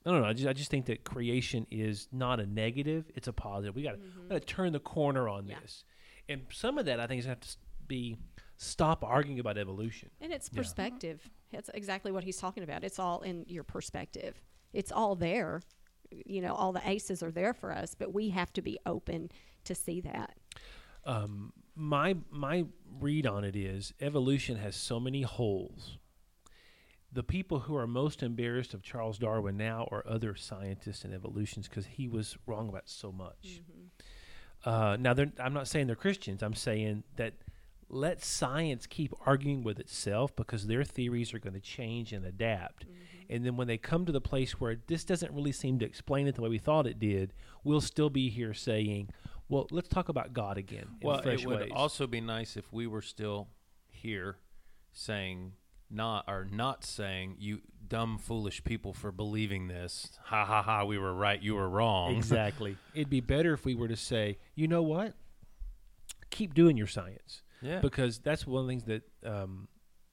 I 0.05 0.11
don't 0.11 0.21
know. 0.21 0.27
I 0.27 0.33
just, 0.33 0.47
I 0.47 0.53
just 0.53 0.69
think 0.69 0.85
that 0.87 1.03
creation 1.05 1.65
is 1.71 2.07
not 2.11 2.39
a 2.39 2.45
negative; 2.45 3.09
it's 3.15 3.27
a 3.27 3.33
positive. 3.33 3.75
We 3.75 3.83
got 3.83 3.97
to 4.29 4.39
turn 4.41 4.73
the 4.73 4.79
corner 4.79 5.29
on 5.29 5.47
Yeah. 5.47 5.59
this, 5.61 5.85
and 6.27 6.41
some 6.51 6.77
of 6.77 6.85
that 6.85 6.99
I 6.99 7.07
think 7.07 7.19
is 7.19 7.25
going 7.25 7.37
to 7.37 7.45
have 7.47 7.51
to 7.55 7.57
be 7.87 8.17
stop 8.57 9.03
arguing 9.03 9.39
about 9.39 9.57
evolution. 9.57 10.09
And 10.21 10.31
it's 10.33 10.49
Yeah. 10.51 10.57
It's 11.53 11.69
exactly 11.73 12.11
what 12.11 12.23
he's 12.23 12.37
talking 12.37 12.63
about. 12.63 12.83
It's 12.83 12.99
all 12.99 13.21
in 13.21 13.45
your 13.47 13.63
perspective. 13.63 14.41
It's 14.73 14.91
all 14.91 15.15
there. 15.15 15.61
You 16.11 16.41
know, 16.41 16.53
all 16.53 16.73
the 16.73 16.87
aces 16.87 17.23
are 17.23 17.31
there 17.31 17.53
for 17.53 17.71
us, 17.71 17.95
but 17.97 18.13
we 18.13 18.29
have 18.29 18.53
to 18.53 18.61
be 18.61 18.77
open 18.85 19.31
to 19.65 19.75
see 19.75 20.01
that. 20.01 20.37
Um, 21.05 21.53
my 21.75 22.15
my 22.29 22.65
read 22.99 23.25
on 23.25 23.43
it 23.43 23.55
is 23.55 23.93
evolution 23.99 24.57
has 24.57 24.75
so 24.75 24.99
many 24.99 25.23
holes. 25.23 25.97
The 27.11 27.23
people 27.23 27.59
who 27.59 27.75
are 27.75 27.85
most 27.85 28.23
embarrassed 28.23 28.73
of 28.73 28.81
Charles 28.81 29.19
Darwin 29.19 29.55
now 29.55 29.87
are 29.91 30.03
other 30.07 30.35
scientists 30.35 31.03
and 31.03 31.13
evolutionists 31.13 31.69
because 31.69 31.85
he 31.85 32.07
was 32.07 32.37
wrong 32.47 32.69
about 32.69 32.89
so 32.89 33.11
much. 33.11 33.61
Uh, 34.65 34.97
now, 34.99 35.13
I'm 35.39 35.53
not 35.53 35.67
saying 35.67 35.87
they're 35.87 35.95
Christians. 35.95 36.41
I'm 36.41 36.55
saying 36.55 37.03
that 37.17 37.33
let 37.93 38.23
science 38.23 38.87
keep 38.87 39.13
arguing 39.25 39.63
with 39.63 39.79
itself 39.79 40.35
because 40.35 40.67
their 40.67 40.83
theories 40.83 41.33
are 41.33 41.39
going 41.39 41.53
to 41.53 41.59
change 41.59 42.11
and 42.11 42.25
adapt. 42.25 42.85
Mm-hmm. 42.85 43.33
And 43.33 43.45
then 43.45 43.55
when 43.55 43.67
they 43.67 43.77
come 43.77 44.05
to 44.05 44.11
the 44.11 44.21
place 44.21 44.59
where 44.59 44.77
this 44.87 45.03
doesn't 45.03 45.33
really 45.33 45.51
seem 45.51 45.79
to 45.79 45.85
explain 45.85 46.27
it 46.27 46.35
the 46.35 46.41
way 46.41 46.49
we 46.49 46.57
thought 46.57 46.87
it 46.87 46.99
did, 46.99 47.33
we'll 47.63 47.81
still 47.81 48.09
be 48.09 48.29
here 48.29 48.53
saying, 48.53 49.09
well, 49.47 49.67
let's 49.71 49.87
talk 49.87 50.09
about 50.09 50.33
God 50.33 50.57
again 50.57 50.87
in 51.01 51.07
Well, 51.07 51.21
fresh 51.21 51.43
it 51.43 51.47
would 51.47 51.59
ways. 51.59 51.71
also 51.73 52.07
be 52.07 52.21
nice 52.21 52.57
if 52.57 52.71
we 52.73 52.87
were 52.87 53.01
still 53.01 53.47
here 53.89 54.37
saying 54.91 55.53
not 55.89 56.25
or 56.27 56.47
not 56.49 56.83
saying 56.83 57.35
you 57.37 57.61
dumb 57.87 58.17
foolish 58.17 58.63
people 58.63 58.93
for 58.93 59.11
believing 59.11 59.67
this. 59.67 60.09
Ha 60.25 60.45
ha 60.45 60.61
ha, 60.63 60.83
we 60.83 60.97
were 60.97 61.13
right, 61.13 61.41
you 61.41 61.55
were 61.55 61.69
wrong. 61.69 62.15
exactly. 62.17 62.77
It'd 62.95 63.09
be 63.09 63.21
better 63.21 63.53
if 63.53 63.65
we 63.65 63.75
were 63.75 63.87
to 63.87 63.95
say, 63.95 64.39
you 64.55 64.67
know 64.67 64.81
what? 64.81 65.13
Keep 66.31 66.55
doing 66.55 66.75
your 66.77 66.87
science. 66.87 67.43
Yeah. 67.63 67.79
because 67.79 68.19
that's 68.19 68.45
one 68.45 68.61
of 68.61 68.67
the 68.67 68.71
things 68.71 68.83
that 68.85 69.01
um, 69.25 69.67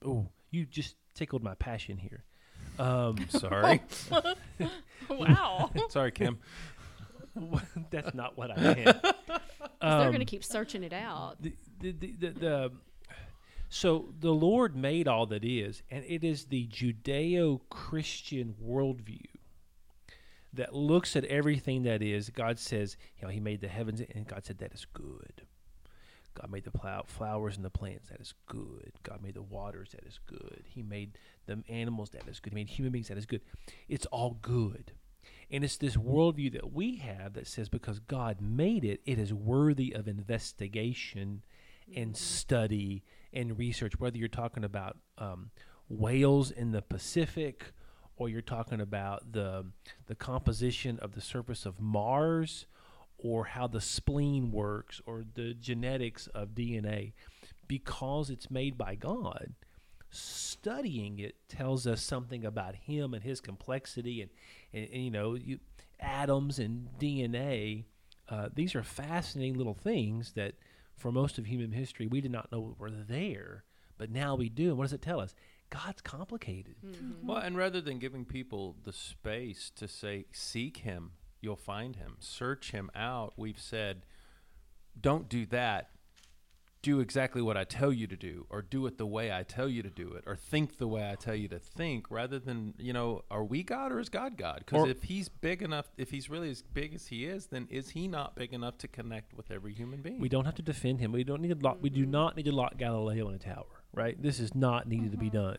oh 0.05 0.28
you 0.51 0.64
just 0.66 0.96
tickled 1.14 1.42
my 1.42 1.55
passion 1.55 1.96
here 1.98 2.24
um, 2.78 3.16
Sorry. 3.28 3.82
wow. 5.11 5.70
Sorry, 5.90 6.12
Kim. 6.12 6.38
that's 7.90 8.14
not 8.14 8.36
what 8.38 8.51
i 8.51 8.61
meant 8.61 9.03
'Cause 9.03 9.12
they're 9.80 9.90
Um, 10.01 10.07
going 10.09 10.18
to 10.20 10.24
keep 10.24 10.44
searching 10.44 10.82
it 10.82 10.92
out. 10.92 11.40
the, 11.40 11.55
the, 11.80 11.92
the, 11.92 12.12
the, 12.18 12.30
the 12.30 12.72
so 13.68 14.12
the 14.18 14.32
lord 14.32 14.74
made 14.76 15.07
all 15.09 15.26
that 15.26 15.44
is 15.44 15.82
and 15.90 16.05
it 16.07 16.24
is 16.24 16.46
the 16.46 16.66
judeo-christian 16.68 18.55
worldview 18.62 19.24
that 20.53 20.74
looks 20.74 21.14
at 21.16 21.24
everything 21.26 21.84
that 21.84 22.03
is 22.03 22.30
god 22.30 22.59
says 22.59 22.96
you 23.18 23.22
know 23.26 23.32
he 23.32 23.38
made 23.40 23.61
the 23.61 23.68
heavens 23.68 24.01
and 24.14 24.26
god 24.26 24.44
said 24.44 24.59
that 24.59 24.72
is 24.74 24.84
good 24.92 25.42
God 26.41 26.51
made 26.51 26.64
the 26.64 26.70
plow, 26.70 27.05
flowers 27.07 27.57
and 27.57 27.64
the 27.64 27.70
plants. 27.70 28.09
That 28.09 28.20
is 28.20 28.34
good. 28.47 28.93
God 29.03 29.20
made 29.22 29.34
the 29.34 29.43
waters. 29.43 29.91
That 29.93 30.07
is 30.07 30.18
good. 30.26 30.64
He 30.66 30.82
made 30.82 31.18
the 31.47 31.62
animals. 31.68 32.11
That 32.11 32.26
is 32.28 32.41
good. 32.41 32.53
He 32.53 32.55
made 32.55 32.70
human 32.70 32.93
beings. 32.93 33.09
That 33.09 33.18
is 33.18 33.26
good. 33.26 33.43
It's 33.88 34.07
all 34.07 34.38
good. 34.41 34.93
And 35.51 35.64
it's 35.64 35.76
this 35.76 35.97
worldview 35.97 36.53
that 36.53 36.72
we 36.72 36.97
have 36.97 37.34
that 37.34 37.47
says 37.47 37.68
because 37.68 37.99
God 37.99 38.41
made 38.41 38.84
it, 38.84 39.01
it 39.05 39.18
is 39.18 39.34
worthy 39.34 39.93
of 39.93 40.09
investigation 40.09 41.43
and 41.95 42.16
study 42.16 43.03
and 43.32 43.59
research. 43.59 43.99
Whether 43.99 44.16
you're 44.16 44.28
talking 44.28 44.64
about 44.64 44.97
um, 45.18 45.51
whales 45.88 46.51
in 46.51 46.70
the 46.70 46.82
Pacific, 46.82 47.72
or 48.16 48.28
you're 48.28 48.43
talking 48.43 48.80
about 48.80 49.32
the 49.32 49.64
the 50.07 50.14
composition 50.14 50.99
of 51.01 51.14
the 51.14 51.20
surface 51.22 51.66
of 51.66 51.80
Mars, 51.80 52.66
or 53.23 53.45
how 53.45 53.66
the 53.66 53.81
spleen 53.81 54.51
works, 54.51 55.01
or 55.07 55.25
the 55.35 55.55
genetics 55.55 56.27
of 56.29 56.51
DNA, 56.51 57.12
because 57.68 58.31
it's 58.31 58.51
made 58.51 58.77
by 58.79 58.95
God. 58.95 59.55
Studying 60.11 61.18
it 61.18 61.37
tells 61.49 61.87
us 61.87 62.03
something 62.03 62.45
about 62.45 62.75
Him 62.75 63.14
and 63.14 63.23
His 63.23 63.41
complexity, 63.41 64.23
and, 64.23 64.31
and, 64.73 64.89
and, 64.93 65.05
you 65.05 65.11
know, 65.11 65.35
you, 65.35 65.59
atoms 66.01 66.59
and 66.59 66.89
DNA. 66.99 67.85
Uh, 68.29 68.49
these 68.55 68.75
are 68.75 68.83
fascinating 68.83 69.55
little 69.57 69.75
things 69.75 70.33
that, 70.33 70.55
for 70.97 71.12
most 71.12 71.39
of 71.39 71.47
human 71.47 71.73
history, 71.73 72.07
we 72.07 72.21
did 72.21 72.31
not 72.31 72.51
know 72.51 72.75
were 72.79 72.91
there, 72.91 73.64
but 73.99 74.11
now 74.11 74.35
we 74.35 74.49
do. 74.49 74.68
And 74.68 74.79
what 74.79 74.85
does 74.85 74.93
it 74.93 75.03
tell 75.03 75.21
us? 75.21 75.35
God's 75.71 76.01
complicated. 76.01 76.75
Well, 77.23 77.39
and 77.39 77.57
rather 77.57 77.81
than 77.81 77.99
giving 77.99 78.25
people 78.25 78.77
the 78.85 78.93
space 78.93 79.71
to 79.77 79.87
say, 79.87 80.27
seek 80.33 80.79
him, 80.79 81.12
you'll 81.41 81.57
find 81.57 81.97
him, 81.97 82.16
search 82.18 82.72
him 82.72 82.91
out, 82.95 83.34
we've 83.36 83.61
said, 83.61 84.07
don't 85.01 85.28
do 85.28 85.47
that. 85.47 85.91
Do 86.82 87.01
exactly 87.01 87.43
what 87.43 87.59
I 87.59 87.64
tell 87.64 87.93
you 87.93 88.07
to 88.07 88.16
do, 88.16 88.47
or 88.49 88.62
do 88.62 88.86
it 88.86 88.97
the 88.97 89.05
way 89.05 89.30
I 89.30 89.43
tell 89.43 89.68
you 89.68 89.82
to 89.82 89.91
do 89.91 90.12
it, 90.14 90.24
or 90.26 90.34
think 90.34 90.78
the 90.78 90.88
way 90.88 91.11
I 91.11 91.14
tell 91.14 91.34
you 91.34 91.47
to 91.49 91.59
think, 91.59 92.11
rather 92.11 92.38
than, 92.38 92.72
you 92.78 92.95
know, 92.95 93.22
are 93.30 93.45
we 93.45 93.62
God 93.62 93.93
or 93.93 94.01
is 94.01 94.09
God 94.09 94.38
God? 94.38 94.62
Because 94.64 94.88
if 94.88 95.03
he's 95.03 95.28
big 95.28 95.61
enough, 95.61 95.91
if 95.99 96.11
he's 96.11 96.30
really 96.30 96.49
as 96.49 96.62
big 96.62 96.95
as 96.95 97.09
he 97.09 97.26
is, 97.26 97.49
then 97.49 97.68
is 97.70 97.91
he 97.91 98.09
not 98.09 98.34
big 98.34 98.55
enough 98.55 98.78
to 98.78 98.88
connect 98.88 99.34
with 99.34 99.51
every 99.51 99.74
human 99.74 100.01
being? 100.01 100.20
We 100.20 100.30
don't 100.30 100.47
have 100.47 100.55
to 100.55 100.62
defend 100.62 101.01
him. 101.01 101.12
We 101.12 101.22
don't 101.22 101.43
need 101.43 101.49
to 101.49 101.62
lock. 101.62 101.76
We 101.82 101.91
do 101.91 102.07
not 102.07 102.34
need 102.34 102.47
to 102.47 102.53
lock 102.53 102.78
Galileo 102.78 103.28
in 103.28 103.34
a 103.34 103.38
tower. 103.38 103.66
Right? 103.93 104.20
This 104.20 104.41
is 104.41 104.55
not 104.55 104.88
needed 104.88 105.11
to 105.12 105.18
be 105.18 105.28
done. 105.28 105.59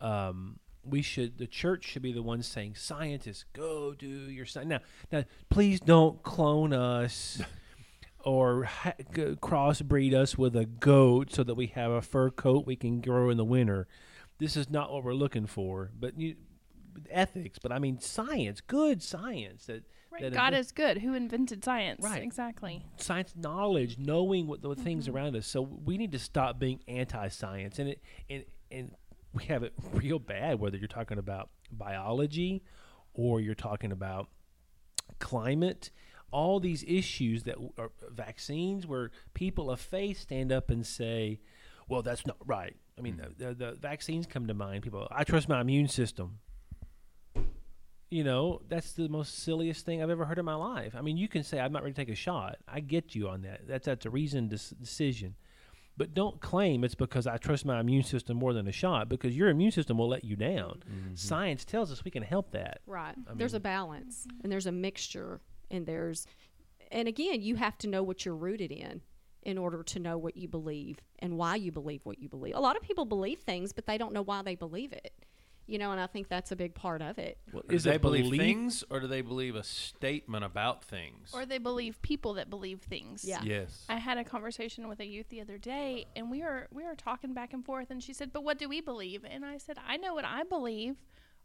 Um, 0.00 0.60
we 0.86 1.02
should. 1.02 1.38
The 1.38 1.46
church 1.46 1.84
should 1.84 2.02
be 2.02 2.12
the 2.12 2.22
one 2.22 2.42
saying, 2.42 2.74
"Scientists, 2.76 3.44
go 3.52 3.94
do 3.94 4.06
your 4.06 4.46
science." 4.46 4.68
Now, 4.68 4.80
now, 5.12 5.24
please 5.50 5.80
don't 5.80 6.22
clone 6.22 6.72
us. 6.72 7.40
or 8.24 8.64
ha- 8.64 8.94
g- 9.14 9.36
crossbreed 9.36 10.14
us 10.14 10.38
with 10.38 10.56
a 10.56 10.64
goat 10.64 11.30
so 11.30 11.44
that 11.44 11.54
we 11.54 11.66
have 11.66 11.90
a 11.90 12.00
fur 12.00 12.30
coat 12.30 12.66
we 12.66 12.74
can 12.74 13.02
grow 13.02 13.28
in 13.28 13.36
the 13.36 13.44
winter. 13.44 13.86
This 14.38 14.56
is 14.56 14.70
not 14.70 14.90
what 14.90 15.04
we're 15.04 15.12
looking 15.12 15.46
for. 15.46 15.90
But 16.00 16.18
you, 16.18 16.36
ethics, 17.10 17.58
but 17.58 17.70
I 17.70 17.78
mean 17.78 18.00
science, 18.00 18.60
good 18.62 19.02
science 19.02 19.66
that 19.66 19.84
Right. 20.14 20.22
that 20.22 20.32
God 20.32 20.52
inven- 20.52 20.58
is 20.58 20.72
good. 20.72 20.98
Who 20.98 21.14
invented 21.14 21.64
science? 21.64 22.00
Right. 22.00 22.22
Exactly. 22.22 22.84
science 22.98 23.34
knowledge, 23.36 23.98
knowing 23.98 24.46
what 24.46 24.62
the 24.62 24.76
things 24.76 25.06
mm-hmm. 25.06 25.16
around 25.16 25.36
us. 25.36 25.46
So 25.46 25.62
we 25.62 25.98
need 25.98 26.12
to 26.12 26.20
stop 26.20 26.58
being 26.58 26.80
anti-science, 26.86 27.80
and 27.80 27.88
it 27.90 28.02
and 28.30 28.44
and 28.70 28.94
we 29.34 29.44
have 29.44 29.62
it 29.62 29.74
real 29.92 30.18
bad. 30.18 30.60
Whether 30.60 30.78
you're 30.78 30.88
talking 30.88 31.18
about 31.18 31.50
biology, 31.70 32.62
or 33.12 33.40
you're 33.40 33.54
talking 33.54 33.92
about 33.92 34.28
climate, 35.18 35.90
all 36.30 36.60
these 36.60 36.84
issues 36.86 37.42
that 37.44 37.56
are 37.78 37.90
vaccines, 38.10 38.86
where 38.86 39.10
people 39.34 39.70
of 39.70 39.80
faith 39.80 40.20
stand 40.20 40.50
up 40.50 40.70
and 40.70 40.86
say, 40.86 41.40
"Well, 41.88 42.02
that's 42.02 42.26
not 42.26 42.36
right." 42.46 42.76
I 42.96 43.02
mean, 43.02 43.14
hmm. 43.14 43.32
the, 43.36 43.46
the, 43.46 43.54
the 43.54 43.72
vaccines 43.72 44.26
come 44.26 44.46
to 44.46 44.54
mind. 44.54 44.82
People, 44.82 45.08
I 45.10 45.24
trust 45.24 45.48
my 45.48 45.60
immune 45.60 45.88
system. 45.88 46.38
You 48.10 48.22
know, 48.22 48.62
that's 48.68 48.92
the 48.92 49.08
most 49.08 49.40
silliest 49.40 49.84
thing 49.84 50.00
I've 50.00 50.10
ever 50.10 50.24
heard 50.24 50.38
in 50.38 50.44
my 50.44 50.54
life. 50.54 50.94
I 50.96 51.00
mean, 51.00 51.16
you 51.16 51.26
can 51.26 51.42
say 51.42 51.58
I'm 51.58 51.72
not 51.72 51.82
ready 51.82 51.94
to 51.94 52.00
take 52.00 52.12
a 52.12 52.14
shot. 52.14 52.58
I 52.68 52.78
get 52.78 53.16
you 53.16 53.28
on 53.28 53.42
that. 53.42 53.66
That's 53.66 53.86
that's 53.86 54.06
a 54.06 54.10
reasoned 54.10 54.50
dec- 54.50 54.78
decision. 54.80 55.34
But 55.96 56.12
don't 56.12 56.40
claim 56.40 56.82
it's 56.82 56.96
because 56.96 57.26
I 57.26 57.36
trust 57.36 57.64
my 57.64 57.78
immune 57.78 58.02
system 58.02 58.36
more 58.36 58.52
than 58.52 58.66
a 58.66 58.72
shot 58.72 59.08
because 59.08 59.36
your 59.36 59.48
immune 59.48 59.70
system 59.70 59.96
will 59.96 60.08
let 60.08 60.24
you 60.24 60.34
down. 60.34 60.82
Mm-hmm. 60.90 61.14
Science 61.14 61.64
tells 61.64 61.92
us 61.92 62.04
we 62.04 62.10
can 62.10 62.22
help 62.22 62.50
that. 62.50 62.80
Right. 62.86 63.14
I 63.28 63.34
there's 63.34 63.54
a 63.54 63.60
balance 63.60 64.26
and 64.42 64.50
there's 64.50 64.66
a 64.66 64.72
mixture 64.72 65.40
and 65.70 65.86
there's 65.86 66.26
and 66.90 67.08
again, 67.08 67.42
you 67.42 67.56
have 67.56 67.78
to 67.78 67.88
know 67.88 68.02
what 68.02 68.24
you're 68.24 68.36
rooted 68.36 68.72
in 68.72 69.02
in 69.42 69.58
order 69.58 69.82
to 69.82 69.98
know 69.98 70.16
what 70.18 70.36
you 70.36 70.48
believe 70.48 70.98
and 71.20 71.36
why 71.36 71.54
you 71.54 71.70
believe 71.70 72.00
what 72.04 72.18
you 72.18 72.28
believe. 72.28 72.54
A 72.56 72.60
lot 72.60 72.76
of 72.76 72.82
people 72.82 73.04
believe 73.04 73.40
things 73.40 73.72
but 73.72 73.86
they 73.86 73.98
don't 73.98 74.12
know 74.12 74.22
why 74.22 74.42
they 74.42 74.56
believe 74.56 74.92
it. 74.92 75.12
You 75.66 75.78
know, 75.78 75.92
and 75.92 76.00
I 76.00 76.06
think 76.06 76.28
that's 76.28 76.52
a 76.52 76.56
big 76.56 76.74
part 76.74 77.00
of 77.00 77.18
it. 77.18 77.38
Well, 77.52 77.62
Do 77.66 77.78
they 77.78 77.94
it 77.94 78.02
believe 78.02 78.24
belief? 78.24 78.40
things 78.40 78.84
or 78.90 79.00
do 79.00 79.06
they 79.06 79.22
believe 79.22 79.56
a 79.56 79.64
statement 79.64 80.44
about 80.44 80.84
things? 80.84 81.30
Or 81.32 81.46
they 81.46 81.56
believe 81.58 82.00
people 82.02 82.34
that 82.34 82.50
believe 82.50 82.80
things. 82.80 83.24
Yeah. 83.24 83.40
yes. 83.42 83.86
I 83.88 83.96
had 83.96 84.18
a 84.18 84.24
conversation 84.24 84.88
with 84.88 85.00
a 85.00 85.06
youth 85.06 85.30
the 85.30 85.40
other 85.40 85.56
day, 85.56 86.06
and 86.16 86.30
we 86.30 86.42
were 86.42 86.68
we 86.70 86.84
were 86.84 86.94
talking 86.94 87.32
back 87.32 87.52
and 87.54 87.64
forth, 87.64 87.90
and 87.90 88.02
she 88.02 88.12
said, 88.12 88.32
"But 88.32 88.44
what 88.44 88.58
do 88.58 88.68
we 88.68 88.80
believe?" 88.82 89.24
And 89.28 89.44
I 89.44 89.56
said, 89.56 89.78
"I 89.86 89.96
know 89.96 90.12
what 90.14 90.24
I 90.26 90.42
believe. 90.44 90.96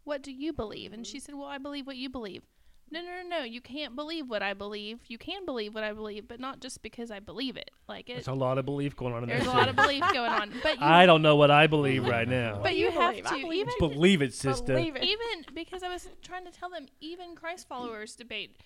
What 0.04 0.22
do 0.22 0.32
you 0.34 0.52
believe?" 0.54 0.92
And 0.92 1.08
she 1.08 1.20
said, 1.20 1.36
"Well, 1.36 1.48
I 1.48 1.58
believe 1.58 1.88
what 1.88 1.96
you 1.98 2.10
believe." 2.10 2.44
No, 2.92 3.02
no, 3.02 3.08
no, 3.24 3.40
no. 3.40 3.44
You 3.44 3.62
can't 3.62 3.96
believe 3.96 4.30
what 4.30 4.42
I 4.42 4.54
believe. 4.54 5.00
You 5.08 5.18
can 5.18 5.46
believe 5.46 5.76
what 5.76 5.84
I 5.84 5.94
believe, 5.94 6.28
but 6.28 6.40
not 6.40 6.60
just 6.60 6.82
because 6.82 7.12
I 7.12 7.20
believe 7.20 7.56
it. 7.58 7.72
Like 7.88 8.10
it, 8.10 8.14
There's 8.14 8.28
a 8.28 8.34
lot 8.34 8.58
of 8.58 8.66
belief 8.66 8.96
going 8.96 9.14
on 9.14 9.24
in 9.24 9.30
there's 9.30 9.46
a 9.46 9.50
lot 9.50 9.70
of 9.70 9.76
belief 9.76 10.04
going 10.14 10.32
on. 10.32 10.52
But 10.64 10.76
you, 10.80 10.86
I 10.86 11.06
don't 11.06 11.22
know 11.22 11.36
what 11.36 11.52
I 11.52 11.68
believe 11.68 12.06
right 12.06 12.28
now. 12.28 12.60
but 12.62 12.76
you, 12.76 12.86
you 12.86 12.92
have 12.92 13.12
believe? 13.12 13.26
To 13.26 13.42
believe 13.42 13.68
even 13.68 13.74
believe 13.80 14.22
it, 14.22 14.34
sister. 14.34 14.74
Believe 14.76 14.96
it. 14.96 15.04
even 15.04 15.54
because 15.54 15.84
I 15.84 15.90
was 15.90 16.10
trying 16.22 16.46
to 16.46 16.52
tell 16.52 16.70
them, 16.70 16.88
even 17.00 17.36
Christ 17.36 17.68
followers 17.68 18.16
debate 18.16 18.58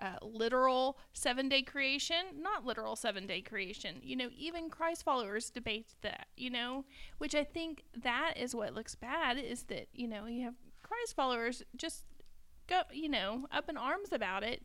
uh, 0.00 0.16
literal 0.22 0.98
seven 1.12 1.48
day 1.48 1.62
creation, 1.62 2.16
not 2.38 2.64
literal 2.64 2.96
seven 2.96 3.26
day 3.26 3.40
creation. 3.40 3.96
You 4.02 4.16
know, 4.16 4.28
even 4.36 4.70
Christ 4.70 5.04
followers 5.04 5.50
debate 5.50 5.94
that. 6.02 6.26
You 6.36 6.50
know, 6.50 6.84
which 7.18 7.34
I 7.34 7.44
think 7.44 7.84
that 8.02 8.34
is 8.36 8.54
what 8.54 8.74
looks 8.74 8.94
bad 8.94 9.38
is 9.38 9.64
that 9.64 9.88
you 9.92 10.08
know 10.08 10.26
you 10.26 10.44
have 10.44 10.54
Christ 10.82 11.14
followers 11.14 11.62
just 11.76 12.04
go 12.70 12.82
you 12.92 13.08
know 13.10 13.46
up 13.52 13.68
in 13.68 13.76
arms 13.76 14.12
about 14.12 14.42
it, 14.44 14.62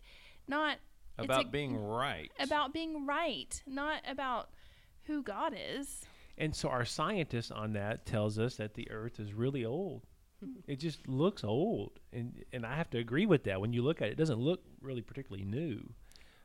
not 0.47 0.77
about 1.17 1.45
a- 1.45 1.49
being 1.49 1.75
right. 1.77 2.31
about 2.39 2.73
being 2.73 3.05
right, 3.05 3.61
not 3.67 4.01
about 4.07 4.49
who 5.03 5.21
God 5.23 5.53
is. 5.57 6.05
And 6.37 6.55
so 6.55 6.69
our 6.69 6.85
scientist 6.85 7.51
on 7.51 7.73
that 7.73 8.05
tells 8.05 8.37
us 8.39 8.55
that 8.57 8.73
the 8.73 8.89
Earth 8.91 9.19
is 9.19 9.33
really 9.33 9.65
old. 9.65 10.03
It 10.67 10.79
just 10.79 11.07
looks 11.07 11.43
old, 11.43 11.99
and 12.13 12.43
and 12.53 12.65
I 12.65 12.75
have 12.75 12.89
to 12.91 12.97
agree 12.99 13.25
with 13.25 13.45
that. 13.45 13.59
When 13.61 13.73
you 13.73 13.81
look 13.81 14.01
at 14.01 14.09
it, 14.09 14.11
it 14.11 14.17
doesn't 14.17 14.39
look 14.39 14.61
really 14.81 15.01
particularly 15.01 15.45
new. 15.45 15.81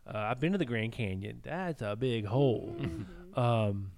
Uh, 0.06 0.16
I've 0.16 0.40
been 0.40 0.52
to 0.52 0.58
the 0.58 0.64
Grand 0.64 0.92
Canyon. 0.92 1.40
That's 1.42 1.82
a 1.82 1.96
big 1.96 2.24
hole. 2.24 2.76
um, 3.34 3.90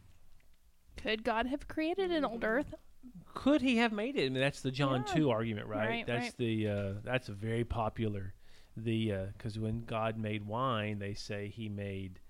Could 0.96 1.22
God 1.22 1.46
have 1.46 1.68
created 1.68 2.10
an 2.10 2.24
old 2.24 2.42
Earth? 2.42 2.74
Could 3.34 3.62
he 3.62 3.76
have 3.78 3.92
made 3.92 4.16
it? 4.16 4.26
I 4.26 4.28
mean, 4.28 4.40
that's 4.40 4.60
the 4.60 4.70
John 4.70 5.04
Yeah. 5.06 5.14
two 5.14 5.30
argument, 5.30 5.66
right? 5.66 5.88
Right, 5.88 6.06
that's 6.06 6.24
right. 6.26 6.36
the 6.38 6.68
uh, 6.68 6.92
that's 7.02 7.28
a 7.28 7.32
very 7.32 7.64
popular. 7.64 8.34
The 8.76 9.12
because 9.36 9.58
when 9.58 9.84
God 9.84 10.16
made 10.18 10.46
wine, 10.46 10.98
they 10.98 11.14
say 11.14 11.48
He 11.48 11.68
made 11.68 12.20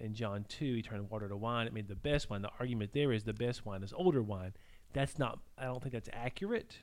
in 0.00 0.14
John 0.14 0.44
two 0.48 0.74
He 0.74 0.82
turned 0.82 1.10
water 1.10 1.28
to 1.28 1.36
wine. 1.36 1.66
It 1.66 1.72
made 1.72 1.88
the 1.88 1.94
best 1.94 2.28
wine. 2.30 2.42
The 2.42 2.50
argument 2.58 2.92
there 2.92 3.12
is 3.12 3.24
the 3.24 3.32
best 3.32 3.64
wine 3.64 3.82
is 3.82 3.92
older 3.92 4.22
wine. 4.22 4.52
That's 4.92 5.18
not. 5.18 5.38
I 5.56 5.64
don't 5.64 5.80
think 5.82 5.92
that's 5.92 6.10
accurate. 6.12 6.78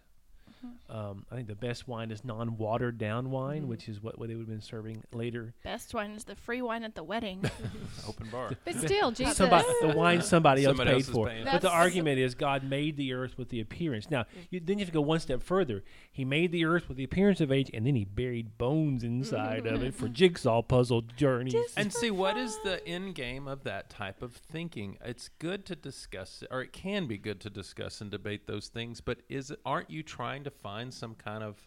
Mm-hmm. 0.66 0.95
Um, 0.95 1.26
I 1.32 1.36
think 1.36 1.47
the 1.47 1.55
best 1.55 1.88
wine 1.88 2.12
is 2.12 2.24
non-watered 2.26 2.97
down 2.97 3.32
wine, 3.32 3.68
which 3.68 3.88
is 3.88 4.01
what, 4.01 4.20
what 4.20 4.28
they 4.28 4.36
would 4.36 4.41
have 4.41 4.49
been 4.49 4.62
serving 4.62 5.03
later. 5.14 5.53
Best 5.64 5.93
wine 5.93 6.12
is 6.12 6.26
the 6.26 6.36
free 6.36 6.62
wine 6.62 6.84
at 6.84 6.95
the 6.95 7.03
wedding. 7.03 7.43
Open 8.07 8.28
bar. 8.30 8.51
But 8.66 8.76
still, 8.76 9.12
Jesus 9.12 9.38
Somebody, 9.38 9.68
the 9.82 9.95
wine 9.95 10.22
somebody 10.22 10.66
else 10.66 10.78
paid 10.78 10.88
else 10.88 11.10
for. 11.10 11.28
paying. 11.28 11.45
But 11.45 11.62
the 11.62 11.72
argument 11.72 12.20
is 12.20 12.36
God 12.36 12.64
made 12.64 12.97
the 12.97 13.14
earth 13.14 13.38
with 13.38 13.49
the 13.49 13.62
appearance. 13.62 14.10
Now, 14.10 14.26
you, 14.49 14.60
then 14.60 14.80
you 14.80 14.86
have 14.86 14.89
to 14.89 14.93
go 14.93 15.01
one 15.01 15.20
step 15.20 15.41
further. 15.41 15.84
He 16.12 16.26
made 16.26 16.51
the 16.51 16.66
earth 16.66 16.88
with 16.88 16.97
the 16.97 17.03
appearance 17.03 17.41
of 17.41 17.51
age, 17.51 17.70
and 17.74 17.86
then 17.86 17.95
he 17.95 18.05
buried 18.05 18.57
bones 18.57 19.03
inside 19.03 19.66
of 19.66 19.82
it 19.84 19.93
for 19.93 20.07
jigsaw 20.07 20.62
puzzle 20.62 21.01
journeys. 21.01 21.55
And 21.78 21.93
see, 21.93 22.12
what 22.12 22.38
is 22.38 22.57
the 22.64 22.86
end 22.88 23.16
game 23.16 23.47
of 23.47 23.64
that 23.64 23.89
type 23.89 24.22
of 24.22 24.34
thinking? 24.34 24.97
It's 25.03 25.30
good 25.39 25.66
to 25.68 25.76
discuss, 25.76 26.43
or 26.51 26.62
it 26.62 26.74
can 26.74 27.07
be 27.07 27.18
good 27.18 27.39
to 27.41 27.49
discuss 27.49 28.01
and 28.01 28.12
debate 28.12 28.47
those 28.47 28.68
things. 28.68 29.01
But 29.01 29.20
is 29.30 29.51
it, 29.51 29.60
aren't 29.66 29.89
you 29.89 30.03
trying 30.03 30.43
to 30.43 30.49
find 30.52 30.93
some 30.93 31.16
kind 31.16 31.43
of 31.43 31.58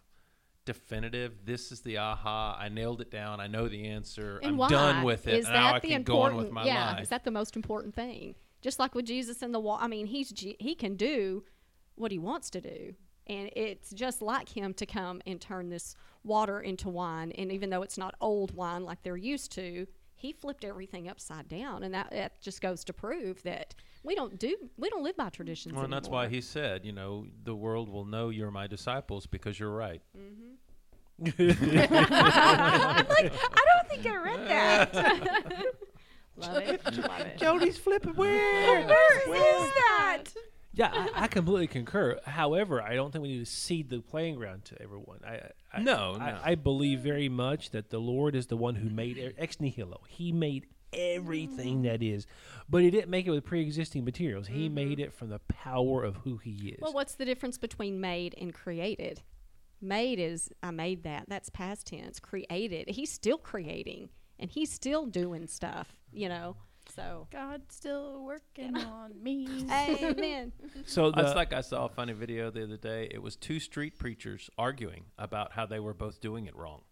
definitive? 0.65 1.45
This 1.45 1.73
is 1.73 1.81
the 1.81 1.99
aha. 1.99 2.57
I 2.59 2.69
nailed 2.69 3.01
it 3.01 3.11
down. 3.11 3.41
I 3.41 3.47
know 3.47 3.69
the 3.69 3.87
answer. 3.87 4.39
and 4.39 4.53
I'm 4.53 4.57
why? 4.57 4.69
done 4.69 5.03
with 5.03 5.27
it. 5.27 5.35
Is 5.35 5.47
and 5.47 5.55
now 5.55 5.75
I 5.75 5.79
the 5.81 5.89
can 5.89 6.03
go 6.03 6.21
on 6.23 6.37
with 6.37 6.51
my 6.51 6.65
yeah, 6.65 6.93
life. 6.93 7.03
is 7.03 7.09
that 7.09 7.25
the 7.25 7.31
most 7.31 7.57
important 7.57 7.95
thing? 7.95 8.35
Just 8.61 8.79
like 8.79 8.95
with 8.95 9.07
Jesus 9.07 9.43
in 9.43 9.53
the 9.53 9.61
wall. 9.61 9.79
I 9.81 9.89
mean, 9.89 10.07
he's 10.07 10.33
he 10.37 10.75
can 10.75 10.97
do 10.97 11.45
what 11.95 12.13
he 12.13 12.19
wants 12.19 12.49
to 12.51 12.61
do, 12.61 12.95
and 13.27 13.51
it's 13.55 13.91
just 13.91 14.23
like 14.23 14.49
him 14.49 14.73
to 14.75 14.87
come 14.87 15.21
and 15.27 15.41
turn 15.41 15.69
this 15.69 15.95
water 16.25 16.61
into 16.61 16.89
wine. 16.89 17.33
And 17.33 17.51
even 17.51 17.71
though 17.71 17.83
it's 17.83 17.99
not 17.99 18.15
old 18.21 18.55
wine 18.55 18.85
like 18.85 19.03
they're 19.03 19.17
used 19.17 19.53
to, 19.53 19.87
he 20.15 20.33
flipped 20.33 20.65
everything 20.65 21.09
upside 21.09 21.49
down, 21.49 21.83
and 21.83 21.93
that, 21.95 22.11
that 22.13 22.41
just 22.41 22.61
goes 22.61 22.85
to 22.85 22.93
prove 22.93 23.43
that 23.43 23.75
we 24.05 24.15
don't 24.15 24.39
do 24.39 24.57
we 24.77 24.89
don't 24.91 25.03
live 25.03 25.17
by 25.17 25.31
traditions. 25.31 25.75
well, 25.75 25.85
and 25.85 25.93
that's 25.93 26.09
why 26.09 26.29
he 26.29 26.41
said, 26.41 26.85
you 26.85 26.93
know, 26.93 27.27
the 27.45 27.55
world 27.55 27.89
will 27.89 28.05
know 28.05 28.29
you're 28.29 28.51
my 28.51 28.67
disciples 28.67 29.27
because 29.27 29.59
you're 29.59 29.71
right. 29.71 30.03
Mm-hmm. 30.17 30.53
I'm 31.39 33.07
like, 33.09 33.33
I 33.33 33.65
don't 33.69 33.89
think 33.89 34.07
I 34.07 34.17
read 34.17 34.49
that. 34.49 34.95
love 36.37 36.57
it, 36.57 36.85
love 36.85 37.21
it. 37.21 37.39
Jody's 37.39 37.79
flipping 37.79 38.15
where? 38.15 38.87
Where 38.87 39.67
is 39.67 39.73
that? 39.73 40.25
Yeah, 40.75 40.91
I, 40.91 41.25
I 41.25 41.27
completely 41.29 41.67
concur. 41.67 42.19
However, 42.25 42.81
I 42.81 42.95
don't 42.95 43.13
think 43.13 43.23
we 43.23 43.29
need 43.29 43.45
to 43.45 43.51
cede 43.51 43.91
the 43.91 44.01
playing 44.01 44.37
ground 44.37 44.65
to 44.67 44.83
everyone. 44.83 45.19
I, 45.25 45.41
I 45.73 45.83
No, 45.83 46.17
I, 46.19 46.31
no. 46.31 46.39
I 46.43 46.55
believe 46.55 47.01
very 47.01 47.29
much 47.29 47.71
that 47.71 47.91
the 47.91 47.99
Lord 47.99 48.35
is 48.35 48.47
the 48.47 48.57
one 48.57 48.77
who 48.77 48.89
made 48.89 49.35
ex 49.39 49.61
nihilo. 49.61 50.01
He 50.09 50.33
made. 50.33 50.67
Everything 50.93 51.83
that 51.83 52.03
is, 52.03 52.27
but 52.69 52.83
he 52.83 52.91
didn't 52.91 53.11
make 53.11 53.27
it 53.27 53.31
with 53.31 53.45
pre-existing 53.45 54.05
materials. 54.05 54.47
He 54.49 54.67
Mm-hmm. 54.67 54.75
made 54.75 55.01
it 55.01 55.13
from 55.13 55.29
the 55.31 55.39
power 55.41 56.03
of 56.05 56.17
who 56.17 56.37
he 56.39 56.71
is. 56.71 56.79
Well, 56.81 56.93
what's 56.93 57.15
the 57.15 57.25
difference 57.25 57.59
between 57.59 58.01
made 58.01 58.35
and 58.41 58.53
created? 58.55 59.23
Made 59.81 60.19
is 60.21 60.51
I 60.63 60.71
made 60.71 61.03
that. 61.05 61.25
That's 61.29 61.51
past 61.51 61.89
tense. 61.89 62.21
Created. 62.21 62.89
He's 62.91 63.11
still 63.11 63.39
creating 63.39 64.11
and 64.39 64.51
he's 64.51 64.71
still 64.73 65.07
doing 65.07 65.47
stuff, 65.49 65.89
you 66.13 66.29
know. 66.29 66.57
So 66.95 67.27
God's 67.31 67.75
still 67.75 68.25
working 68.25 68.77
on 68.77 69.13
me. 69.23 69.67
Amen. 69.71 70.53
so 70.85 71.11
the, 71.11 71.21
It's 71.25 71.35
like 71.35 71.53
I 71.53 71.61
saw 71.61 71.87
a 71.87 71.89
funny 71.89 72.13
video 72.13 72.51
the 72.51 72.65
other 72.65 72.77
day. 72.77 73.09
It 73.11 73.23
was 73.23 73.37
two 73.37 73.61
street 73.61 73.99
preachers 73.99 74.51
arguing 74.59 75.05
about 75.19 75.53
how 75.53 75.65
they 75.67 75.79
were 75.81 75.95
both 75.95 76.21
doing 76.21 76.47
it 76.47 76.57
wrong. 76.57 76.83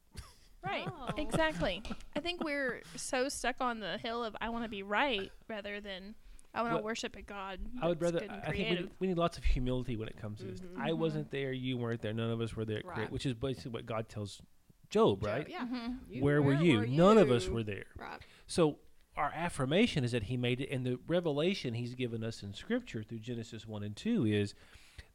Right. 0.64 0.86
Oh. 0.86 1.08
Exactly. 1.16 1.82
I 2.16 2.20
think 2.20 2.42
we're 2.44 2.82
so 2.96 3.28
stuck 3.28 3.56
on 3.61 3.80
the 3.80 3.98
hill 3.98 4.22
of 4.24 4.36
I 4.40 4.48
want 4.50 4.64
to 4.64 4.68
be 4.70 4.82
right 4.82 5.30
rather 5.48 5.80
than 5.80 6.14
I 6.54 6.62
want 6.62 6.72
to 6.72 6.76
Well, 6.76 6.84
worship 6.84 7.16
a 7.16 7.22
God. 7.22 7.61
I 7.80 7.88
would 7.88 8.02
rather. 8.02 8.18
I 8.44 8.50
think 8.52 8.68
we 8.68 8.74
need, 8.76 8.90
we 8.98 9.06
need 9.08 9.16
lots 9.18 9.38
of 9.38 9.44
humility 9.44 9.96
when 9.96 10.08
it 10.08 10.16
comes 10.20 10.40
to 10.40 10.46
this. 10.46 10.61
Mm-hmm. 10.61 10.82
I 10.82 10.92
wasn't 10.92 11.30
there. 11.30 11.52
You 11.52 11.78
weren't 11.78 12.02
there. 12.02 12.12
None 12.12 12.30
of 12.30 12.40
us 12.40 12.54
were 12.54 12.64
there. 12.64 12.82
Great, 12.82 12.98
Right. 12.98 13.12
which 13.12 13.24
is 13.26 13.34
basically 13.34 13.70
what 13.70 13.86
God 13.86 14.08
tells 14.08 14.40
Job, 14.90 15.24
right? 15.24 15.46
Yeah. 15.48 15.66
You- 16.11 16.22
Where 16.22 16.42
were 16.42 16.54
you? 16.54 16.84
None 16.86 17.16
of 17.18 17.30
us 17.30 17.48
were 17.48 17.62
there. 17.62 17.84
Right. 17.96 18.20
So 18.48 18.78
our 19.16 19.30
affirmation 19.34 20.02
is 20.02 20.11
that 20.12 20.24
he 20.24 20.36
made 20.36 20.61
it, 20.61 20.70
and 20.70 20.84
the 20.84 20.98
revelation 21.06 21.74
he's 21.74 21.94
given 21.94 22.24
us 22.24 22.42
in 22.42 22.52
Scripture 22.52 23.02
through 23.04 23.20
Genesis 23.20 23.66
one 23.66 23.82
and 23.84 23.94
two 23.94 24.24
is 24.26 24.54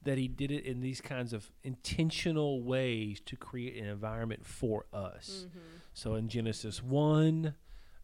that 0.05 0.17
he 0.17 0.27
did 0.27 0.51
it 0.51 0.65
in 0.65 0.81
these 0.81 1.01
kinds 1.01 1.33
of 1.33 1.51
intentional 1.63 2.61
ways 2.63 3.19
to 3.25 3.35
create 3.35 3.81
an 3.81 3.89
environment 3.89 4.45
for 4.45 4.85
us. 4.93 5.47
Mm-hmm. 5.47 5.59
So 5.93 6.15
in 6.15 6.29
Genesis 6.29 6.81
one, 6.81 7.55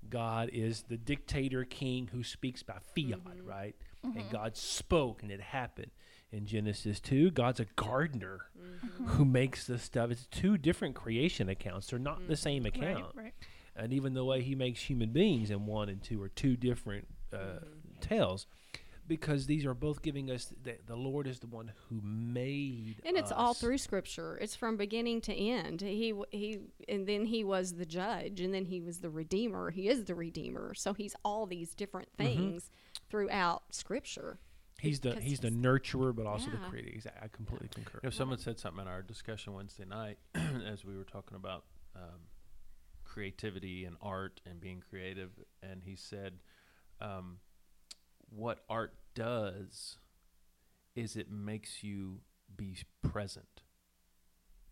God 0.10 0.50
is 0.52 0.84
the 0.90 0.98
dictator 0.98 1.64
king 1.64 2.10
who 2.12 2.24
speaks 2.24 2.64
by 2.64 2.78
fiat, 2.96 3.24
mm-hmm. 3.24 3.48
right? 3.48 3.76
And 4.04 4.16
mm-hmm. 4.16 4.32
God 4.32 4.58
spoke 4.58 5.24
and 5.24 5.32
it 5.32 5.42
happened. 5.42 5.92
In 6.32 6.46
Genesis 6.46 7.02
2, 7.02 7.32
God's 7.32 7.60
a 7.60 7.66
gardener 7.76 8.46
who 9.06 9.26
makes 9.26 9.68
the 9.68 9.78
stuff. 9.78 10.12
It's 10.12 10.28
two 10.28 10.58
different 10.58 10.96
creation 10.96 11.50
accounts. 11.50 11.88
They're 11.88 12.00
not 12.00 12.26
the 12.26 12.38
same 12.38 12.66
account. 12.66 13.14
Right, 13.14 13.26
right. 13.26 13.34
And 13.76 13.92
even 13.92 14.14
the 14.14 14.24
way 14.24 14.42
he 14.42 14.56
makes 14.56 14.82
human 14.82 15.10
beings 15.10 15.52
in 15.52 15.66
1 15.66 15.90
and 15.90 16.02
2 16.02 16.22
are 16.24 16.30
two 16.30 16.56
different 16.56 17.06
uh, 17.34 17.66
tales 18.00 18.48
because 19.08 19.46
these 19.46 19.66
are 19.66 19.74
both 19.74 20.02
giving 20.02 20.30
us 20.32 20.54
that 20.64 20.88
the 20.88 20.96
Lord 20.96 21.28
is 21.28 21.40
the 21.40 21.48
one 21.48 21.72
who 21.90 22.00
made 22.04 23.02
And 23.06 23.18
it's 23.18 23.32
all 23.32 23.54
through 23.54 23.78
Scripture. 23.80 24.38
It's 24.40 24.56
from 24.56 24.78
beginning 24.78 25.22
to 25.22 25.34
end. 25.34 25.82
He 25.82 26.14
he, 26.32 26.60
and 26.88 27.06
then 27.08 27.26
he 27.26 27.44
was 27.44 27.74
the 27.74 27.86
judge, 27.86 28.40
and 28.42 28.54
then 28.54 28.66
he 28.66 28.80
was 28.82 29.00
the 29.00 29.10
redeemer. 29.10 29.70
He 29.72 29.88
is 29.90 30.06
the 30.06 30.16
redeemer. 30.16 30.74
So 30.74 30.94
he's 30.94 31.16
all 31.26 31.46
these 31.46 31.74
different 31.76 32.10
Mm-hmm. 32.18 32.26
things 32.26 32.72
throughout 33.10 33.64
Scripture. 33.72 34.40
He's 34.80 35.00
the 35.00 35.10
because 35.10 35.24
he's 35.24 35.40
the 35.40 35.52
nurturer, 35.52 36.16
but 36.16 36.26
also 36.26 36.50
the 36.50 36.58
creator. 36.58 36.90
Exactly. 36.94 37.22
I 37.24 37.28
completely 37.28 37.70
concur. 37.74 38.00
You 38.02 38.08
know, 38.08 38.12
someone 38.12 38.40
said 38.40 38.60
something 38.60 38.82
in 38.82 38.88
our 38.88 39.02
discussion 39.04 39.54
Wednesday 39.54 39.86
night 39.86 40.18
as 40.66 40.84
we 40.84 40.98
were 40.98 41.04
talking 41.04 41.36
about 41.36 41.66
um, 41.96 42.22
creativity 43.04 43.86
and 43.86 43.96
art 44.02 44.42
and 44.50 44.60
being 44.60 44.82
creative, 44.90 45.30
and 45.62 45.84
he 45.84 45.96
said, 45.96 46.34
um, 47.00 47.38
"What 48.32 48.64
art 48.70 48.96
does 49.14 49.98
is 50.96 51.16
it 51.16 51.32
makes 51.32 51.84
you 51.84 52.22
be 52.56 52.78
present 53.04 53.62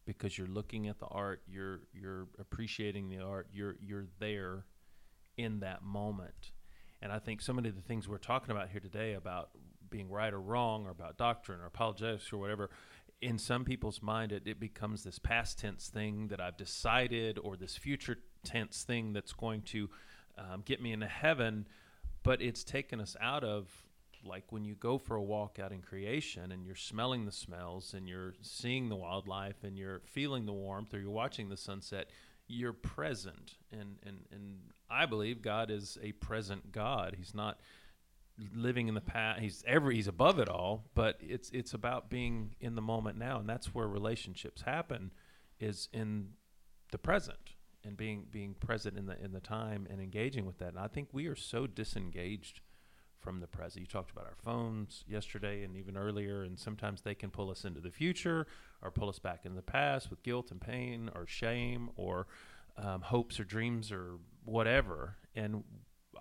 because 0.05 0.37
you're 0.37 0.47
looking 0.47 0.87
at 0.87 0.99
the 0.99 1.05
art, 1.05 1.43
you're 1.47 1.81
you're 1.93 2.27
appreciating 2.39 3.09
the 3.09 3.19
art, 3.19 3.47
you're 3.53 3.75
you're 3.81 4.07
there 4.19 4.65
in 5.37 5.59
that 5.59 5.83
moment." 5.83 6.51
And 7.01 7.11
I 7.11 7.19
think 7.19 7.41
so 7.41 7.53
many 7.53 7.69
of 7.69 7.75
the 7.75 7.81
things 7.81 8.07
we're 8.07 8.17
talking 8.17 8.51
about 8.51 8.69
here 8.69 8.81
today 8.81 9.13
about 9.13 9.51
being 9.89 10.09
right 10.09 10.33
or 10.33 10.41
wrong 10.41 10.85
or 10.85 10.91
about 10.91 11.17
doctrine 11.17 11.61
or 11.61 11.65
apologetics 11.65 12.31
or 12.33 12.37
whatever, 12.37 12.69
in 13.21 13.37
some 13.37 13.65
people's 13.65 14.01
mind, 14.01 14.31
it, 14.31 14.43
it 14.45 14.59
becomes 14.59 15.03
this 15.03 15.19
past 15.19 15.59
tense 15.59 15.87
thing 15.87 16.27
that 16.29 16.39
I've 16.39 16.57
decided 16.57 17.37
or 17.39 17.57
this 17.57 17.75
future 17.75 18.17
tense 18.43 18.83
thing 18.83 19.13
that's 19.13 19.33
going 19.33 19.61
to 19.63 19.89
um, 20.37 20.61
get 20.65 20.81
me 20.81 20.91
into 20.93 21.07
heaven. 21.07 21.67
But 22.23 22.41
it's 22.41 22.63
taken 22.63 22.99
us 22.99 23.15
out 23.21 23.43
of 23.43 23.69
like 24.23 24.51
when 24.51 24.65
you 24.65 24.75
go 24.75 24.97
for 24.97 25.15
a 25.15 25.23
walk 25.23 25.59
out 25.59 25.71
in 25.71 25.81
creation 25.81 26.51
and 26.51 26.65
you're 26.65 26.75
smelling 26.75 27.25
the 27.25 27.31
smells 27.31 27.93
and 27.93 28.07
you're 28.07 28.33
seeing 28.41 28.89
the 28.89 28.95
wildlife 28.95 29.63
and 29.63 29.77
you're 29.77 30.01
feeling 30.05 30.45
the 30.45 30.53
warmth 30.53 30.93
or 30.93 30.99
you're 30.99 31.09
watching 31.09 31.47
the 31.47 31.57
sunset 31.57 32.09
you're 32.49 32.73
present. 32.73 33.55
And 33.71 33.97
and 34.05 34.25
and 34.31 34.59
I 34.89 35.05
believe 35.05 35.41
God 35.41 35.71
is 35.71 35.97
a 36.01 36.11
present 36.13 36.71
God. 36.71 37.15
He's 37.17 37.33
not 37.33 37.59
living 38.55 38.87
in 38.87 38.93
the 38.93 39.01
past 39.01 39.41
he's 39.41 39.65
every 39.67 39.95
he's 39.95 40.07
above 40.07 40.39
it 40.39 40.47
all 40.47 40.85
but 40.95 41.17
it's 41.19 41.49
it's 41.49 41.73
about 41.73 42.09
being 42.09 42.55
in 42.59 42.75
the 42.75 42.81
moment 42.81 43.17
now. 43.17 43.39
And 43.39 43.47
that's 43.47 43.73
where 43.73 43.87
relationships 43.87 44.63
happen 44.63 45.11
is 45.59 45.89
in 45.93 46.29
the 46.91 46.97
present 46.97 47.53
and 47.85 47.95
being 47.95 48.25
being 48.31 48.53
present 48.53 48.97
in 48.97 49.05
the 49.05 49.21
in 49.23 49.31
the 49.31 49.39
time 49.39 49.87
and 49.89 50.01
engaging 50.01 50.45
with 50.45 50.57
that 50.59 50.69
and 50.69 50.79
I 50.79 50.87
think 50.87 51.09
we 51.11 51.27
are 51.27 51.35
so 51.35 51.67
disengaged 51.67 52.61
from 53.19 53.39
the 53.41 53.47
present. 53.47 53.81
You 53.81 53.87
talked 53.87 54.11
about 54.11 54.25
our 54.25 54.37
phones 54.43 55.03
yesterday 55.07 55.63
and 55.63 55.75
even 55.75 55.97
earlier, 55.97 56.43
and 56.43 56.57
sometimes 56.57 57.01
they 57.01 57.15
can 57.15 57.29
pull 57.29 57.51
us 57.51 57.65
into 57.65 57.81
the 57.81 57.91
future 57.91 58.47
or 58.81 58.91
pull 58.91 59.09
us 59.09 59.19
back 59.19 59.45
in 59.45 59.55
the 59.55 59.61
past 59.61 60.09
with 60.09 60.23
guilt 60.23 60.51
and 60.51 60.61
pain 60.61 61.09
or 61.13 61.27
shame 61.27 61.89
or 61.95 62.27
um, 62.77 63.01
hopes 63.01 63.39
or 63.39 63.43
dreams 63.43 63.91
or 63.91 64.15
whatever. 64.45 65.17
And 65.35 65.63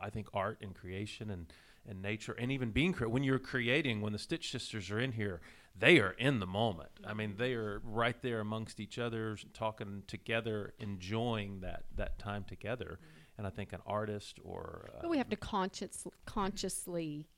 I 0.01 0.11
think 0.11 0.29
art 0.35 0.59
and 0.61 0.75
creation 0.75 1.31
and, 1.31 1.47
and 1.89 2.03
nature 2.03 2.33
and 2.33 2.51
even 2.51 2.71
being 2.71 2.93
cre- 2.93 3.07
when 3.07 3.23
you're 3.23 3.39
creating, 3.39 4.01
when 4.01 4.13
the 4.13 4.19
Stitch 4.19 4.51
Sisters 4.51 4.91
are 4.91 5.01
in 5.01 5.13
here, 5.13 5.41
they 5.79 5.99
are 5.99 6.13
in 6.13 6.41
the 6.41 6.47
moment. 6.47 6.91
I 7.07 7.15
mean, 7.15 7.35
they 7.39 7.55
are 7.55 7.81
right 7.85 8.21
there 8.23 8.41
amongst 8.41 8.81
each 8.81 8.99
other, 8.99 9.37
talking 9.55 10.03
together, 10.07 10.75
enjoying 10.79 11.61
that 11.61 11.85
that 11.97 12.19
time 12.19 12.45
together. 12.45 12.99
And 13.37 13.47
I 13.47 13.51
think 13.51 13.73
an 13.73 13.81
artist 13.87 14.41
or 14.43 14.91
uh, 15.05 15.09
we 15.09 15.19
have 15.19 15.29
to 15.29 15.37
conscious, 15.37 16.07
consciously 16.27 17.29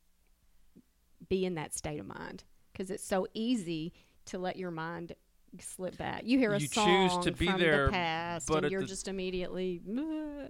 be 1.28 1.44
in 1.44 1.54
that 1.56 1.74
state 1.74 2.00
of 2.00 2.06
mind 2.06 2.44
because 2.72 2.90
it's 2.90 3.04
so 3.04 3.26
easy 3.34 3.92
to 4.26 4.38
let 4.38 4.56
your 4.56 4.70
mind 4.70 5.14
slip 5.58 5.96
back. 5.98 6.22
You 6.24 6.38
hear 6.38 6.52
a 6.52 6.58
You 6.58 6.68
choose 6.68 6.72
song 7.12 7.22
to 7.24 7.32
be 7.32 7.46
from 7.46 7.60
there, 7.60 7.86
the 7.86 7.92
past, 7.92 8.46
but 8.48 8.62
and 8.64 8.70
you're 8.70 8.82
the- 8.82 8.86
just 8.86 9.08
immediately, 9.08 9.82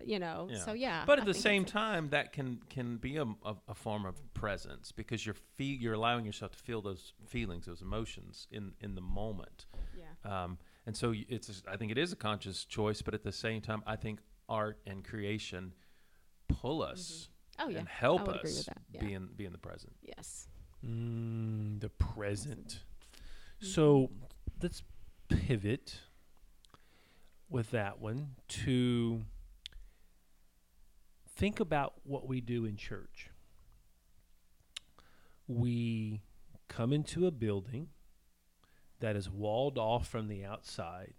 you 0.05 0.18
know. 0.18 0.48
Yeah. 0.51 0.59
So 0.59 0.72
yeah. 0.72 1.05
But 1.07 1.18
at 1.18 1.22
I 1.22 1.26
the 1.26 1.34
same 1.34 1.62
it's 1.62 1.70
a- 1.70 1.74
time, 1.74 2.09
that 2.11 2.32
can 2.32 2.61
can 2.68 2.96
be 2.98 3.16
a, 3.16 3.24
a, 3.24 3.55
a 3.68 3.74
form 3.74 4.05
of 4.05 4.16
presence 4.34 4.92
because 4.92 5.24
you're 5.24 5.34
fe- 5.57 5.78
you're 5.80 5.94
allowing 5.94 6.24
yourself 6.26 6.53
to 6.53 6.59
feel 6.59 6.82
those 6.82 7.14
feelings, 7.26 7.66
those 7.66 7.80
emotions 7.82 8.46
in 8.51 8.72
in 8.80 8.94
the 8.94 9.01
moment. 9.01 9.66
yeah. 9.96 10.05
Um, 10.44 10.59
and 10.86 10.96
so 10.96 11.14
it's 11.28 11.62
I 11.66 11.76
think 11.76 11.90
it 11.92 11.98
is 11.98 12.12
a 12.12 12.16
conscious 12.16 12.64
choice, 12.64 13.01
but 13.03 13.14
at 13.14 13.22
the 13.22 13.32
same 13.32 13.61
time, 13.62 13.82
I 13.86 13.96
think 13.96 14.20
art 14.48 14.78
and 14.86 15.05
creation 15.05 15.72
pull 16.48 16.82
us 16.82 17.28
Oh 17.59 17.68
yeah. 17.68 17.78
and 17.78 17.88
help 17.88 18.28
us 18.28 18.36
agree 18.40 18.53
with 18.53 18.66
that. 18.66 18.82
Yeah. 18.92 19.01
be 19.05 19.14
in 19.14 19.28
be 19.36 19.44
in 19.46 19.53
the 19.53 19.59
present. 19.59 19.94
yes. 20.03 20.48
Mm, 20.84 21.78
the 21.80 21.90
present. 21.90 22.80
So 23.61 24.11
let's 24.62 24.82
pivot 25.28 26.00
with 27.48 27.70
that 27.70 28.00
one 28.00 28.36
to 28.48 29.22
think 31.26 31.61
about 31.61 31.94
what 32.04 32.26
we 32.28 32.40
do 32.40 32.64
in 32.64 32.76
church. 32.76 33.30
We 35.46 36.22
come 36.68 36.92
into 36.92 37.26
a 37.26 37.30
building 37.30 37.88
that 39.00 39.16
is 39.16 39.30
walled 39.30 39.78
off 39.78 40.06
from 40.06 40.28
the 40.28 40.44
outside. 40.44 41.14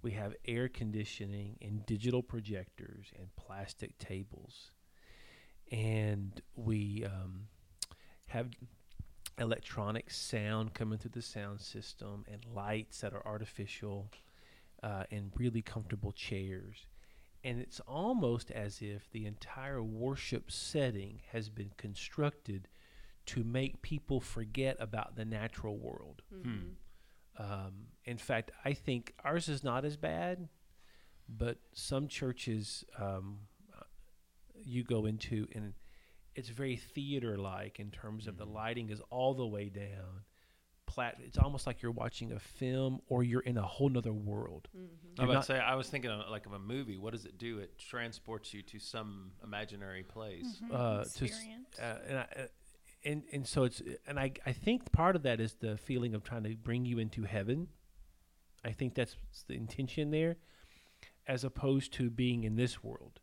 We 0.00 0.12
have 0.12 0.34
air 0.46 0.68
conditioning 0.68 1.56
and 1.60 1.84
digital 1.84 2.22
projectors 2.22 3.12
and 3.18 3.34
plastic 3.36 3.98
tables. 3.98 4.70
And 5.70 6.40
we 6.54 7.04
um, 7.04 7.48
have 8.26 8.48
electronic 9.38 10.10
sound 10.10 10.74
coming 10.74 10.98
through 10.98 11.12
the 11.14 11.22
sound 11.22 11.60
system 11.60 12.24
and 12.30 12.44
lights 12.54 13.00
that 13.00 13.12
are 13.12 13.26
artificial 13.26 14.10
uh, 14.82 15.04
and 15.10 15.32
really 15.36 15.62
comfortable 15.62 16.12
chairs. 16.12 16.86
And 17.44 17.58
it's 17.58 17.80
almost 17.80 18.50
as 18.50 18.80
if 18.80 19.10
the 19.10 19.26
entire 19.26 19.82
worship 19.82 20.50
setting 20.50 21.20
has 21.32 21.48
been 21.48 21.70
constructed 21.76 22.68
to 23.26 23.42
make 23.44 23.82
people 23.82 24.20
forget 24.20 24.76
about 24.78 25.16
the 25.16 25.24
natural 25.24 25.76
world. 25.78 26.22
Um, 27.38 27.86
in 28.04 28.18
fact, 28.18 28.50
I 28.64 28.74
think 28.74 29.14
ours 29.24 29.48
is 29.48 29.64
not 29.64 29.84
as 29.84 29.96
bad, 29.96 30.48
but 31.28 31.58
some 31.72 32.06
churches 32.08 32.84
um, 32.98 33.38
uh, 33.76 33.84
you 34.54 34.84
go 34.84 35.06
into 35.06 35.48
and 35.54 35.72
it's 36.34 36.48
very 36.48 36.76
theater 36.76 37.36
like 37.38 37.78
in 37.80 37.90
terms 37.90 38.26
of 38.26 38.36
the 38.38 38.46
lighting 38.46 38.90
is 38.90 39.00
all 39.10 39.34
the 39.34 39.46
way 39.46 39.68
down. 39.68 40.24
Plat- 40.86 41.16
it's 41.20 41.38
almost 41.38 41.66
like 41.66 41.80
you're 41.80 41.90
watching 41.92 42.32
a 42.32 42.38
film 42.38 43.00
or 43.08 43.22
you're 43.22 43.40
in 43.40 43.56
a 43.56 43.62
whole 43.62 43.88
nother 43.88 44.12
world. 44.12 44.68
I 44.74 44.78
You're 45.22 45.26
was 45.28 45.34
about 45.34 45.40
to 45.40 45.46
say 45.46 45.58
I 45.58 45.74
was 45.74 45.88
thinking 45.88 46.10
of, 46.10 46.28
like 46.30 46.44
of 46.44 46.52
a 46.52 46.58
movie. 46.58 46.98
What 46.98 47.12
does 47.12 47.24
it 47.24 47.38
do? 47.38 47.58
It 47.60 47.78
transports 47.78 48.52
you 48.52 48.62
to 48.64 48.78
some 48.78 49.32
imaginary 49.42 50.02
place. 50.02 50.60
uh, 50.70 51.04
to 51.04 51.06
s- 51.08 51.22
Experience. 51.22 51.78
uh, 51.78 51.98
and, 52.08 52.18
I, 52.18 52.20
uh, 52.22 52.46
and 53.04 53.22
and 53.32 53.46
so 53.46 53.64
it's 53.64 53.80
and 54.06 54.18
I 54.20 54.32
I 54.44 54.52
think 54.52 54.92
part 54.92 55.16
of 55.16 55.22
that 55.22 55.40
is 55.40 55.54
the 55.54 55.78
feeling 55.78 56.14
of 56.14 56.24
trying 56.24 56.42
to 56.44 56.54
bring 56.56 56.84
you 56.84 56.98
into 56.98 57.22
heaven. 57.24 57.68
I 58.64 58.72
think 58.72 58.94
that's 58.94 59.16
the 59.48 59.54
intention 59.54 60.10
there, 60.10 60.36
as 61.26 61.42
opposed 61.42 61.92
to 61.94 62.10
being 62.10 62.44
in 62.44 62.56
this 62.56 62.84
world. 62.84 63.20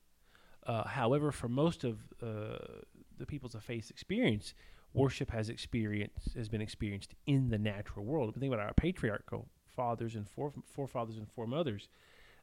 Uh, 0.69 0.87
however, 0.87 1.31
for 1.31 1.49
most 1.49 1.83
of 1.83 1.97
uh, 2.21 2.59
the 3.17 3.25
people's 3.25 3.55
of 3.55 3.63
faith 3.63 3.89
experience, 3.89 4.53
worship 4.93 5.31
has 5.31 5.49
experience 5.49 6.29
has 6.35 6.47
been 6.47 6.61
experienced 6.61 7.15
in 7.25 7.49
the 7.49 7.57
natural 7.57 8.05
world. 8.05 8.35
Think 8.35 8.53
about 8.53 8.63
our 8.63 8.75
patriarchal 8.75 9.47
fathers 9.75 10.13
and 10.13 10.29
fore, 10.29 10.53
forefathers 10.71 11.17
and 11.17 11.27
foremothers; 11.27 11.89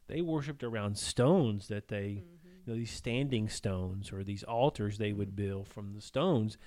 they 0.07 0.19
worshipped 0.19 0.61
around 0.61 0.97
stones 0.97 1.69
that 1.69 1.87
they, 1.87 2.25
you 2.65 2.73
know, 2.73 2.75
these 2.75 2.91
standing 2.91 3.47
stones 3.47 4.11
or 4.11 4.25
these 4.25 4.43
altars 4.43 4.97
they 4.97 5.13
would 5.13 5.33
build 5.33 5.69
from 5.69 5.93
the 5.93 6.01
stones, 6.01 6.57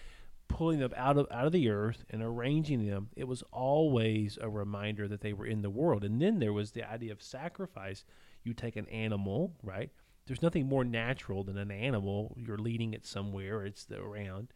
pulling 0.48 0.78
them 0.78 0.94
out 0.96 1.18
of 1.18 1.26
out 1.30 1.44
of 1.44 1.52
the 1.52 1.68
earth 1.68 2.04
and 2.08 2.22
arranging 2.22 2.86
them. 2.86 3.10
It 3.16 3.28
was 3.28 3.42
always 3.52 4.38
a 4.40 4.48
reminder 4.48 5.06
that 5.08 5.20
they 5.20 5.34
were 5.34 5.46
in 5.46 5.60
the 5.60 5.68
world. 5.68 6.04
And 6.04 6.22
then 6.22 6.38
there 6.38 6.54
was 6.54 6.70
the 6.70 6.90
idea 6.90 7.12
of 7.12 7.20
sacrifice. 7.20 8.06
You 8.44 8.54
take 8.54 8.76
an 8.76 8.88
animal, 8.88 9.52
right? 9.62 9.90
There's 10.30 10.42
nothing 10.42 10.68
more 10.68 10.84
natural 10.84 11.42
than 11.42 11.58
an 11.58 11.72
animal. 11.72 12.36
You're 12.38 12.56
leading 12.56 12.94
it 12.94 13.04
somewhere. 13.04 13.64
It's 13.64 13.88
around. 13.90 14.52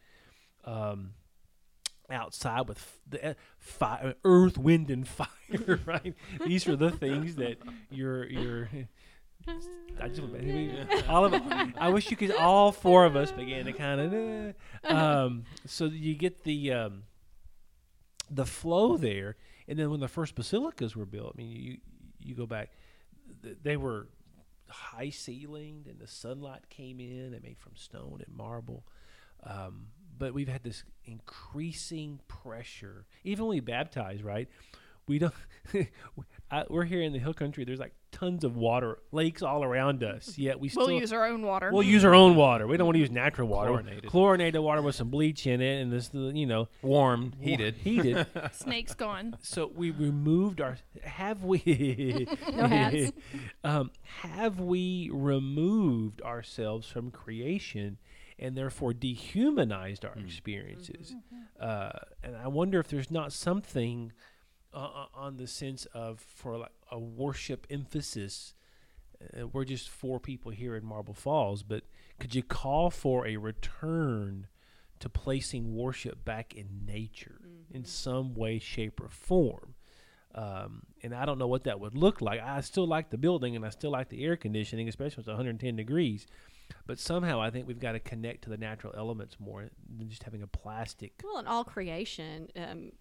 Um, 0.65 1.15
outside 2.09 2.69
with 2.69 3.01
the 3.09 3.35
fire, 3.59 4.15
earth, 4.25 4.57
wind, 4.57 4.89
and 4.89 5.09
fire. 5.09 5.81
Right? 5.85 6.15
These 6.47 6.69
are 6.69 6.77
the 6.77 6.93
things 6.93 7.35
that 7.35 7.59
you're 7.91 8.25
you're 8.25 8.69
I 10.01 10.09
just 10.11 11.09
all 11.09 11.25
of 11.25 11.35
I 11.77 11.89
wish 11.89 12.09
you 12.09 12.17
could 12.17 12.31
all 12.31 12.71
four 12.71 13.05
of 13.05 13.17
us 13.17 13.33
began 13.33 13.65
to 13.65 13.73
kind 13.73 14.55
of 14.85 14.97
um, 14.97 15.43
so 15.67 15.87
you 15.87 16.15
get 16.15 16.45
the 16.45 16.73
um, 16.73 17.03
the 18.31 18.47
flow 18.47 18.97
there 18.97 19.35
and 19.67 19.77
then 19.77 19.91
when 19.91 19.99
the 19.99 20.07
first 20.07 20.37
basilicas 20.37 20.95
were 20.95 21.05
built 21.05 21.33
I 21.35 21.39
mean 21.39 21.51
you 21.51 21.79
you 22.21 22.37
go 22.37 22.47
back 22.47 22.71
they 23.43 23.77
were 23.77 24.07
high 24.75 25.11
ceilinged 25.11 25.87
and 25.89 25.99
the 25.99 26.07
sunlight 26.07 26.69
came 26.69 27.01
in 27.01 27.33
and 27.33 27.43
made 27.43 27.59
from 27.59 27.77
stone 27.77 28.23
and 28.27 28.37
marble. 28.37 28.85
Um, 29.43 29.87
but 30.17 30.35
we've 30.35 30.49
had 30.49 30.63
this 30.63 30.85
increasing 31.05 32.21
pressure. 32.29 33.07
Even 33.25 33.47
when 33.47 33.57
we 33.57 33.61
baptize 33.61 34.23
right 34.23 34.49
we 35.07 35.19
don't 35.19 35.35
we're 36.71 36.85
here 36.85 37.03
in 37.03 37.13
the 37.13 37.19
hill 37.19 37.35
country 37.35 37.65
there's 37.65 37.81
like 37.81 37.95
tons 38.13 38.45
of 38.45 38.57
water 38.57 38.99
lakes 39.11 39.43
all 39.43 39.65
around 39.65 40.05
us 40.05 40.39
yet 40.39 40.61
we 40.61 40.69
still 40.69 40.87
We'll 40.87 41.01
use 41.01 41.13
our 41.13 41.25
own 41.27 41.43
water. 41.43 41.71
we'll 41.73 41.83
use 41.83 42.05
our 42.05 42.15
own 42.15 42.37
water 42.37 42.67
we 42.67 42.77
don't 42.77 42.87
want 42.87 42.95
to 42.95 43.01
use 43.01 43.11
natural 43.11 43.49
water 43.49 43.71
Chlorinated. 43.71 44.07
chlorinated 44.11 44.61
water 44.61 44.83
with 44.83 44.95
some 44.95 45.09
bleach 45.11 45.47
in 45.47 45.61
it 45.61 45.81
and 45.83 45.93
this 45.93 46.11
you 46.15 46.47
know 46.47 46.69
Warm, 46.83 47.33
heated. 47.41 47.75
heated 47.77 48.27
Snake's 48.53 48.95
gone. 48.95 49.37
so 49.43 49.71
we 49.75 49.91
removed 49.91 50.61
our 50.61 50.77
have 51.03 51.43
we 51.43 52.27
No 52.53 52.67
hats. 52.67 53.13
um, 53.65 53.91
have 54.23 54.61
we 54.61 55.11
removed 55.13 56.23
ourselves 56.23 56.87
from 56.87 57.11
creation 57.11 57.99
and 58.39 58.57
therefore 58.57 58.93
dehumanized 58.93 60.05
our 60.05 60.15
experiences 60.15 61.15
uh, 61.61 61.91
and 62.23 62.37
i 62.37 62.47
wonder 62.49 62.79
if 62.79 62.89
there's 62.89 63.11
not 63.11 63.33
something 63.33 64.13
uh, 64.75 64.79
uh, 64.79 65.07
on 65.15 65.37
the 65.37 65.47
sense 65.47 65.87
of 65.95 66.21
for 66.21 66.59
like 66.59 66.73
a 66.91 66.99
worship 66.99 67.67
emphasis 67.71 68.55
uh, 69.39 69.47
we're 69.47 69.65
just 69.65 69.89
four 69.89 70.19
people 70.19 70.51
here 70.51 70.77
in 70.77 70.85
marble 70.85 71.15
falls 71.15 71.63
but 71.63 71.85
could 72.19 72.35
you 72.35 72.43
call 72.43 72.91
for 72.91 73.27
a 73.27 73.37
return 73.37 74.47
to 74.99 75.09
placing 75.09 75.75
worship 75.75 76.25
back 76.25 76.55
in 76.55 76.67
nature 76.87 77.41
in 77.71 77.85
some 77.85 78.35
way 78.35 78.59
shape 78.59 79.01
or 79.01 79.09
form 79.09 79.75
um, 80.35 80.83
and 81.03 81.15
I 81.15 81.25
don't 81.27 81.39
know 81.39 81.47
what 81.47 81.65
that 81.65 81.79
would 81.79 81.95
look 81.95 82.21
like. 82.21 82.41
I 82.41 82.61
still 82.61 82.87
like 82.87 83.11
the 83.11 83.19
building 83.19 83.55
and 83.55 83.65
I 83.65 83.69
still 83.69 83.93
like 83.93 84.09
the 84.09 84.25
air 84.25 84.37
conditioning, 84.37 84.89
especially 84.89 85.17
when 85.17 85.21
it's 85.23 85.29
110 85.29 85.77
degrees. 85.77 86.27
But 86.87 86.99
somehow 86.99 87.41
I 87.41 87.51
think 87.51 87.69
we've 87.69 87.79
got 87.79 87.93
to 87.93 88.01
connect 88.01 88.43
to 88.45 88.51
the 88.51 88.57
natural 88.57 88.93
elements 88.97 89.37
more 89.39 89.69
than 89.97 90.09
just 90.09 90.25
having 90.25 90.43
a 90.43 90.47
plastic. 90.47 91.13
Well, 91.23 91.39
in 91.39 91.47
all 91.47 91.63
creation, 91.63 92.49
um, 92.57 92.93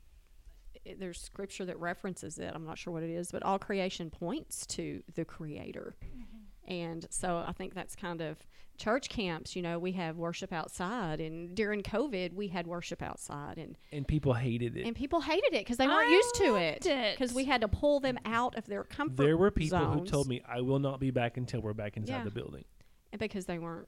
i- 0.88 0.96
there's 0.98 1.20
scripture 1.20 1.66
that 1.66 1.80
references 1.80 2.38
it. 2.40 2.52
I'm 2.54 2.66
not 2.66 2.78
sure 2.78 2.94
what 2.94 3.04
it 3.04 3.10
is, 3.10 3.32
but 3.32 3.44
all 3.44 3.60
creation 3.60 4.10
points 4.10 4.66
to 4.68 5.04
the 5.16 5.26
Creator. 5.26 5.96
Mm-hmm. 6.04 6.72
And 6.72 7.06
so 7.10 7.44
I 7.46 7.52
think 7.52 7.74
that's 7.74 7.96
kind 7.96 8.22
of 8.22 8.38
church 8.78 9.10
camps. 9.10 9.54
You 9.56 9.62
know, 9.62 9.78
we 9.80 9.92
have 9.94 10.16
worship 10.18 10.54
outside, 10.54 11.20
and 11.20 11.54
during 11.56 11.84
COVID, 11.84 12.34
we 12.34 12.48
had 12.48 12.66
worship 12.68 13.02
outside, 13.02 13.58
and 13.58 13.78
And 13.92 14.08
people 14.08 14.34
hated 14.34 14.78
it. 14.78 14.86
and 14.88 14.96
people 14.96 15.20
hated 15.22 15.54
it 15.54 15.60
because 15.66 15.76
they 15.78 15.88
weren't 15.88 16.08
I 16.08 16.12
used 16.12 16.36
to 16.36 16.56
it. 16.56 16.82
Because 17.18 17.34
we 17.34 17.44
had 17.44 17.62
to 17.62 17.68
pull 17.68 18.00
them 18.00 18.18
out 18.26 18.56
of 18.58 18.66
their 18.66 18.84
comfort. 18.86 19.18
There 19.18 19.36
were 19.38 19.52
people 19.52 19.78
who 19.86 20.06
told 20.06 20.28
me, 20.28 20.42
I 20.48 20.62
will 20.62 20.80
not 20.80 21.00
be 21.02 21.12
back 21.12 21.36
until 21.38 21.60
we're 21.62 21.74
back 21.74 21.98
inside 21.98 22.14
Yeah. 22.20 22.24
the 22.24 22.32
building. 22.32 22.64
and 23.12 23.20
because 23.20 23.46
they 23.46 23.60
weren't. 23.60 23.88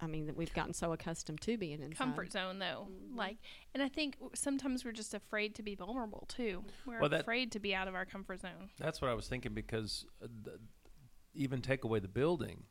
I 0.00 0.06
mean, 0.06 0.26
that 0.26 0.36
we've 0.36 0.52
gotten 0.52 0.74
so 0.74 0.92
accustomed 0.92 1.40
to 1.42 1.56
being 1.56 1.80
inside. 1.80 1.96
comfort 1.96 2.32
zone 2.32 2.58
though 2.58 2.88
like 3.14 3.38
and 3.72 3.82
i 3.82 3.88
think 3.88 4.16
sometimes 4.34 4.84
we're 4.84 4.92
just 4.92 5.14
afraid 5.14 5.54
to 5.54 5.62
be 5.62 5.74
vulnerable 5.74 6.24
too 6.28 6.64
we're 6.86 7.00
Well, 7.00 7.08
that- 7.10 7.20
afraid 7.22 7.52
to 7.52 7.60
be 7.60 7.74
out 7.74 7.88
of 7.88 7.94
our 7.94 8.04
comfort 8.04 8.40
zone 8.42 8.70
That's 8.78 9.00
what 9.00 9.10
I 9.10 9.14
was 9.14 9.28
thinking 9.28 9.54
because 9.54 10.04
uh, 10.22 10.26
th- 10.44 10.56
even 11.34 11.62
take 11.62 11.84
away 11.84 11.98
the 12.00 12.08
building, 12.08 12.64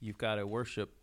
you've 0.00 0.18
got 0.18 0.38
a 0.38 0.46
worship 0.46 0.94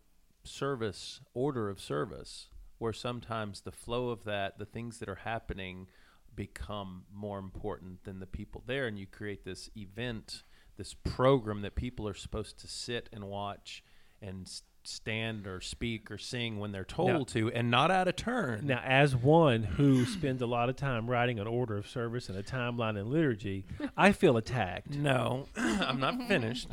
service, 0.44 1.20
order 1.34 1.68
of 1.68 1.78
service, 1.80 2.48
where 2.78 2.92
sometimes 2.94 3.60
the 3.60 3.70
flow 3.72 4.08
of 4.08 4.24
that, 4.24 4.58
the 4.58 4.64
things 4.64 4.98
that 4.98 5.08
are 5.08 5.16
happening, 5.16 5.88
become 6.34 7.04
more 7.12 7.38
important 7.38 8.04
than 8.04 8.18
the 8.18 8.26
people 8.26 8.62
there. 8.66 8.86
And 8.86 8.98
you 8.98 9.06
create 9.06 9.44
this 9.44 9.68
event, 9.76 10.42
this 10.78 10.94
program 10.94 11.60
that 11.62 11.74
people 11.74 12.08
are 12.08 12.14
supposed 12.14 12.58
to 12.60 12.66
sit 12.66 13.08
and 13.12 13.24
watch 13.24 13.84
and 14.22 14.46
s- 14.46 14.62
stand 14.84 15.46
or 15.46 15.60
speak 15.60 16.10
or 16.10 16.18
sing 16.18 16.58
when 16.58 16.72
they're 16.72 16.84
told 16.84 17.28
to 17.28 17.50
and 17.52 17.70
not 17.70 17.90
out 17.90 18.08
of 18.08 18.16
turn. 18.16 18.66
Now, 18.66 18.80
as 18.84 19.14
one 19.14 19.62
who 19.62 20.04
spends 20.04 20.42
a 20.42 20.46
lot 20.46 20.68
of 20.68 20.76
time 20.76 21.08
writing 21.08 21.38
an 21.38 21.46
order 21.46 21.76
of 21.76 21.88
service 21.88 22.28
and 22.28 22.38
a 22.38 22.42
timeline 22.42 22.98
in 22.98 23.10
liturgy, 23.10 23.64
I 23.96 24.12
feel 24.12 24.36
attacked. 24.36 24.90
No, 24.90 25.46
I'm 25.56 26.00
not 26.00 26.20
finished. 26.28 26.68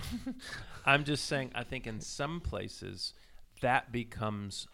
I'm 0.86 1.04
just 1.04 1.26
saying, 1.26 1.52
I 1.54 1.64
think 1.64 1.86
in 1.88 2.02
some 2.02 2.42
places 2.42 3.14
that 3.62 3.92
becomes 3.92 4.68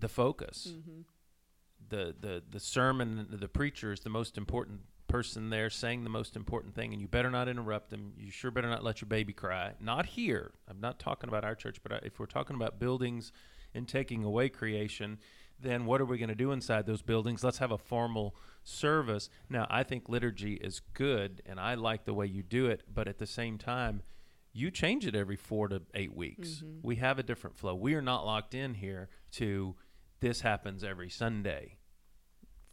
the 0.00 0.08
focus. 0.08 0.72
Mm-hmm. 0.72 1.00
The, 1.88 2.14
the, 2.18 2.42
the 2.50 2.60
sermon, 2.60 3.28
the 3.30 3.48
preacher 3.48 3.92
is 3.92 4.00
the 4.00 4.10
most 4.10 4.36
important 4.36 4.80
person 5.08 5.50
there 5.50 5.70
saying 5.70 6.04
the 6.04 6.10
most 6.10 6.36
important 6.36 6.74
thing, 6.74 6.92
and 6.92 7.00
you 7.00 7.08
better 7.08 7.30
not 7.30 7.48
interrupt 7.48 7.90
them. 7.90 8.12
You 8.18 8.30
sure 8.30 8.50
better 8.50 8.68
not 8.68 8.84
let 8.84 9.00
your 9.00 9.08
baby 9.08 9.32
cry. 9.32 9.72
Not 9.80 10.06
here. 10.06 10.52
I'm 10.68 10.80
not 10.80 10.98
talking 10.98 11.28
about 11.28 11.44
our 11.44 11.54
church, 11.54 11.78
but 11.82 12.04
if 12.04 12.18
we're 12.18 12.26
talking 12.26 12.56
about 12.56 12.78
buildings 12.78 13.32
and 13.74 13.86
taking 13.86 14.24
away 14.24 14.48
creation, 14.48 15.18
then 15.60 15.86
what 15.86 16.00
are 16.00 16.04
we 16.04 16.18
going 16.18 16.28
to 16.28 16.34
do 16.34 16.52
inside 16.52 16.86
those 16.86 17.02
buildings? 17.02 17.42
Let's 17.42 17.58
have 17.58 17.70
a 17.70 17.78
formal 17.78 18.36
service. 18.62 19.30
Now, 19.48 19.66
I 19.70 19.82
think 19.82 20.08
liturgy 20.08 20.54
is 20.54 20.80
good, 20.92 21.42
and 21.46 21.58
I 21.58 21.74
like 21.74 22.04
the 22.04 22.14
way 22.14 22.26
you 22.26 22.42
do 22.42 22.66
it, 22.66 22.82
but 22.92 23.08
at 23.08 23.18
the 23.18 23.26
same 23.26 23.58
time, 23.58 24.02
you 24.52 24.70
change 24.70 25.06
it 25.06 25.14
every 25.14 25.36
four 25.36 25.68
to 25.68 25.82
eight 25.94 26.16
weeks. 26.16 26.48
Mm-hmm. 26.48 26.78
We 26.82 26.96
have 26.96 27.18
a 27.18 27.22
different 27.22 27.56
flow. 27.56 27.74
We 27.74 27.94
are 27.94 28.02
not 28.02 28.24
locked 28.24 28.54
in 28.54 28.74
here 28.74 29.08
to 29.32 29.76
this 30.20 30.40
happens 30.40 30.82
every 30.82 31.10
Sunday 31.10 31.76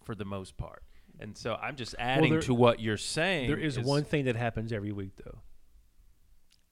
for 0.03 0.15
the 0.15 0.25
most 0.25 0.57
part. 0.57 0.83
And 1.19 1.37
so 1.37 1.55
I'm 1.55 1.75
just 1.75 1.95
adding 1.99 2.33
there- 2.33 2.41
to 2.41 2.53
what 2.53 2.79
you're 2.79 2.97
saying. 2.97 3.47
There 3.47 3.59
is 3.59 3.79
one 3.79 4.03
thing 4.03 4.25
that 4.25 4.35
happens 4.35 4.73
every 4.73 4.91
week, 4.91 5.11
though 5.23 5.39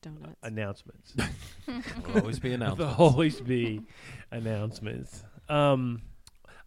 Donuts. 0.01 0.35
announcements. 0.41 1.15
will 1.67 2.17
always 2.17 2.39
be 2.39 2.55
There'll 2.57 2.83
always 2.97 3.39
be 3.39 3.81
announcements. 4.31 5.23
Um, 5.47 6.01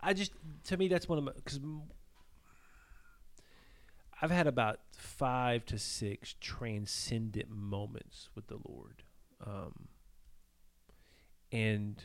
I 0.01 0.13
just 0.13 0.33
to 0.65 0.77
me 0.77 0.89
that's 0.89 1.09
one 1.09 1.19
of 1.19 1.25
my 1.25 1.33
because 1.33 1.59
I've 4.23 4.31
had 4.31 4.47
about 4.47 4.81
five 4.97 5.67
to 5.67 5.79
six 5.79 6.35
transcendent 6.41 7.51
moments 7.51 8.31
with 8.35 8.47
the 8.47 8.59
Lord, 8.69 9.03
um, 9.45 9.89
and 11.51 12.03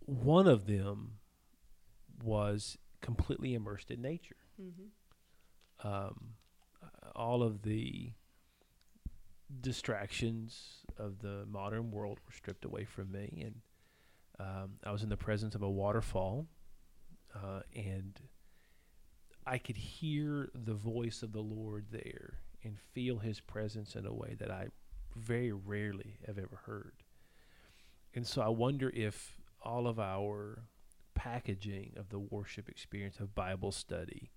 one 0.00 0.46
of 0.46 0.66
them 0.66 1.18
was 2.22 2.78
completely 3.00 3.54
immersed 3.54 3.90
in 3.90 4.02
nature. 4.02 4.36
Mm-hmm. 4.60 5.86
Um, 5.86 6.34
all 7.14 7.42
of 7.42 7.62
the 7.62 8.12
distractions 9.60 10.84
of 10.98 11.20
the 11.20 11.44
modern 11.48 11.90
world 11.90 12.18
were 12.26 12.32
stripped 12.32 12.64
away 12.64 12.84
from 12.84 13.12
me, 13.12 13.42
and 13.44 13.54
um, 14.38 14.72
I 14.84 14.92
was 14.92 15.02
in 15.02 15.08
the 15.08 15.16
presence 15.16 15.54
of 15.54 15.62
a 15.62 15.70
waterfall, 15.70 16.46
uh, 17.34 17.60
and 17.74 18.18
I 19.46 19.58
could 19.58 19.76
hear 19.76 20.50
the 20.54 20.74
voice 20.74 21.22
of 21.22 21.32
the 21.32 21.42
Lord 21.42 21.86
there 21.90 22.38
and 22.64 22.78
feel 22.92 23.18
His 23.18 23.40
presence 23.40 23.94
in 23.94 24.06
a 24.06 24.12
way 24.12 24.34
that 24.38 24.50
I 24.50 24.68
very 25.14 25.52
rarely 25.52 26.18
have 26.26 26.38
ever 26.38 26.60
heard. 26.66 26.94
And 28.14 28.26
so 28.26 28.42
I 28.42 28.48
wonder 28.48 28.90
if 28.94 29.38
all 29.62 29.86
of 29.86 29.98
our 29.98 30.62
packaging 31.16 31.94
of 31.96 32.10
the 32.10 32.18
worship 32.20 32.68
experience 32.68 33.18
of 33.18 33.34
Bible 33.34 33.72
study 33.72 34.30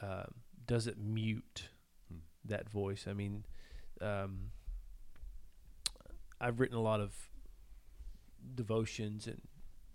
um, 0.00 0.32
does 0.66 0.86
it 0.86 0.96
mute 0.98 1.68
Hmm. 2.08 2.18
that 2.46 2.70
voice? 2.70 3.06
I 3.06 3.12
mean, 3.12 3.44
um, 4.00 4.50
I've 6.40 6.58
written 6.60 6.76
a 6.76 6.80
lot 6.82 7.00
of 7.00 7.12
devotions 8.54 9.26
and 9.26 9.40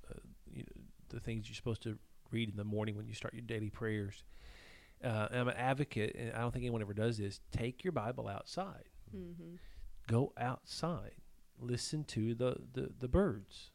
uh, 0.10 0.20
you 0.54 0.60
know, 0.64 0.82
the 1.10 1.20
things 1.20 1.48
you're 1.48 1.56
supposed 1.56 1.82
to 1.84 1.98
read 2.32 2.50
in 2.50 2.56
the 2.58 2.64
morning 2.64 2.96
when 2.96 3.08
you 3.08 3.14
start 3.14 3.34
your 3.34 3.42
daily 3.42 3.70
prayers. 3.70 4.24
Uh, 5.04 5.28
and 5.32 5.40
I'm 5.42 5.48
an 5.48 5.56
advocate, 5.58 6.16
and 6.18 6.34
I 6.34 6.40
don't 6.40 6.52
think 6.52 6.64
anyone 6.64 6.82
ever 6.82 6.94
does 6.94 7.18
this. 7.18 7.40
Take 7.52 7.84
your 7.84 7.92
Bible 7.92 8.28
outside. 8.28 8.86
Mm-hmm. 9.16 9.56
Go 10.08 10.34
outside. 10.38 11.16
Listen 11.60 12.04
to 12.06 12.34
the, 12.36 12.58
the, 12.74 12.92
the 13.00 13.08
birds. 13.08 13.72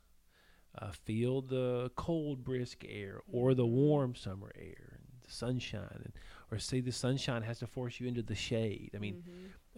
Uh, 0.78 0.90
feel 1.04 1.42
the 1.42 1.90
cold, 1.96 2.44
brisk 2.44 2.84
air 2.88 3.20
or 3.32 3.54
the 3.54 3.66
warm 3.66 4.14
summer 4.14 4.52
air 4.56 4.92
and 4.98 5.04
the 5.22 5.32
sunshine. 5.32 6.00
And, 6.04 6.12
or 6.52 6.58
say 6.58 6.80
the 6.80 6.92
sunshine 6.92 7.42
has 7.42 7.58
to 7.58 7.66
force 7.66 7.98
you 8.00 8.06
into 8.06 8.22
the 8.22 8.34
shade. 8.36 8.90
I 8.94 8.98
mean, 8.98 9.22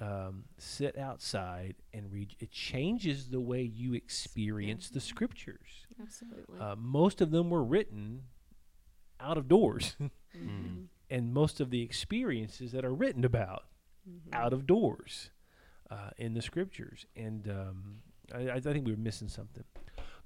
Mm-hmm. 0.01 0.27
um, 0.29 0.45
sit 0.59 0.97
outside 0.99 1.77
and 1.93 2.11
read. 2.13 2.35
It 2.41 2.51
changes 2.51 3.29
the 3.29 3.41
way 3.41 3.63
you 3.63 3.95
experience 3.95 4.89
the 4.91 5.01
scriptures. 5.01 5.87
absolutely. 6.01 6.59
Uh, 6.59 6.77
most 6.77 7.21
of 7.21 7.31
them 7.31 7.51
were 7.51 7.63
written 7.65 8.23
out 9.21 9.37
of 9.39 9.49
doors, 9.49 9.97
mm-hmm. 10.37 10.85
and 11.11 11.33
most 11.35 11.61
of 11.61 11.71
the 11.71 11.83
experiences 11.83 12.73
that 12.73 12.85
are 12.85 12.95
written 12.95 13.25
about 13.25 13.65
out 14.33 14.53
of 14.53 14.67
doors 14.67 15.31
uh, 15.91 16.11
in 16.19 16.35
the 16.35 16.43
scriptures, 16.43 17.07
and 17.15 17.49
um, 17.49 17.99
I, 18.35 18.51
I 18.57 18.61
think 18.61 18.87
we 18.87 18.93
were 18.93 18.99
missing 18.99 19.29
something. 19.29 19.65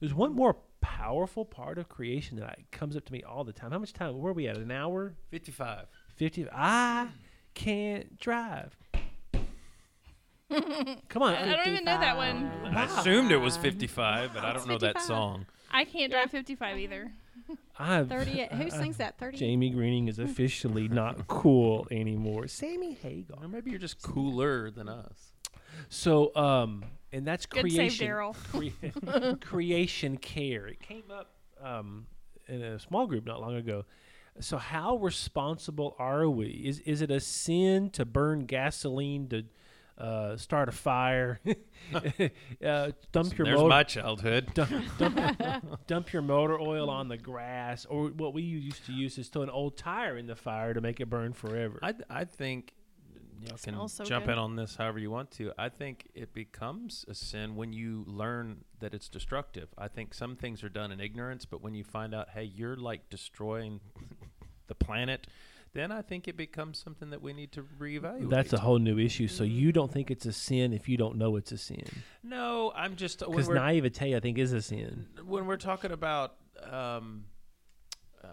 There's 0.00 0.14
one 0.14 0.34
more 0.34 0.56
powerful 0.80 1.44
part 1.44 1.78
of 1.78 1.88
creation 1.88 2.36
that 2.38 2.46
I, 2.46 2.56
comes 2.70 2.96
up 2.96 3.04
to 3.06 3.12
me 3.12 3.22
all 3.22 3.44
the 3.44 3.52
time. 3.52 3.72
How 3.72 3.78
much 3.78 3.92
time? 3.92 4.18
Where 4.18 4.30
are 4.30 4.34
we 4.34 4.46
at? 4.46 4.56
An 4.56 4.70
hour? 4.70 5.14
55. 5.30 5.86
Fifty? 6.14 6.46
I 6.50 7.08
can't 7.54 8.18
drive. 8.18 8.76
Come 11.08 11.22
on. 11.22 11.34
I 11.34 11.56
don't 11.56 11.68
even 11.68 11.84
know 11.84 11.98
that 11.98 12.16
one. 12.16 12.50
I 12.66 12.84
assumed 12.84 13.32
it 13.32 13.38
was 13.38 13.56
55, 13.56 14.32
but 14.34 14.44
I 14.44 14.52
don't 14.52 14.68
know 14.68 14.78
that 14.78 14.98
55. 14.98 15.02
song. 15.02 15.46
I 15.70 15.84
can't 15.84 16.12
drive 16.12 16.30
55 16.30 16.78
either. 16.78 17.12
I've, 17.78 18.08
38. 18.08 18.52
Who 18.52 18.70
sings 18.70 18.96
that? 18.98 19.18
30? 19.18 19.36
Jamie 19.36 19.70
Greening 19.70 20.08
is 20.08 20.18
officially 20.18 20.88
not 20.88 21.26
cool 21.28 21.86
anymore. 21.90 22.48
Sammy 22.48 22.94
Hagar. 22.94 23.38
Or 23.42 23.48
maybe 23.48 23.70
you're 23.70 23.80
just 23.80 24.02
cooler 24.02 24.70
than 24.70 24.88
us. 24.88 25.32
So, 25.88 26.34
um, 26.34 26.84
and 27.12 27.26
that's 27.26 27.46
Good 27.46 27.62
creation. 27.62 28.06
Daryl. 28.06 28.36
crea- 28.52 29.36
creation 29.40 30.16
care. 30.16 30.66
It 30.66 30.80
came 30.80 31.04
up 31.10 31.30
um, 31.62 32.06
in 32.48 32.62
a 32.62 32.78
small 32.78 33.06
group 33.06 33.26
not 33.26 33.40
long 33.40 33.56
ago. 33.56 33.84
So, 34.40 34.58
how 34.58 34.96
responsible 34.96 35.96
are 35.98 36.28
we? 36.28 36.48
Is 36.48 36.80
is 36.80 37.00
it 37.00 37.10
a 37.10 37.20
sin 37.20 37.88
to 37.90 38.04
burn 38.04 38.44
gasoline 38.44 39.28
to 39.28 39.44
uh, 39.96 40.36
start 40.36 40.68
a 40.68 40.72
fire? 40.72 41.40
uh, 41.94 42.90
dump 43.12 43.38
your 43.38 43.46
There's 43.46 43.56
motor, 43.56 43.68
my 43.68 43.82
childhood. 43.82 44.52
dump, 44.52 44.70
dump, 44.98 45.86
dump 45.86 46.12
your 46.12 46.20
motor 46.20 46.60
oil 46.60 46.90
on 46.90 47.08
the 47.08 47.16
grass, 47.16 47.86
or 47.86 48.08
what 48.08 48.34
we 48.34 48.42
used 48.42 48.84
to 48.86 48.92
use 48.92 49.16
is 49.16 49.28
throw 49.28 49.40
an 49.40 49.48
old 49.48 49.78
tire 49.78 50.18
in 50.18 50.26
the 50.26 50.36
fire 50.36 50.74
to 50.74 50.82
make 50.82 51.00
it 51.00 51.08
burn 51.08 51.32
forever. 51.32 51.78
I, 51.82 51.94
I 52.10 52.24
think 52.24 52.74
y'all 53.42 53.56
can 53.56 53.88
so 53.88 54.04
jump 54.04 54.26
good. 54.26 54.32
in 54.32 54.38
on 54.38 54.56
this 54.56 54.76
however 54.76 54.98
you 54.98 55.10
want 55.10 55.30
to. 55.32 55.52
I 55.58 55.68
think 55.68 56.08
it 56.14 56.32
becomes 56.32 57.04
a 57.08 57.14
sin 57.14 57.56
when 57.56 57.72
you 57.72 58.04
learn 58.06 58.64
that 58.80 58.94
it's 58.94 59.08
destructive. 59.08 59.68
I 59.78 59.88
think 59.88 60.14
some 60.14 60.36
things 60.36 60.62
are 60.64 60.68
done 60.68 60.92
in 60.92 61.00
ignorance, 61.00 61.44
but 61.44 61.62
when 61.62 61.74
you 61.74 61.84
find 61.84 62.14
out, 62.14 62.30
hey, 62.30 62.44
you're 62.44 62.76
like 62.76 63.08
destroying 63.10 63.80
the 64.68 64.74
planet, 64.74 65.26
then 65.72 65.92
I 65.92 66.00
think 66.02 66.26
it 66.26 66.36
becomes 66.36 66.78
something 66.78 67.10
that 67.10 67.20
we 67.20 67.32
need 67.34 67.52
to 67.52 67.62
reevaluate. 67.78 68.30
That's 68.30 68.52
a 68.54 68.58
whole 68.58 68.78
new 68.78 68.98
issue. 68.98 69.28
So 69.28 69.44
you 69.44 69.72
don't 69.72 69.92
think 69.92 70.10
it's 70.10 70.24
a 70.24 70.32
sin 70.32 70.72
if 70.72 70.88
you 70.88 70.96
don't 70.96 71.16
know 71.16 71.36
it's 71.36 71.52
a 71.52 71.58
sin? 71.58 71.84
no. 72.22 72.72
I'm 72.74 72.96
just 72.96 73.20
when 73.20 73.30
Because 73.32 73.48
naivete, 73.50 74.16
I 74.16 74.20
think, 74.20 74.38
is 74.38 74.52
a 74.52 74.62
sin. 74.62 75.06
when 75.26 75.46
we're 75.46 75.56
talking 75.58 75.92
about 75.92 76.36
um, 76.62 77.24
um, 78.24 78.30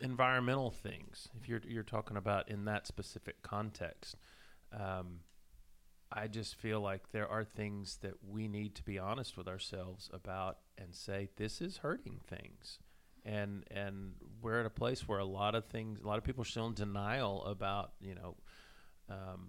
environmental 0.00 0.70
things, 0.70 1.28
if 1.40 1.48
you're 1.48 1.60
you're 1.66 1.82
talking 1.84 2.16
about 2.16 2.48
in 2.48 2.64
that 2.64 2.86
specific 2.86 3.40
context, 3.42 4.16
um, 4.72 5.20
I 6.12 6.26
just 6.26 6.56
feel 6.56 6.80
like 6.80 7.12
there 7.12 7.28
are 7.28 7.44
things 7.44 7.98
that 8.02 8.14
we 8.26 8.48
need 8.48 8.74
to 8.76 8.82
be 8.82 8.98
honest 8.98 9.36
with 9.36 9.46
ourselves 9.46 10.10
about 10.12 10.58
and 10.76 10.94
say 10.94 11.28
this 11.36 11.60
is 11.60 11.78
hurting 11.78 12.20
things, 12.26 12.78
and 13.24 13.64
and 13.70 14.14
we're 14.42 14.60
at 14.60 14.66
a 14.66 14.70
place 14.70 15.06
where 15.06 15.18
a 15.18 15.24
lot 15.24 15.54
of 15.54 15.66
things, 15.66 16.00
a 16.00 16.06
lot 16.06 16.18
of 16.18 16.24
people 16.24 16.42
are 16.42 16.46
still 16.46 16.66
in 16.66 16.74
denial 16.74 17.44
about 17.44 17.92
you 18.00 18.14
know. 18.14 18.36
Um, 19.08 19.48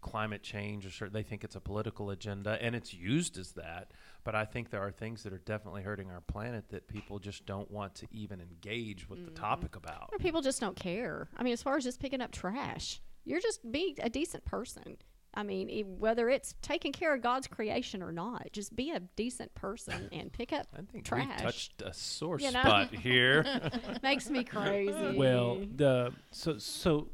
climate 0.00 0.42
change 0.42 0.86
or 0.86 0.90
certain, 0.90 1.12
they 1.12 1.22
think 1.22 1.44
it's 1.44 1.56
a 1.56 1.60
political 1.60 2.08
agenda 2.08 2.56
and 2.62 2.74
it's 2.74 2.94
used 2.94 3.36
as 3.36 3.52
that 3.52 3.90
but 4.24 4.34
i 4.34 4.46
think 4.46 4.70
there 4.70 4.80
are 4.80 4.90
things 4.90 5.22
that 5.22 5.30
are 5.30 5.42
definitely 5.44 5.82
hurting 5.82 6.10
our 6.10 6.22
planet 6.22 6.70
that 6.70 6.88
people 6.88 7.18
just 7.18 7.44
don't 7.44 7.70
want 7.70 7.94
to 7.94 8.06
even 8.10 8.40
engage 8.40 9.10
with 9.10 9.22
the 9.26 9.30
topic 9.30 9.76
about 9.76 10.08
Or 10.10 10.18
people 10.18 10.40
just 10.40 10.58
don't 10.58 10.74
care. 10.74 11.28
I 11.36 11.42
mean, 11.42 11.52
as 11.52 11.62
far 11.62 11.76
as 11.76 11.84
just 11.84 12.00
picking 12.00 12.20
up 12.22 12.30
trash, 12.32 13.00
you're 13.30 13.40
just 13.40 13.70
be 13.70 13.96
a 14.02 14.10
decent 14.10 14.44
person. 14.44 14.96
I 15.32 15.44
mean, 15.44 15.70
e- 15.70 15.84
whether 15.84 16.28
it's 16.28 16.56
taking 16.60 16.90
care 16.92 17.14
of 17.14 17.22
God's 17.22 17.46
creation 17.46 18.02
or 18.02 18.10
not, 18.10 18.48
just 18.52 18.74
be 18.74 18.90
a 18.90 18.98
decent 19.14 19.54
person 19.54 20.08
and 20.10 20.32
pick 20.32 20.52
up 20.52 20.66
i 20.74 20.78
think 20.78 20.92
we 20.92 21.00
trash. 21.02 21.40
touched 21.40 21.82
a 21.82 21.94
sore 21.94 22.40
You 22.40 22.50
know? 22.50 22.60
spot 22.62 22.92
here 22.92 23.44
Makes 24.02 24.28
me 24.28 24.42
crazy. 24.42 25.16
Well, 25.16 25.60
the 25.76 26.12
so 26.32 26.58
so, 26.58 27.08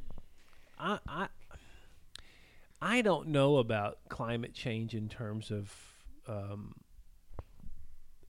I 0.79 0.99
I 1.07 1.29
I 2.81 3.03
don't 3.03 3.29
know 3.29 3.57
about 3.59 3.99
climate 4.09 4.55
change 4.55 4.95
in 4.95 5.09
terms 5.09 5.51
of 5.51 5.75
um, 6.27 6.75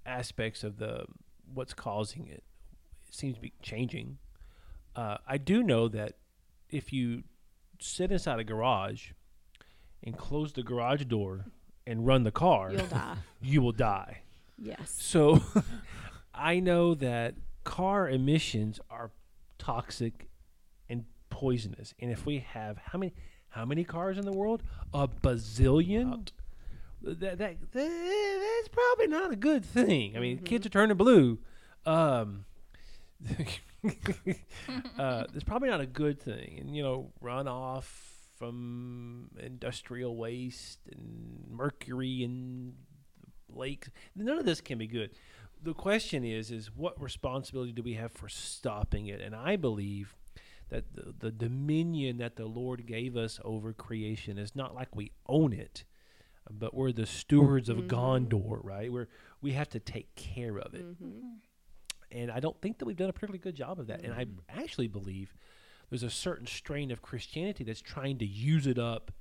aspects 0.05 0.63
of 0.63 0.77
the 0.77 1.05
what's 1.53 1.73
causing 1.73 2.27
it. 2.27 2.43
It 3.07 3.15
seems 3.15 3.35
to 3.35 3.41
be 3.41 3.53
changing. 3.61 4.17
Uh, 4.95 5.17
I 5.27 5.37
do 5.37 5.63
know 5.63 5.87
that 5.89 6.13
if 6.69 6.91
you 6.91 7.23
sit 7.79 8.11
inside 8.11 8.39
a 8.39 8.43
garage 8.43 9.11
and 10.03 10.17
close 10.17 10.53
the 10.53 10.63
garage 10.63 11.03
door 11.05 11.45
and 11.85 12.05
run 12.05 12.23
the 12.23 12.31
car, 12.31 12.71
you'll 12.71 12.85
die. 12.85 13.17
you 13.41 13.61
will 13.61 13.71
die. 13.71 14.21
Yes. 14.57 14.95
So 14.99 15.41
I 16.33 16.59
know 16.59 16.93
that 16.95 17.35
car 17.63 18.09
emissions 18.09 18.79
are 18.89 19.11
toxic 19.57 20.29
and 20.89 21.05
poisonous. 21.29 21.93
And 21.99 22.11
if 22.11 22.25
we 22.25 22.39
have 22.39 22.77
how 22.77 22.99
many 22.99 23.13
how 23.49 23.65
many 23.65 23.83
cars 23.83 24.17
in 24.17 24.25
the 24.25 24.33
world? 24.33 24.61
A 24.93 25.07
bazillion. 25.07 26.11
Lot. 26.11 26.31
That, 27.01 27.19
that, 27.19 27.37
that 27.37 27.57
that's 27.73 28.67
probably 28.69 29.07
not 29.07 29.31
a 29.31 29.35
good 29.35 29.63
thing. 29.63 30.17
I 30.17 30.19
mean, 30.19 30.39
kids 30.39 30.65
are 30.65 30.69
turning 30.69 30.97
blue. 30.97 31.39
Um, 31.85 32.45
uh, 34.99 35.25
it's 35.33 35.43
probably 35.43 35.69
not 35.69 35.81
a 35.81 35.85
good 35.85 36.21
thing. 36.21 36.57
And 36.59 36.75
you 36.75 36.83
know, 36.83 37.11
runoff 37.23 37.85
from 38.37 39.29
industrial 39.39 40.15
waste 40.15 40.79
and 40.91 41.43
mercury 41.49 42.23
and 42.23 42.73
lakes. 43.49 43.89
None 44.15 44.37
of 44.37 44.45
this 44.45 44.61
can 44.61 44.77
be 44.77 44.87
good. 44.87 45.11
The 45.63 45.73
question 45.73 46.23
is, 46.23 46.51
is 46.51 46.69
what 46.75 47.01
responsibility 47.01 47.71
do 47.71 47.81
we 47.81 47.95
have 47.95 48.11
for 48.11 48.29
stopping 48.29 49.07
it? 49.07 49.21
And 49.21 49.35
I 49.35 49.55
believe 49.55 50.15
that 50.69 50.93
the, 50.93 51.13
the 51.17 51.31
dominion 51.31 52.17
that 52.17 52.35
the 52.35 52.45
Lord 52.45 52.85
gave 52.85 53.15
us 53.17 53.39
over 53.43 53.73
creation 53.73 54.37
is 54.37 54.55
not 54.55 54.75
like 54.75 54.95
we 54.95 55.11
own 55.27 55.53
it, 55.53 55.83
but 56.49 56.73
we're 56.73 56.91
the 56.91 57.05
stewards 57.05 57.69
of 57.69 57.77
Gondor, 57.87 58.59
right? 58.63 58.91
We're 58.91 59.07
we 59.41 59.53
have 59.53 59.69
to 59.69 59.79
take 59.79 60.13
care 60.15 60.57
of 60.57 60.73
it. 60.73 60.85
And 62.11 62.31
I 62.31 62.39
don't 62.39 62.59
think 62.61 62.77
that 62.79 62.85
we've 62.85 62.95
done 62.97 63.09
a 63.09 63.13
particularly 63.13 63.39
good 63.39 63.55
job 63.55 63.79
of 63.79 63.87
that. 63.87 64.01
And 64.03 64.13
I 64.13 64.25
actually 64.61 64.87
believe 64.87 65.33
there's 65.89 66.03
a 66.03 66.09
certain 66.09 66.47
strain 66.47 66.91
of 66.91 67.01
Christianity 67.01 67.63
that's 67.63 67.81
trying 67.81 68.17
to 68.19 68.25
use 68.25 68.67
it 68.67 68.77
up 68.79 69.11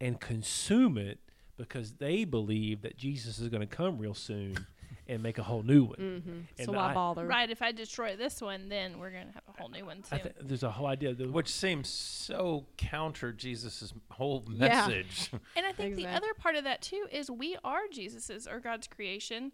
and 0.00 0.20
consume 0.20 0.98
it 0.98 1.20
because 1.56 1.92
they 1.94 2.24
believe 2.24 2.82
that 2.82 2.96
Jesus 2.96 3.38
is 3.38 3.48
going 3.48 3.62
to 3.62 3.66
come 3.66 3.98
real 3.98 4.12
soon 4.14 4.66
and 5.08 5.22
make 5.22 5.38
a 5.38 5.42
whole 5.42 5.62
new 5.62 5.84
one. 5.84 5.96
Mm-hmm. 5.98 6.64
So 6.64 6.72
why 6.72 6.90
I- 6.90 6.94
bother? 6.94 7.26
Right, 7.26 7.48
if 7.48 7.62
I 7.62 7.72
destroy 7.72 8.14
this 8.16 8.40
one, 8.42 8.68
then 8.68 8.98
we're 8.98 9.10
going 9.10 9.28
to 9.28 9.32
have 9.32 9.42
a 9.48 9.60
whole 9.60 9.70
new 9.70 9.86
one 9.86 10.02
I 10.10 10.16
soon. 10.16 10.22
th- 10.24 10.34
there's 10.42 10.62
a 10.64 10.70
whole 10.70 10.86
idea. 10.86 11.14
That, 11.14 11.30
which 11.32 11.48
seems 11.48 11.88
so 11.88 12.66
counter 12.76 13.32
jesus' 13.32 13.92
whole 14.10 14.44
Yeah. 14.50 14.68
message 14.68 15.30
And 15.56 15.64
I 15.64 15.72
think 15.72 15.96
the 15.96 16.06
other 16.08 16.34
part 16.38 16.56
of 16.56 16.64
that 16.64 16.82
too 16.82 17.06
is 17.10 17.30
we 17.30 17.56
are 17.64 17.82
Jesus's 17.90 18.46
or 18.46 18.60
God's 18.60 18.86
creation. 18.86 19.52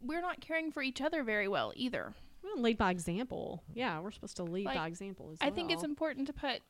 We're 0.00 0.20
not 0.20 0.40
caring 0.40 0.72
for 0.72 0.82
each 0.82 1.00
other 1.00 1.22
very 1.22 1.48
well 1.48 1.72
either. 1.76 2.14
Well, 2.42 2.60
lead 2.60 2.78
by 2.78 2.90
example. 2.90 3.62
Yeah, 3.72 4.00
we're 4.00 4.10
supposed 4.10 4.36
to 4.36 4.42
lead 4.42 4.66
Like, 4.66 4.76
by 4.76 4.86
example 4.88 5.30
as 5.32 5.38
I 5.40 5.50
think 5.50 5.70
it's 5.70 5.84
important 5.84 6.26
to 6.26 6.32
put 6.32 6.60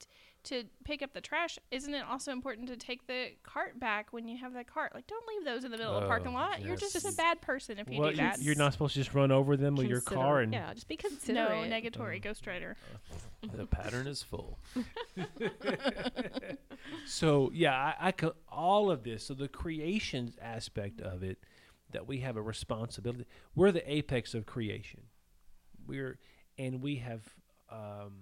to 0.44 0.64
pick 0.84 1.02
up 1.02 1.12
the 1.12 1.20
trash. 1.20 1.58
Isn't 1.70 1.94
it 1.94 2.04
also 2.08 2.32
important 2.32 2.68
to 2.68 2.76
take 2.76 3.06
the 3.06 3.28
cart 3.44 3.78
back 3.78 4.12
when 4.12 4.26
you 4.26 4.36
have 4.38 4.54
that 4.54 4.66
cart? 4.66 4.92
Like, 4.92 5.06
don't 5.06 5.24
leave 5.28 5.44
those 5.44 5.64
in 5.64 5.70
the 5.70 5.78
middle 5.78 5.94
of 5.94 6.00
the 6.00 6.06
oh, 6.06 6.08
parking 6.08 6.32
Oh, 6.32 6.34
lot. 6.34 6.62
You're 6.62 6.76
just 6.76 6.94
yes. 6.94 7.12
a 7.12 7.16
bad 7.16 7.40
person 7.40 7.78
if 7.78 7.88
you 7.88 8.00
What, 8.00 8.06
do 8.06 8.10
you- 8.10 8.16
that. 8.28 8.42
you're 8.42 8.56
not 8.56 8.72
supposed 8.72 8.94
to 8.94 9.00
just 9.00 9.14
run 9.14 9.30
over 9.30 9.56
them 9.56 9.76
with 9.76 9.86
your 9.86 10.00
car 10.00 10.40
and 10.40 10.52
yeah, 10.52 10.74
just 10.74 10.88
be 10.88 10.96
considerate. 10.96 11.48
no 11.48 11.60
considerate. 11.60 11.94
negatory 11.94 12.18
mm. 12.18 12.22
Ghost 12.22 12.46
Rider. 12.46 12.76
the 13.54 13.66
pattern 13.66 14.06
is 14.06 14.22
full 14.22 14.58
So 17.06 17.50
yeah, 17.54 17.74
I, 17.74 18.08
I 18.08 18.12
co- 18.12 18.34
all 18.50 18.90
of 18.90 19.04
this. 19.04 19.26
So 19.26 19.34
the 19.34 19.48
creation 19.48 20.34
aspect 20.40 21.00
of 21.00 21.22
it, 21.22 21.38
that 21.92 22.06
we 22.08 22.18
have 22.20 22.36
a 22.36 22.42
responsibility. 22.42 23.24
We're 23.54 23.72
the 23.72 23.90
apex 23.92 24.34
of 24.34 24.46
creation. 24.46 25.02
We're 25.86 26.18
and 26.58 26.82
we 26.82 26.96
have 26.96 27.22
um, 27.70 28.12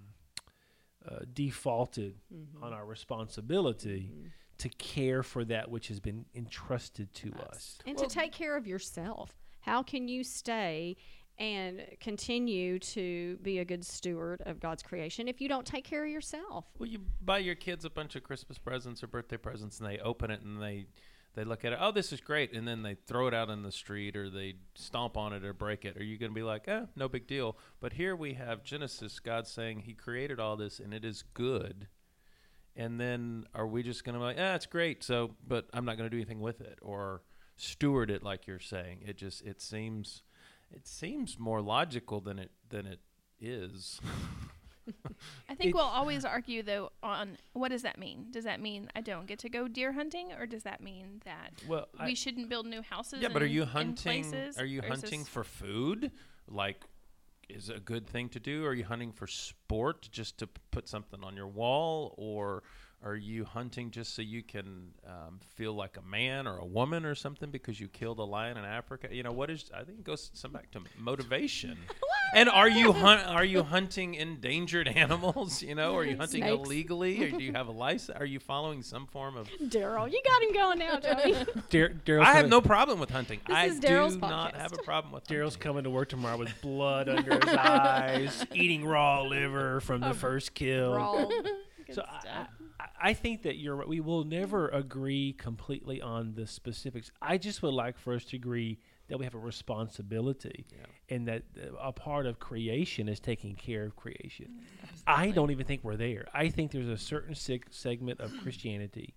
uh, 1.08 1.20
defaulted 1.32 2.14
Mm-hmm. 2.32 2.62
on 2.64 2.72
our 2.72 2.84
responsibility 2.84 4.12
to 4.58 4.68
care 4.68 5.22
for 5.22 5.44
that 5.46 5.70
which 5.70 5.88
has 5.88 5.98
been 6.00 6.26
entrusted 6.34 7.12
to 7.14 7.32
us. 7.50 7.78
and 7.86 7.96
to 7.98 8.06
take 8.06 8.32
care 8.32 8.56
of 8.56 8.66
yourself. 8.66 9.34
How 9.60 9.82
can 9.82 10.06
you 10.08 10.22
stay 10.22 10.96
and 11.38 11.82
continue 12.00 12.78
to 12.78 13.38
be 13.42 13.58
a 13.60 13.64
good 13.64 13.84
steward 13.84 14.42
of 14.44 14.60
God's 14.60 14.82
creation 14.82 15.26
if 15.28 15.40
you 15.40 15.48
don't 15.48 15.66
take 15.66 15.84
care 15.84 16.04
of 16.04 16.10
yourself? 16.10 16.66
Well, 16.78 16.88
you 16.88 17.00
buy 17.22 17.38
your 17.38 17.54
kids 17.54 17.84
a 17.86 17.90
bunch 17.90 18.14
of 18.16 18.22
Christmas 18.22 18.58
presents 18.58 19.02
or 19.02 19.06
birthday 19.06 19.38
presents, 19.38 19.80
and 19.80 19.88
they 19.88 19.98
open 19.98 20.30
it 20.30 20.42
and 20.42 20.60
they 20.60 20.84
they 21.34 21.44
look 21.44 21.64
at 21.64 21.72
it. 21.72 21.78
Oh, 21.80 21.92
this 21.92 22.12
is 22.12 22.20
great, 22.20 22.52
and 22.52 22.66
then 22.66 22.82
they 22.82 22.94
throw 22.94 23.28
it 23.28 23.34
out 23.34 23.50
in 23.50 23.62
the 23.62 23.72
street 23.72 24.16
or 24.16 24.28
they 24.28 24.54
stomp 24.74 25.16
on 25.16 25.32
it 25.32 25.44
or 25.44 25.52
break 25.52 25.84
it. 25.84 25.96
Are 25.96 26.02
you 26.02 26.18
going 26.18 26.32
to 26.32 26.34
be 26.34 26.42
like, 26.42 26.66
eh, 26.66 26.86
no 26.96 27.08
big 27.08 27.26
deal? 27.26 27.56
But 27.80 27.92
here 27.92 28.16
we 28.16 28.34
have 28.34 28.64
Genesis, 28.64 29.20
God 29.20 29.46
saying 29.46 29.80
He 29.80 29.94
created 29.94 30.40
all 30.40 30.56
this 30.56 30.80
and 30.80 30.92
it 30.92 31.04
is 31.04 31.22
good, 31.34 31.86
and 32.74 33.00
then 33.00 33.44
are 33.54 33.66
we 33.66 33.82
just 33.82 34.04
going 34.04 34.14
to 34.14 34.18
be 34.18 34.24
like, 34.24 34.36
ah, 34.38 34.54
it's 34.54 34.66
great. 34.66 35.04
So, 35.04 35.34
but 35.46 35.68
I'm 35.72 35.84
not 35.84 35.96
going 35.96 36.08
to 36.08 36.14
do 36.14 36.20
anything 36.20 36.40
with 36.40 36.60
it 36.60 36.78
or 36.82 37.22
steward 37.56 38.10
it 38.10 38.22
like 38.22 38.46
you're 38.46 38.58
saying. 38.58 39.02
It 39.06 39.16
just 39.16 39.42
it 39.42 39.60
seems 39.60 40.22
it 40.72 40.86
seems 40.86 41.38
more 41.38 41.60
logical 41.60 42.20
than 42.20 42.38
it 42.38 42.50
than 42.68 42.86
it 42.86 43.00
is. 43.40 44.00
I 45.49 45.55
think 45.55 45.70
It- 45.70 45.74
we'll 45.74 45.84
always 45.84 46.24
argue 46.24 46.62
though 46.62 46.93
on 47.03 47.36
what 47.53 47.68
does 47.68 47.82
that 47.82 47.99
mean? 47.99 48.26
Does 48.30 48.45
that 48.45 48.61
mean 48.61 48.91
I 48.95 49.01
don't 49.01 49.26
get 49.26 49.38
to 49.41 49.49
go 49.49 49.68
deer 49.68 49.93
hunting, 49.93 50.32
or 50.32 50.47
does 50.47 50.62
that 50.64 50.80
mean 50.82 51.20
that 51.24 51.62
Well, 51.68 51.88
I, 51.99 52.07
we 52.07 52.14
shouldn't 52.14 52.49
build 52.49 52.66
new 52.66 52.82
houses? 52.82 53.22
yeah, 53.22 53.28
but 53.32 53.43
are 53.43 53.47
you 53.47 53.64
hunting? 53.64 53.95
places? 54.24 54.59
Are 54.59 54.64
you 54.66 54.82
hunting 54.82 55.24
for 55.24 55.45
food? 55.45 56.11
Like, 56.49 56.84
is 57.49 57.68
it 57.68 57.76
a 57.76 57.80
good 57.80 58.07
thing 58.07 58.28
to 58.30 58.41
do? 58.41 58.64
Are 58.64 58.74
you 58.74 58.84
hunting 58.84 59.12
for 59.12 59.26
sport, 59.26 60.09
just 60.12 60.38
to 60.38 60.47
p- 60.47 60.61
put 60.70 60.88
something 60.88 61.22
on 61.24 61.36
your 61.36 61.49
wall, 61.49 62.14
or 62.16 62.62
are 63.03 63.16
you 63.16 63.44
hunting 63.46 63.90
just 63.90 64.14
so 64.14 64.20
you 64.20 64.42
can 64.42 64.88
um, 65.07 65.40
feel 65.55 65.72
like 65.72 65.96
a 65.96 66.03
man 66.03 66.46
or 66.46 66.59
a 66.59 66.66
woman 66.66 67.07
or 67.07 67.14
something 67.14 67.51
because 67.51 67.80
you 67.80 67.88
killed 67.88 68.18
a 68.18 68.24
lion 68.24 68.59
in 68.59 68.64
Africa? 68.66 69.09
You 69.11 69.22
know, 69.22 69.32
what 69.32 69.48
is? 69.51 69.70
I 69.74 69.84
think 69.84 70.01
it 70.01 70.05
goes 70.05 70.30
some 70.34 70.53
back 70.53 70.70
to 70.72 70.80
motivation. 70.98 71.78
and 72.34 72.48
are 72.51 72.68
you 72.68 72.92
hunt? 72.92 73.26
Are 73.26 73.44
you 73.44 73.62
hunting 73.62 74.14
endangered 74.16 74.86
animals? 75.05 75.62
You 75.62 75.74
know, 75.74 75.96
are 75.96 76.05
you 76.05 76.18
hunting 76.18 76.42
Snakes. 76.42 76.62
illegally, 76.66 77.24
or 77.24 77.30
do 77.30 77.42
you 77.42 77.53
have 77.53 77.68
a 77.68 77.72
license? 77.86 78.18
Are 78.18 78.26
you 78.26 78.38
following 78.38 78.82
some 78.82 79.07
form 79.07 79.36
of? 79.38 79.48
Daryl, 79.62 80.11
you 80.12 80.20
got 80.26 80.42
him 80.42 80.53
going 80.53 80.78
now, 80.78 81.01
Joey. 81.01 81.32
Dar- 81.70 81.94
Daryl's 82.05 82.22
I 82.26 82.32
have 82.32 82.34
coming- 82.36 82.51
no 82.51 82.61
problem 82.61 83.01
with 83.01 83.09
hunting. 83.11 83.40
This 83.46 83.57
I 83.57 83.64
is 83.66 83.80
do 83.80 83.88
Daryl's 83.88 84.16
not 84.16 84.53
podcast. 84.53 84.59
have 84.61 84.72
a 84.74 84.82
problem 84.82 85.14
with 85.14 85.26
Daryl's 85.26 85.55
hunting. 85.55 85.61
coming 85.62 85.84
to 85.84 85.90
work 85.90 86.11
tomorrow 86.11 86.36
with 86.36 86.53
blood 86.61 87.09
under 87.09 87.34
his 87.34 87.55
eyes, 87.55 88.44
eating 88.55 88.84
raw 88.84 89.22
liver 89.22 89.80
from 89.80 90.03
the 90.03 90.12
first 90.12 90.53
kill. 90.55 90.94
Raw. 90.94 91.24
Good 91.24 91.94
So 91.94 92.05
I, 92.07 92.20
stuff. 92.20 92.48
I, 93.01 93.14
think 93.14 93.42
that 93.42 93.57
you're 93.57 93.76
right. 93.76 93.88
We 93.88 94.01
will 94.01 94.24
never 94.24 94.68
agree 94.68 95.32
completely 95.32 96.01
on 96.03 96.34
the 96.34 96.46
specifics. 96.46 97.11
I 97.22 97.38
just 97.38 97.62
would 97.62 97.74
like 97.74 97.98
for 97.98 98.14
us 98.14 98.24
to 98.26 98.36
agree 98.36 98.78
that 99.09 99.18
we 99.18 99.24
have 99.24 99.34
a 99.34 99.38
responsibility 99.38 100.66
Yeah. 100.70 101.14
and 101.16 101.26
that 101.28 101.42
uh, 101.61 101.74
a 101.80 101.92
part 101.92 102.26
of 102.26 102.38
creation 102.38 103.09
is 103.09 103.18
taking 103.20 103.55
care 103.57 103.84
of 103.84 103.96
creation. 103.96 104.61
I 105.07 105.30
don't 105.30 105.51
even 105.51 105.66
think 105.66 105.82
we're 105.82 105.96
there. 105.96 106.26
I 106.32 106.48
think 106.48 106.70
there's 106.70 106.88
a 106.88 106.96
certain 106.96 107.34
seg- 107.34 107.64
segment 107.70 108.20
of 108.20 108.32
Christianity 108.42 109.14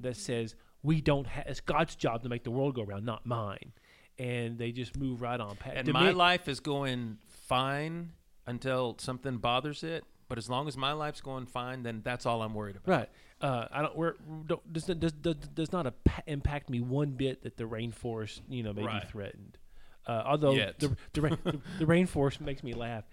that 0.00 0.16
says 0.16 0.54
we 0.82 1.00
don't 1.00 1.26
have 1.26 1.46
it's 1.46 1.60
God's 1.60 1.94
job 1.96 2.22
to 2.22 2.28
make 2.28 2.44
the 2.44 2.50
world 2.50 2.74
go 2.74 2.82
around, 2.82 3.04
not 3.04 3.24
mine. 3.26 3.72
And 4.18 4.58
they 4.58 4.72
just 4.72 4.98
move 4.98 5.22
right 5.22 5.40
on 5.40 5.56
past. 5.56 5.76
And 5.76 5.86
to 5.86 5.92
my 5.94 6.08
me- 6.08 6.12
life 6.12 6.46
is 6.48 6.60
going 6.60 7.16
fine 7.26 8.12
until 8.46 8.96
something 8.98 9.38
bothers 9.38 9.82
it. 9.82 10.04
But 10.30 10.38
as 10.38 10.48
long 10.48 10.68
as 10.68 10.76
my 10.76 10.92
life's 10.92 11.20
going 11.20 11.44
fine, 11.46 11.82
then 11.82 12.00
that's 12.04 12.24
all 12.24 12.40
I'm 12.42 12.54
worried 12.54 12.76
about. 12.76 12.88
Right. 13.00 13.08
Uh, 13.42 13.66
I 13.72 13.82
don't. 13.82 13.96
We're, 13.96 14.14
don't 14.46 14.72
does, 14.72 14.84
does 14.84 15.12
does 15.12 15.34
does 15.34 15.72
not 15.72 15.86
impa- 15.86 16.22
impact 16.28 16.70
me 16.70 16.80
one 16.80 17.10
bit 17.10 17.42
that 17.42 17.56
the 17.56 17.64
rainforest 17.64 18.40
you 18.48 18.62
know 18.62 18.72
may 18.72 18.84
Right. 18.84 19.02
be 19.02 19.08
threatened. 19.08 19.58
Uh, 20.06 20.22
although 20.24 20.52
Yet. 20.52 20.78
the 20.78 20.96
the, 21.14 21.20
rain, 21.20 21.38
the 21.44 21.60
the 21.80 21.84
rainforest 21.84 22.40
makes 22.40 22.62
me 22.62 22.72
laugh, 22.74 23.04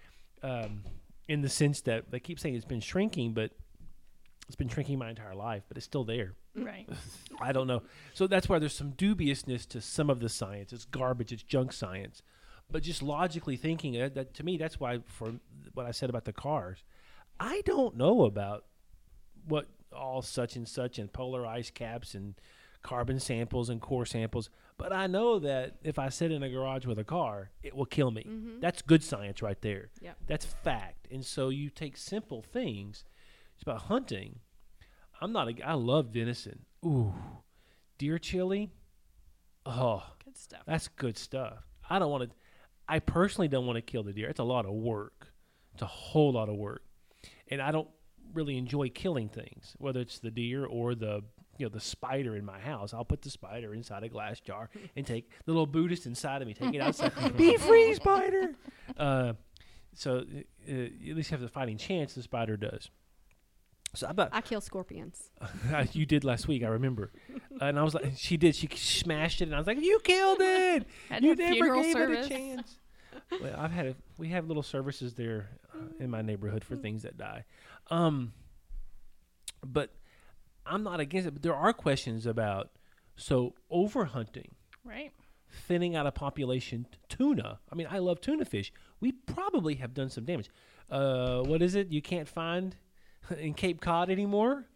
um, 0.44 0.84
in 1.28 1.42
the 1.42 1.48
sense 1.48 1.80
that 1.82 2.10
they 2.12 2.20
keep 2.20 2.38
saying 2.38 2.54
it's 2.54 2.64
been 2.64 2.80
shrinking, 2.80 3.32
but 3.32 3.50
it's 4.46 4.56
been 4.56 4.68
shrinking 4.68 4.96
my 4.98 5.10
entire 5.10 5.34
life, 5.34 5.64
but 5.68 5.76
it's 5.76 5.86
still 5.86 6.04
there. 6.04 6.34
right. 6.56 6.88
I 7.40 7.50
don't 7.52 7.66
know. 7.66 7.82
So 8.14 8.26
that's 8.28 8.48
why 8.48 8.58
there's 8.60 8.74
some 8.76 8.90
dubiousness 8.92 9.66
to 9.70 9.80
some 9.80 10.08
of 10.08 10.20
the 10.20 10.28
science. 10.28 10.72
It's 10.72 10.84
garbage. 10.84 11.32
It's 11.32 11.42
junk 11.42 11.72
science. 11.72 12.22
But 12.70 12.82
just 12.84 13.02
logically 13.02 13.56
thinking, 13.56 14.00
uh, 14.00 14.08
that 14.14 14.34
to 14.34 14.44
me, 14.44 14.56
that's 14.56 14.78
why 14.78 15.00
for 15.06 15.32
what 15.74 15.84
I 15.86 15.90
said 15.90 16.10
about 16.10 16.24
the 16.26 16.32
cars, 16.32 16.84
I 17.40 17.62
don't 17.64 17.96
know 17.96 18.24
about 18.24 18.64
what 19.46 19.68
all 19.92 20.22
such 20.22 20.56
and 20.56 20.68
such 20.68 20.98
and 20.98 21.12
polar 21.12 21.46
ice 21.46 21.70
caps 21.70 22.14
and 22.14 22.34
carbon 22.82 23.18
samples 23.20 23.68
and 23.70 23.80
core 23.80 24.06
samples. 24.06 24.50
But 24.76 24.92
I 24.92 25.06
know 25.08 25.38
that 25.40 25.76
if 25.82 25.98
I 25.98 26.08
sit 26.08 26.30
in 26.30 26.42
a 26.42 26.48
garage 26.48 26.86
with 26.86 26.98
a 26.98 27.04
car, 27.04 27.50
it 27.62 27.74
will 27.74 27.86
kill 27.86 28.10
me. 28.10 28.24
Mm-hmm. 28.28 28.60
That's 28.60 28.82
good 28.82 29.02
science 29.02 29.42
right 29.42 29.60
there. 29.60 29.88
Yep. 30.00 30.16
That's 30.26 30.44
fact. 30.44 31.08
And 31.10 31.24
so 31.24 31.48
you 31.48 31.70
take 31.70 31.96
simple 31.96 32.42
things. 32.42 33.04
It's 33.54 33.62
about 33.62 33.82
hunting. 33.82 34.38
I'm 35.20 35.32
not 35.32 35.48
a. 35.48 35.66
I 35.66 35.74
love 35.74 36.06
venison. 36.12 36.60
Ooh, 36.84 37.12
deer 37.98 38.18
chili. 38.18 38.70
Oh, 39.66 40.04
Good 40.24 40.36
stuff. 40.36 40.62
that's 40.66 40.86
good 40.88 41.18
stuff. 41.18 41.64
I 41.90 41.98
don't 41.98 42.10
want 42.10 42.30
to. 42.30 42.36
I 42.88 43.00
personally 43.00 43.48
don't 43.48 43.66
want 43.66 43.76
to 43.76 43.82
kill 43.82 44.04
the 44.04 44.12
deer. 44.12 44.28
It's 44.28 44.38
a 44.38 44.44
lot 44.44 44.64
of 44.64 44.72
work. 44.72 45.32
It's 45.74 45.82
a 45.82 45.86
whole 45.86 46.32
lot 46.32 46.48
of 46.48 46.54
work, 46.56 46.82
and 47.50 47.60
I 47.60 47.70
don't 47.70 47.88
really 48.34 48.56
enjoy 48.56 48.88
killing 48.90 49.28
things, 49.28 49.74
whether 49.78 50.00
it's 50.00 50.18
the 50.18 50.30
deer 50.30 50.64
or 50.64 50.94
the 50.94 51.22
you 51.58 51.66
know 51.66 51.70
the 51.70 51.80
spider 51.80 52.36
in 52.36 52.44
my 52.44 52.58
house. 52.58 52.94
I'll 52.94 53.04
put 53.04 53.22
the 53.22 53.30
spider 53.30 53.74
inside 53.74 54.04
a 54.04 54.08
glass 54.08 54.40
jar 54.40 54.70
and 54.96 55.06
take 55.06 55.30
the 55.44 55.52
little 55.52 55.66
Buddhist 55.66 56.06
inside 56.06 56.40
of 56.40 56.48
me, 56.48 56.54
take 56.54 56.74
it 56.74 56.80
outside. 56.80 57.12
Be 57.36 57.56
free, 57.56 57.94
spider. 57.94 58.54
Uh, 58.96 59.34
so 59.94 60.24
uh, 60.66 60.72
at 60.72 61.14
least 61.14 61.30
have 61.30 61.42
the 61.42 61.48
fighting 61.48 61.76
chance. 61.76 62.14
The 62.14 62.22
spider 62.22 62.56
does. 62.56 62.90
So 63.94 64.06
I 64.08 64.12
bet 64.12 64.30
I 64.32 64.40
kill 64.40 64.62
scorpions. 64.62 65.30
you 65.92 66.06
did 66.06 66.24
last 66.24 66.48
week. 66.48 66.62
I 66.62 66.68
remember, 66.68 67.12
and 67.60 67.78
I 67.78 67.82
was 67.82 67.94
like, 67.94 68.14
she 68.16 68.36
did. 68.36 68.56
She 68.56 68.66
smashed 68.74 69.42
it, 69.42 69.44
and 69.44 69.54
I 69.54 69.58
was 69.58 69.66
like, 69.66 69.80
you 69.80 70.00
killed 70.02 70.38
it. 70.40 70.86
Had 71.10 71.22
you 71.22 71.34
never 71.34 71.82
gave 71.82 71.92
service. 71.92 72.26
it 72.26 72.32
a 72.32 72.34
chance. 72.34 72.78
Well, 73.30 73.54
I've 73.56 73.70
had 73.72 73.86
a, 73.86 73.94
we 74.16 74.28
have 74.28 74.46
little 74.46 74.62
services 74.62 75.14
there 75.14 75.48
uh, 75.74 75.78
in 76.00 76.10
my 76.10 76.22
neighborhood 76.22 76.64
for 76.64 76.76
things 76.76 77.02
that 77.02 77.16
die. 77.18 77.44
Um, 77.90 78.32
but 79.64 79.90
I'm 80.66 80.82
not 80.82 81.00
against 81.00 81.28
it. 81.28 81.32
But 81.32 81.42
there 81.42 81.54
are 81.54 81.72
questions 81.72 82.26
about 82.26 82.70
so 83.16 83.54
overhunting, 83.72 84.50
Right. 84.84 85.12
thinning 85.66 85.96
out 85.96 86.06
a 86.06 86.12
population 86.12 86.86
tuna. 87.08 87.58
I 87.70 87.74
mean, 87.74 87.88
I 87.90 87.98
love 87.98 88.20
tuna 88.20 88.44
fish. 88.44 88.72
We 89.00 89.12
probably 89.12 89.76
have 89.76 89.94
done 89.94 90.10
some 90.10 90.24
damage. 90.24 90.48
Uh, 90.90 91.40
what 91.42 91.60
is 91.62 91.74
it 91.74 91.88
you 91.92 92.00
can't 92.02 92.28
find 92.28 92.76
in 93.38 93.54
Cape 93.54 93.80
Cod 93.80 94.10
anymore? 94.10 94.66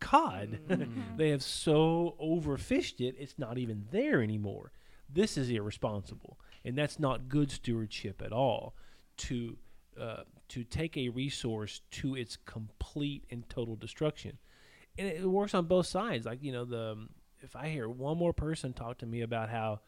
Cod. 0.00 0.60
they 1.16 1.30
have 1.30 1.42
so 1.42 2.16
overfished 2.22 3.00
it, 3.00 3.16
it's 3.18 3.38
not 3.38 3.58
even 3.58 3.86
there 3.90 4.22
anymore. 4.22 4.70
This 5.10 5.36
is 5.38 5.48
irresponsible, 5.50 6.38
and 6.68 6.76
that's 6.76 6.98
not 6.98 7.30
good 7.30 7.50
stewardship 7.50 8.20
at 8.22 8.30
all. 8.30 8.74
To 9.16 9.56
uh, 9.98 10.24
to 10.50 10.62
take 10.64 10.96
a 10.96 11.08
resource 11.08 11.80
to 11.90 12.14
its 12.14 12.36
complete 12.36 13.24
and 13.30 13.48
total 13.48 13.74
destruction, 13.74 14.38
and 14.98 15.08
it 15.08 15.24
works 15.24 15.54
on 15.54 15.64
both 15.64 15.86
sides. 15.86 16.26
Like 16.26 16.42
you 16.42 16.52
know, 16.52 16.66
the 16.66 16.92
um, 16.92 17.08
if 17.40 17.56
I 17.56 17.68
hear 17.68 17.88
one 17.88 18.18
more 18.18 18.34
person 18.34 18.74
talk 18.74 18.98
to 18.98 19.06
me 19.06 19.22
about 19.22 19.48
how, 19.48 19.80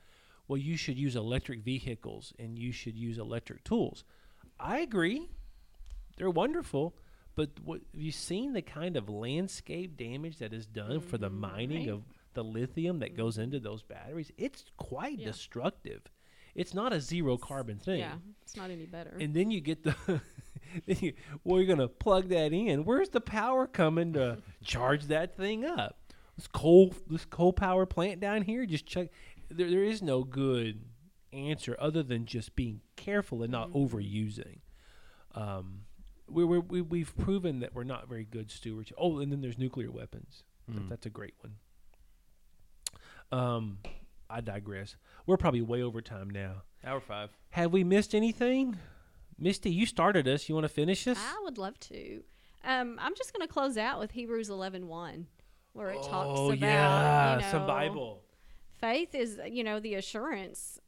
well, 0.49 0.57
you 0.57 0.77
should 0.77 0.99
use 0.99 1.17
electric 1.17 1.61
vehicles 1.61 2.33
and 2.39 2.59
you 2.59 2.73
should 2.73 2.97
use 2.97 3.19
electric 3.19 3.63
tools, 3.63 4.05
I 4.59 4.79
agree. 4.81 5.29
They're 6.17 6.31
wonderful, 6.31 6.95
but 7.35 7.51
what 7.63 7.81
have 7.93 8.03
you 8.03 8.13
seen 8.13 8.55
the 8.55 8.63
kind 8.63 8.97
of 8.97 9.09
landscape 9.09 9.97
damage 9.99 10.39
that 10.39 10.53
is 10.55 10.67
done 10.67 11.01
for 11.01 11.19
the 11.19 11.31
mining 11.31 11.87
right. 11.87 11.95
of 11.95 12.03
the 12.35 12.45
lithium 12.45 13.01
that 13.01 13.17
goes 13.17 13.37
into 13.39 13.61
those 13.61 13.83
batteries? 13.83 14.33
It's 14.39 14.65
quite 14.77 15.19
Yeah. 15.19 15.27
destructive. 15.27 16.03
It's 16.55 16.75
not 16.75 16.93
a 16.93 17.01
zero 17.01 17.37
carbon 17.37 17.79
thing. 17.79 18.01
Yeah, 18.01 18.15
it's 18.43 18.57
not 18.57 18.71
any 18.71 18.87
better. 18.87 19.17
And 19.21 19.33
then 19.35 19.51
you 19.51 19.61
get 19.61 19.83
the, 19.85 19.95
you, 20.87 21.13
well, 21.45 21.61
you're 21.61 21.69
gonna 21.69 21.89
plug 21.89 22.29
that 22.29 22.53
in. 22.53 22.85
Where's 22.85 23.09
the 23.11 23.21
power 23.21 23.67
coming 23.67 24.13
to 24.15 24.39
charge 24.65 25.05
that 25.07 25.37
thing 25.37 25.65
up? 25.65 25.97
This 26.37 26.47
coal, 26.47 26.95
this 27.09 27.25
coal 27.25 27.53
power 27.53 27.87
plant 27.87 28.21
down 28.21 28.43
here, 28.43 28.67
just 28.67 28.87
check. 28.87 29.09
There, 29.51 29.69
there 29.71 29.85
is 29.85 30.01
no 30.03 30.25
good 30.25 30.81
answer 31.33 31.77
other 31.79 32.03
than 32.03 32.27
just 32.27 32.57
being 32.57 32.81
careful 32.97 33.43
and 33.43 33.53
not 33.53 33.71
overusing. 33.73 34.59
Um, 35.35 35.83
we, 36.29 36.45
we, 36.45 36.59
we 36.59 36.81
we've 36.83 37.17
proven 37.17 37.61
that 37.61 37.75
we're 37.75 37.85
not 37.85 38.09
very 38.09 38.25
good 38.25 38.51
stewards. 38.51 38.93
Oh, 38.99 39.19
and 39.19 39.31
then 39.31 39.41
there's 39.41 39.59
nuclear 39.59 39.91
weapons. 39.91 40.43
That- 40.69 40.77
Mm. 40.81 40.89
That's 40.89 41.07
a 41.07 41.11
great 41.11 41.35
one. 41.41 41.55
Um, 43.33 43.79
I 44.31 44.41
digress. 44.41 44.97
We're 45.27 45.37
probably 45.37 45.63
way 45.63 45.83
over 45.83 46.01
time 46.01 46.31
now. 46.31 46.63
Hour 46.85 47.01
five. 47.01 47.31
Have 47.51 47.73
we 47.73 47.85
missed 47.85 48.15
anything? 48.15 48.79
Misty, 49.39 49.71
you 49.71 49.87
started 49.87 50.29
us. 50.29 50.49
You 50.49 50.55
want 50.55 50.65
to 50.65 50.69
finish 50.69 51.07
us? 51.07 51.19
I 51.19 51.41
would 51.43 51.59
love 51.59 51.79
to. 51.81 52.23
Um, 52.65 52.99
I'm 53.01 53.15
just 53.15 53.33
going 53.33 53.47
to 53.47 53.53
close 53.53 53.77
out 53.77 53.99
with 53.99 54.11
Hebrews 54.11 54.51
11:1, 54.51 55.25
where 55.73 55.91
it 55.91 56.03
talks 56.03 56.39
oh 56.41 56.53
about 56.53 56.59
yeah, 56.59 57.37
you 57.37 57.43
know, 57.43 57.51
some 57.51 57.67
Bible. 57.67 58.23
faith 58.79 59.15
is 59.15 59.41
you 59.49 59.65
know 59.65 59.81
the 59.81 59.95
assurance 59.95 60.79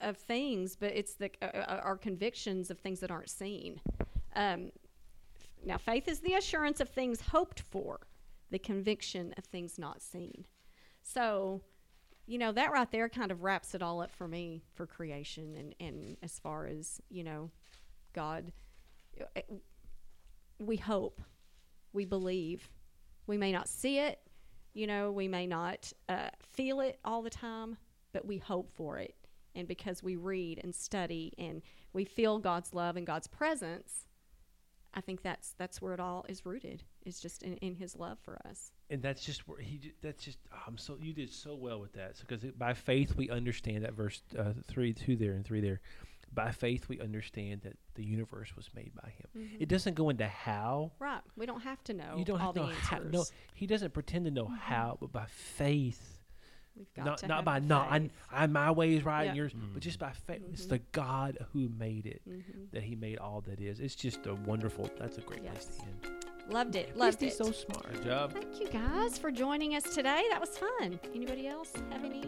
of 0.00 0.16
things, 0.16 0.76
but 0.76 0.92
it's 0.92 1.14
the 1.14 1.30
uh, 1.40 1.46
uh, 1.46 1.80
our 1.82 1.96
convictions 1.96 2.70
of 2.70 2.78
things 2.78 3.00
that 3.00 3.10
aren't 3.10 3.30
seen. 3.30 3.80
Um, 4.34 4.72
now, 5.64 5.78
faith 5.78 6.08
is 6.08 6.20
the 6.20 6.34
assurance 6.34 6.80
of 6.80 6.88
things 6.88 7.20
hoped 7.20 7.60
for, 7.60 8.00
the 8.50 8.58
conviction 8.58 9.34
of 9.38 9.44
things 9.44 9.78
not 9.78 10.02
seen. 10.02 10.46
So, 11.02 11.62
you 12.26 12.38
know 12.38 12.52
that 12.52 12.72
right 12.72 12.90
there 12.90 13.08
kind 13.08 13.30
of 13.30 13.42
wraps 13.42 13.74
it 13.74 13.82
all 13.82 14.00
up 14.00 14.10
for 14.10 14.26
me 14.28 14.62
for 14.74 14.86
creation 14.86 15.56
and 15.56 15.74
and 15.80 16.16
as 16.22 16.38
far 16.38 16.66
as 16.66 17.00
you 17.10 17.24
know, 17.24 17.50
God, 18.14 18.52
uh, 19.36 19.40
we 20.58 20.76
hope, 20.76 21.20
we 21.92 22.04
believe, 22.04 22.68
We 23.26 23.36
may 23.38 23.52
not 23.52 23.68
see 23.68 23.98
it, 23.98 24.20
you 24.74 24.86
know, 24.86 25.10
we 25.12 25.28
may 25.28 25.46
not 25.46 25.92
uh, 26.08 26.28
feel 26.52 26.80
it 26.80 26.98
all 27.04 27.22
the 27.22 27.30
time, 27.30 27.76
but 28.12 28.26
we 28.26 28.38
hope 28.38 28.70
for 28.70 28.98
it. 28.98 29.14
And 29.54 29.68
because 29.68 30.02
we 30.02 30.16
read 30.16 30.60
and 30.62 30.74
study 30.74 31.32
and 31.38 31.62
we 31.92 32.04
feel 32.04 32.38
God's 32.38 32.74
love 32.74 32.96
and 32.96 33.06
God's 33.06 33.28
presence, 33.28 34.06
I 34.92 35.00
think 35.00 35.22
that's 35.22 35.54
that's 35.58 35.80
where 35.80 35.94
it 35.94 36.00
all 36.00 36.24
is 36.28 36.44
rooted. 36.44 36.82
It's 37.02 37.20
just 37.20 37.42
in, 37.42 37.56
in 37.58 37.74
His 37.76 37.96
love 37.96 38.18
for 38.20 38.38
us. 38.46 38.72
And 38.94 39.02
that's 39.02 39.24
just 39.24 39.48
where 39.48 39.58
he. 39.58 39.92
That's 40.02 40.24
just. 40.24 40.38
oh, 40.54 40.58
I'm 40.68 40.78
so 40.78 40.96
you 41.02 41.12
did 41.12 41.30
so 41.32 41.56
well 41.56 41.80
with 41.80 41.92
that. 41.94 42.14
Because 42.20 42.44
by 42.56 42.72
faith 42.74 43.16
we 43.16 43.28
understand 43.28 43.84
that 43.84 43.92
verse 43.92 44.22
uh, 44.38 44.52
three, 44.68 44.92
two 44.92 45.16
there 45.16 45.32
and 45.32 45.44
three 45.44 45.60
there. 45.60 45.80
By 46.32 46.52
faith 46.52 46.88
we 46.88 47.00
understand 47.00 47.62
that 47.62 47.76
the 47.96 48.04
universe 48.04 48.54
was 48.56 48.70
made 48.74 48.92
by 48.94 49.10
him. 49.10 49.26
Mm-hmm. 49.36 49.56
It 49.62 49.68
doesn't 49.68 49.94
go 49.94 50.10
into 50.10 50.26
how. 50.28 50.92
Right. 51.00 51.20
We 51.36 51.44
don't 51.44 51.62
have 51.62 51.82
to 51.84 51.92
know 51.94 52.14
you 52.16 52.24
don't 52.24 52.40
all 52.40 52.46
have 52.46 52.54
to 52.54 52.60
the 52.60 52.66
know 52.68 52.72
how. 52.72 52.96
answers. 52.96 53.12
No, 53.12 53.24
he 53.54 53.66
doesn't 53.66 53.92
pretend 53.92 54.26
to 54.26 54.30
know 54.30 54.44
mm-hmm. 54.44 54.54
how, 54.54 54.96
but 55.00 55.12
by 55.12 55.26
faith. 55.26 56.20
We've 56.76 56.92
got 56.94 57.04
not 57.04 57.18
to 57.18 57.28
not 57.28 57.36
have 57.36 57.44
by 57.44 57.60
the 57.60 57.66
not 57.66 57.92
I. 57.92 58.10
I 58.32 58.46
my 58.46 58.70
way 58.70 58.94
is 58.94 59.04
right 59.04 59.24
Yeah. 59.24 59.28
and 59.30 59.36
yours, 59.36 59.52
but 59.72 59.80
just 59.80 59.98
mm. 59.98 60.02
by 60.02 60.12
faith. 60.26 60.42
It's 60.52 60.66
the 60.66 60.78
mm-hmm. 60.78 60.84
God 60.90 61.38
who 61.52 61.68
made 61.68 62.06
it. 62.06 62.22
That 62.72 62.82
He 62.82 62.94
made 62.96 63.18
all 63.18 63.42
that 63.42 63.60
is. 63.60 63.78
It's 63.78 63.94
just 63.94 64.26
a 64.26 64.34
wonderful. 64.34 64.90
That's 64.98 65.18
a 65.18 65.20
great 65.20 65.44
place 65.44 65.66
to 65.66 65.82
end. 65.82 66.23
Loved 66.48 66.76
it. 66.76 66.96
Loved 66.96 67.18
Christy's 67.18 67.40
it. 67.40 67.44
so 67.44 67.52
smart. 67.52 67.92
Good 67.92 68.04
job. 68.04 68.32
Thank 68.32 68.60
you 68.60 68.68
guys 68.68 69.18
for 69.18 69.30
joining 69.30 69.74
us 69.76 69.82
today. 69.84 70.24
That 70.30 70.40
was 70.40 70.58
fun. 70.58 71.00
Anybody 71.14 71.48
else 71.48 71.72
have 71.90 72.04
any 72.04 72.22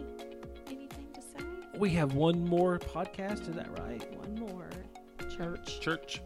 anything 0.67 1.07
to 1.13 1.21
say? 1.21 1.45
We 1.77 1.91
have 1.91 2.13
one 2.15 2.43
more 2.43 2.79
podcast. 2.79 3.47
Is 3.47 3.55
that 3.55 3.69
right? 3.79 4.03
One 4.17 4.35
more. 4.35 4.69
Church. 5.37 5.79
Church. 5.79 6.21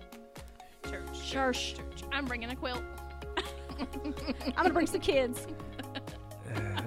Church. 0.83 1.29
Church. 1.29 1.75
Church. 1.75 2.03
I'm 2.11 2.25
bringing 2.25 2.49
a 2.51 2.55
quilt. 2.55 2.83
I'm 4.05 4.53
gonna 4.55 4.69
bring 4.69 4.87
some 4.87 5.01
kids. 5.01 5.47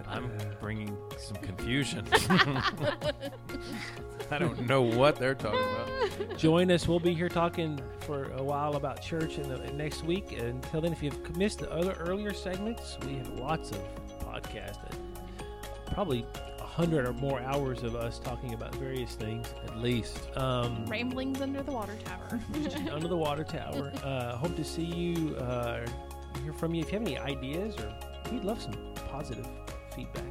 I'm 0.08 0.24
uh, 0.24 0.44
uh. 0.44 0.54
bringing 0.60 0.96
some 1.18 1.36
confusion. 1.38 2.06
I 4.30 4.38
don't 4.38 4.66
know 4.66 4.82
what 4.82 5.16
they're 5.16 5.34
talking 5.34 5.60
about. 5.60 6.36
Join 6.38 6.70
us. 6.70 6.88
We'll 6.88 7.00
be 7.00 7.14
here 7.14 7.28
talking 7.28 7.80
for 8.00 8.30
a 8.32 8.42
while 8.42 8.76
about 8.76 9.02
church 9.02 9.38
in 9.38 9.48
the, 9.48 9.58
next 9.72 10.04
week. 10.04 10.32
Until 10.38 10.80
then, 10.80 10.92
if 10.92 11.02
you've 11.02 11.36
missed 11.36 11.60
the 11.60 11.70
other 11.72 11.92
earlier 12.00 12.32
segments, 12.32 12.96
we 13.06 13.14
have 13.16 13.28
lots 13.38 13.70
of 13.70 13.78
podcasts. 14.20 14.78
and 14.90 14.98
Probably 15.86 16.26
a 16.58 16.64
hundred 16.64 17.06
or 17.06 17.12
more 17.12 17.40
hours 17.40 17.82
of 17.82 17.94
us 17.94 18.18
talking 18.18 18.54
about 18.54 18.74
various 18.76 19.14
things. 19.14 19.52
At 19.64 19.78
least. 19.78 20.18
Um, 20.36 20.86
Ramblings 20.86 21.40
under 21.40 21.62
the 21.62 21.72
water 21.72 21.96
tower. 22.04 22.40
under 22.90 23.08
the 23.08 23.16
water 23.16 23.44
tower. 23.44 23.92
Uh, 24.04 24.36
hope 24.36 24.54
to 24.54 24.64
see 24.64 24.84
you, 24.84 25.34
uh, 25.36 25.84
hear 26.42 26.52
from 26.52 26.74
you. 26.74 26.82
If 26.82 26.92
you 26.92 26.98
have 26.98 27.06
any 27.08 27.18
ideas, 27.18 27.74
or 27.76 27.92
we'd 28.30 28.44
love 28.44 28.60
some 28.60 28.74
positive 29.08 29.48
feedback. 29.94 30.24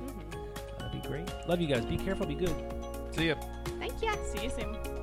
That'd 0.78 1.02
be 1.02 1.08
great. 1.08 1.28
Love 1.48 1.60
you 1.60 1.68
guys. 1.68 1.86
Be 1.86 1.98
careful. 1.98 2.28
Be 2.28 2.36
good. 2.36 2.54
See 3.16 3.28
ya. 3.28 3.36
Thank 3.80 4.02
you. 4.02 4.12
See 4.34 4.44
you 4.46 4.50
soon. 4.50 5.03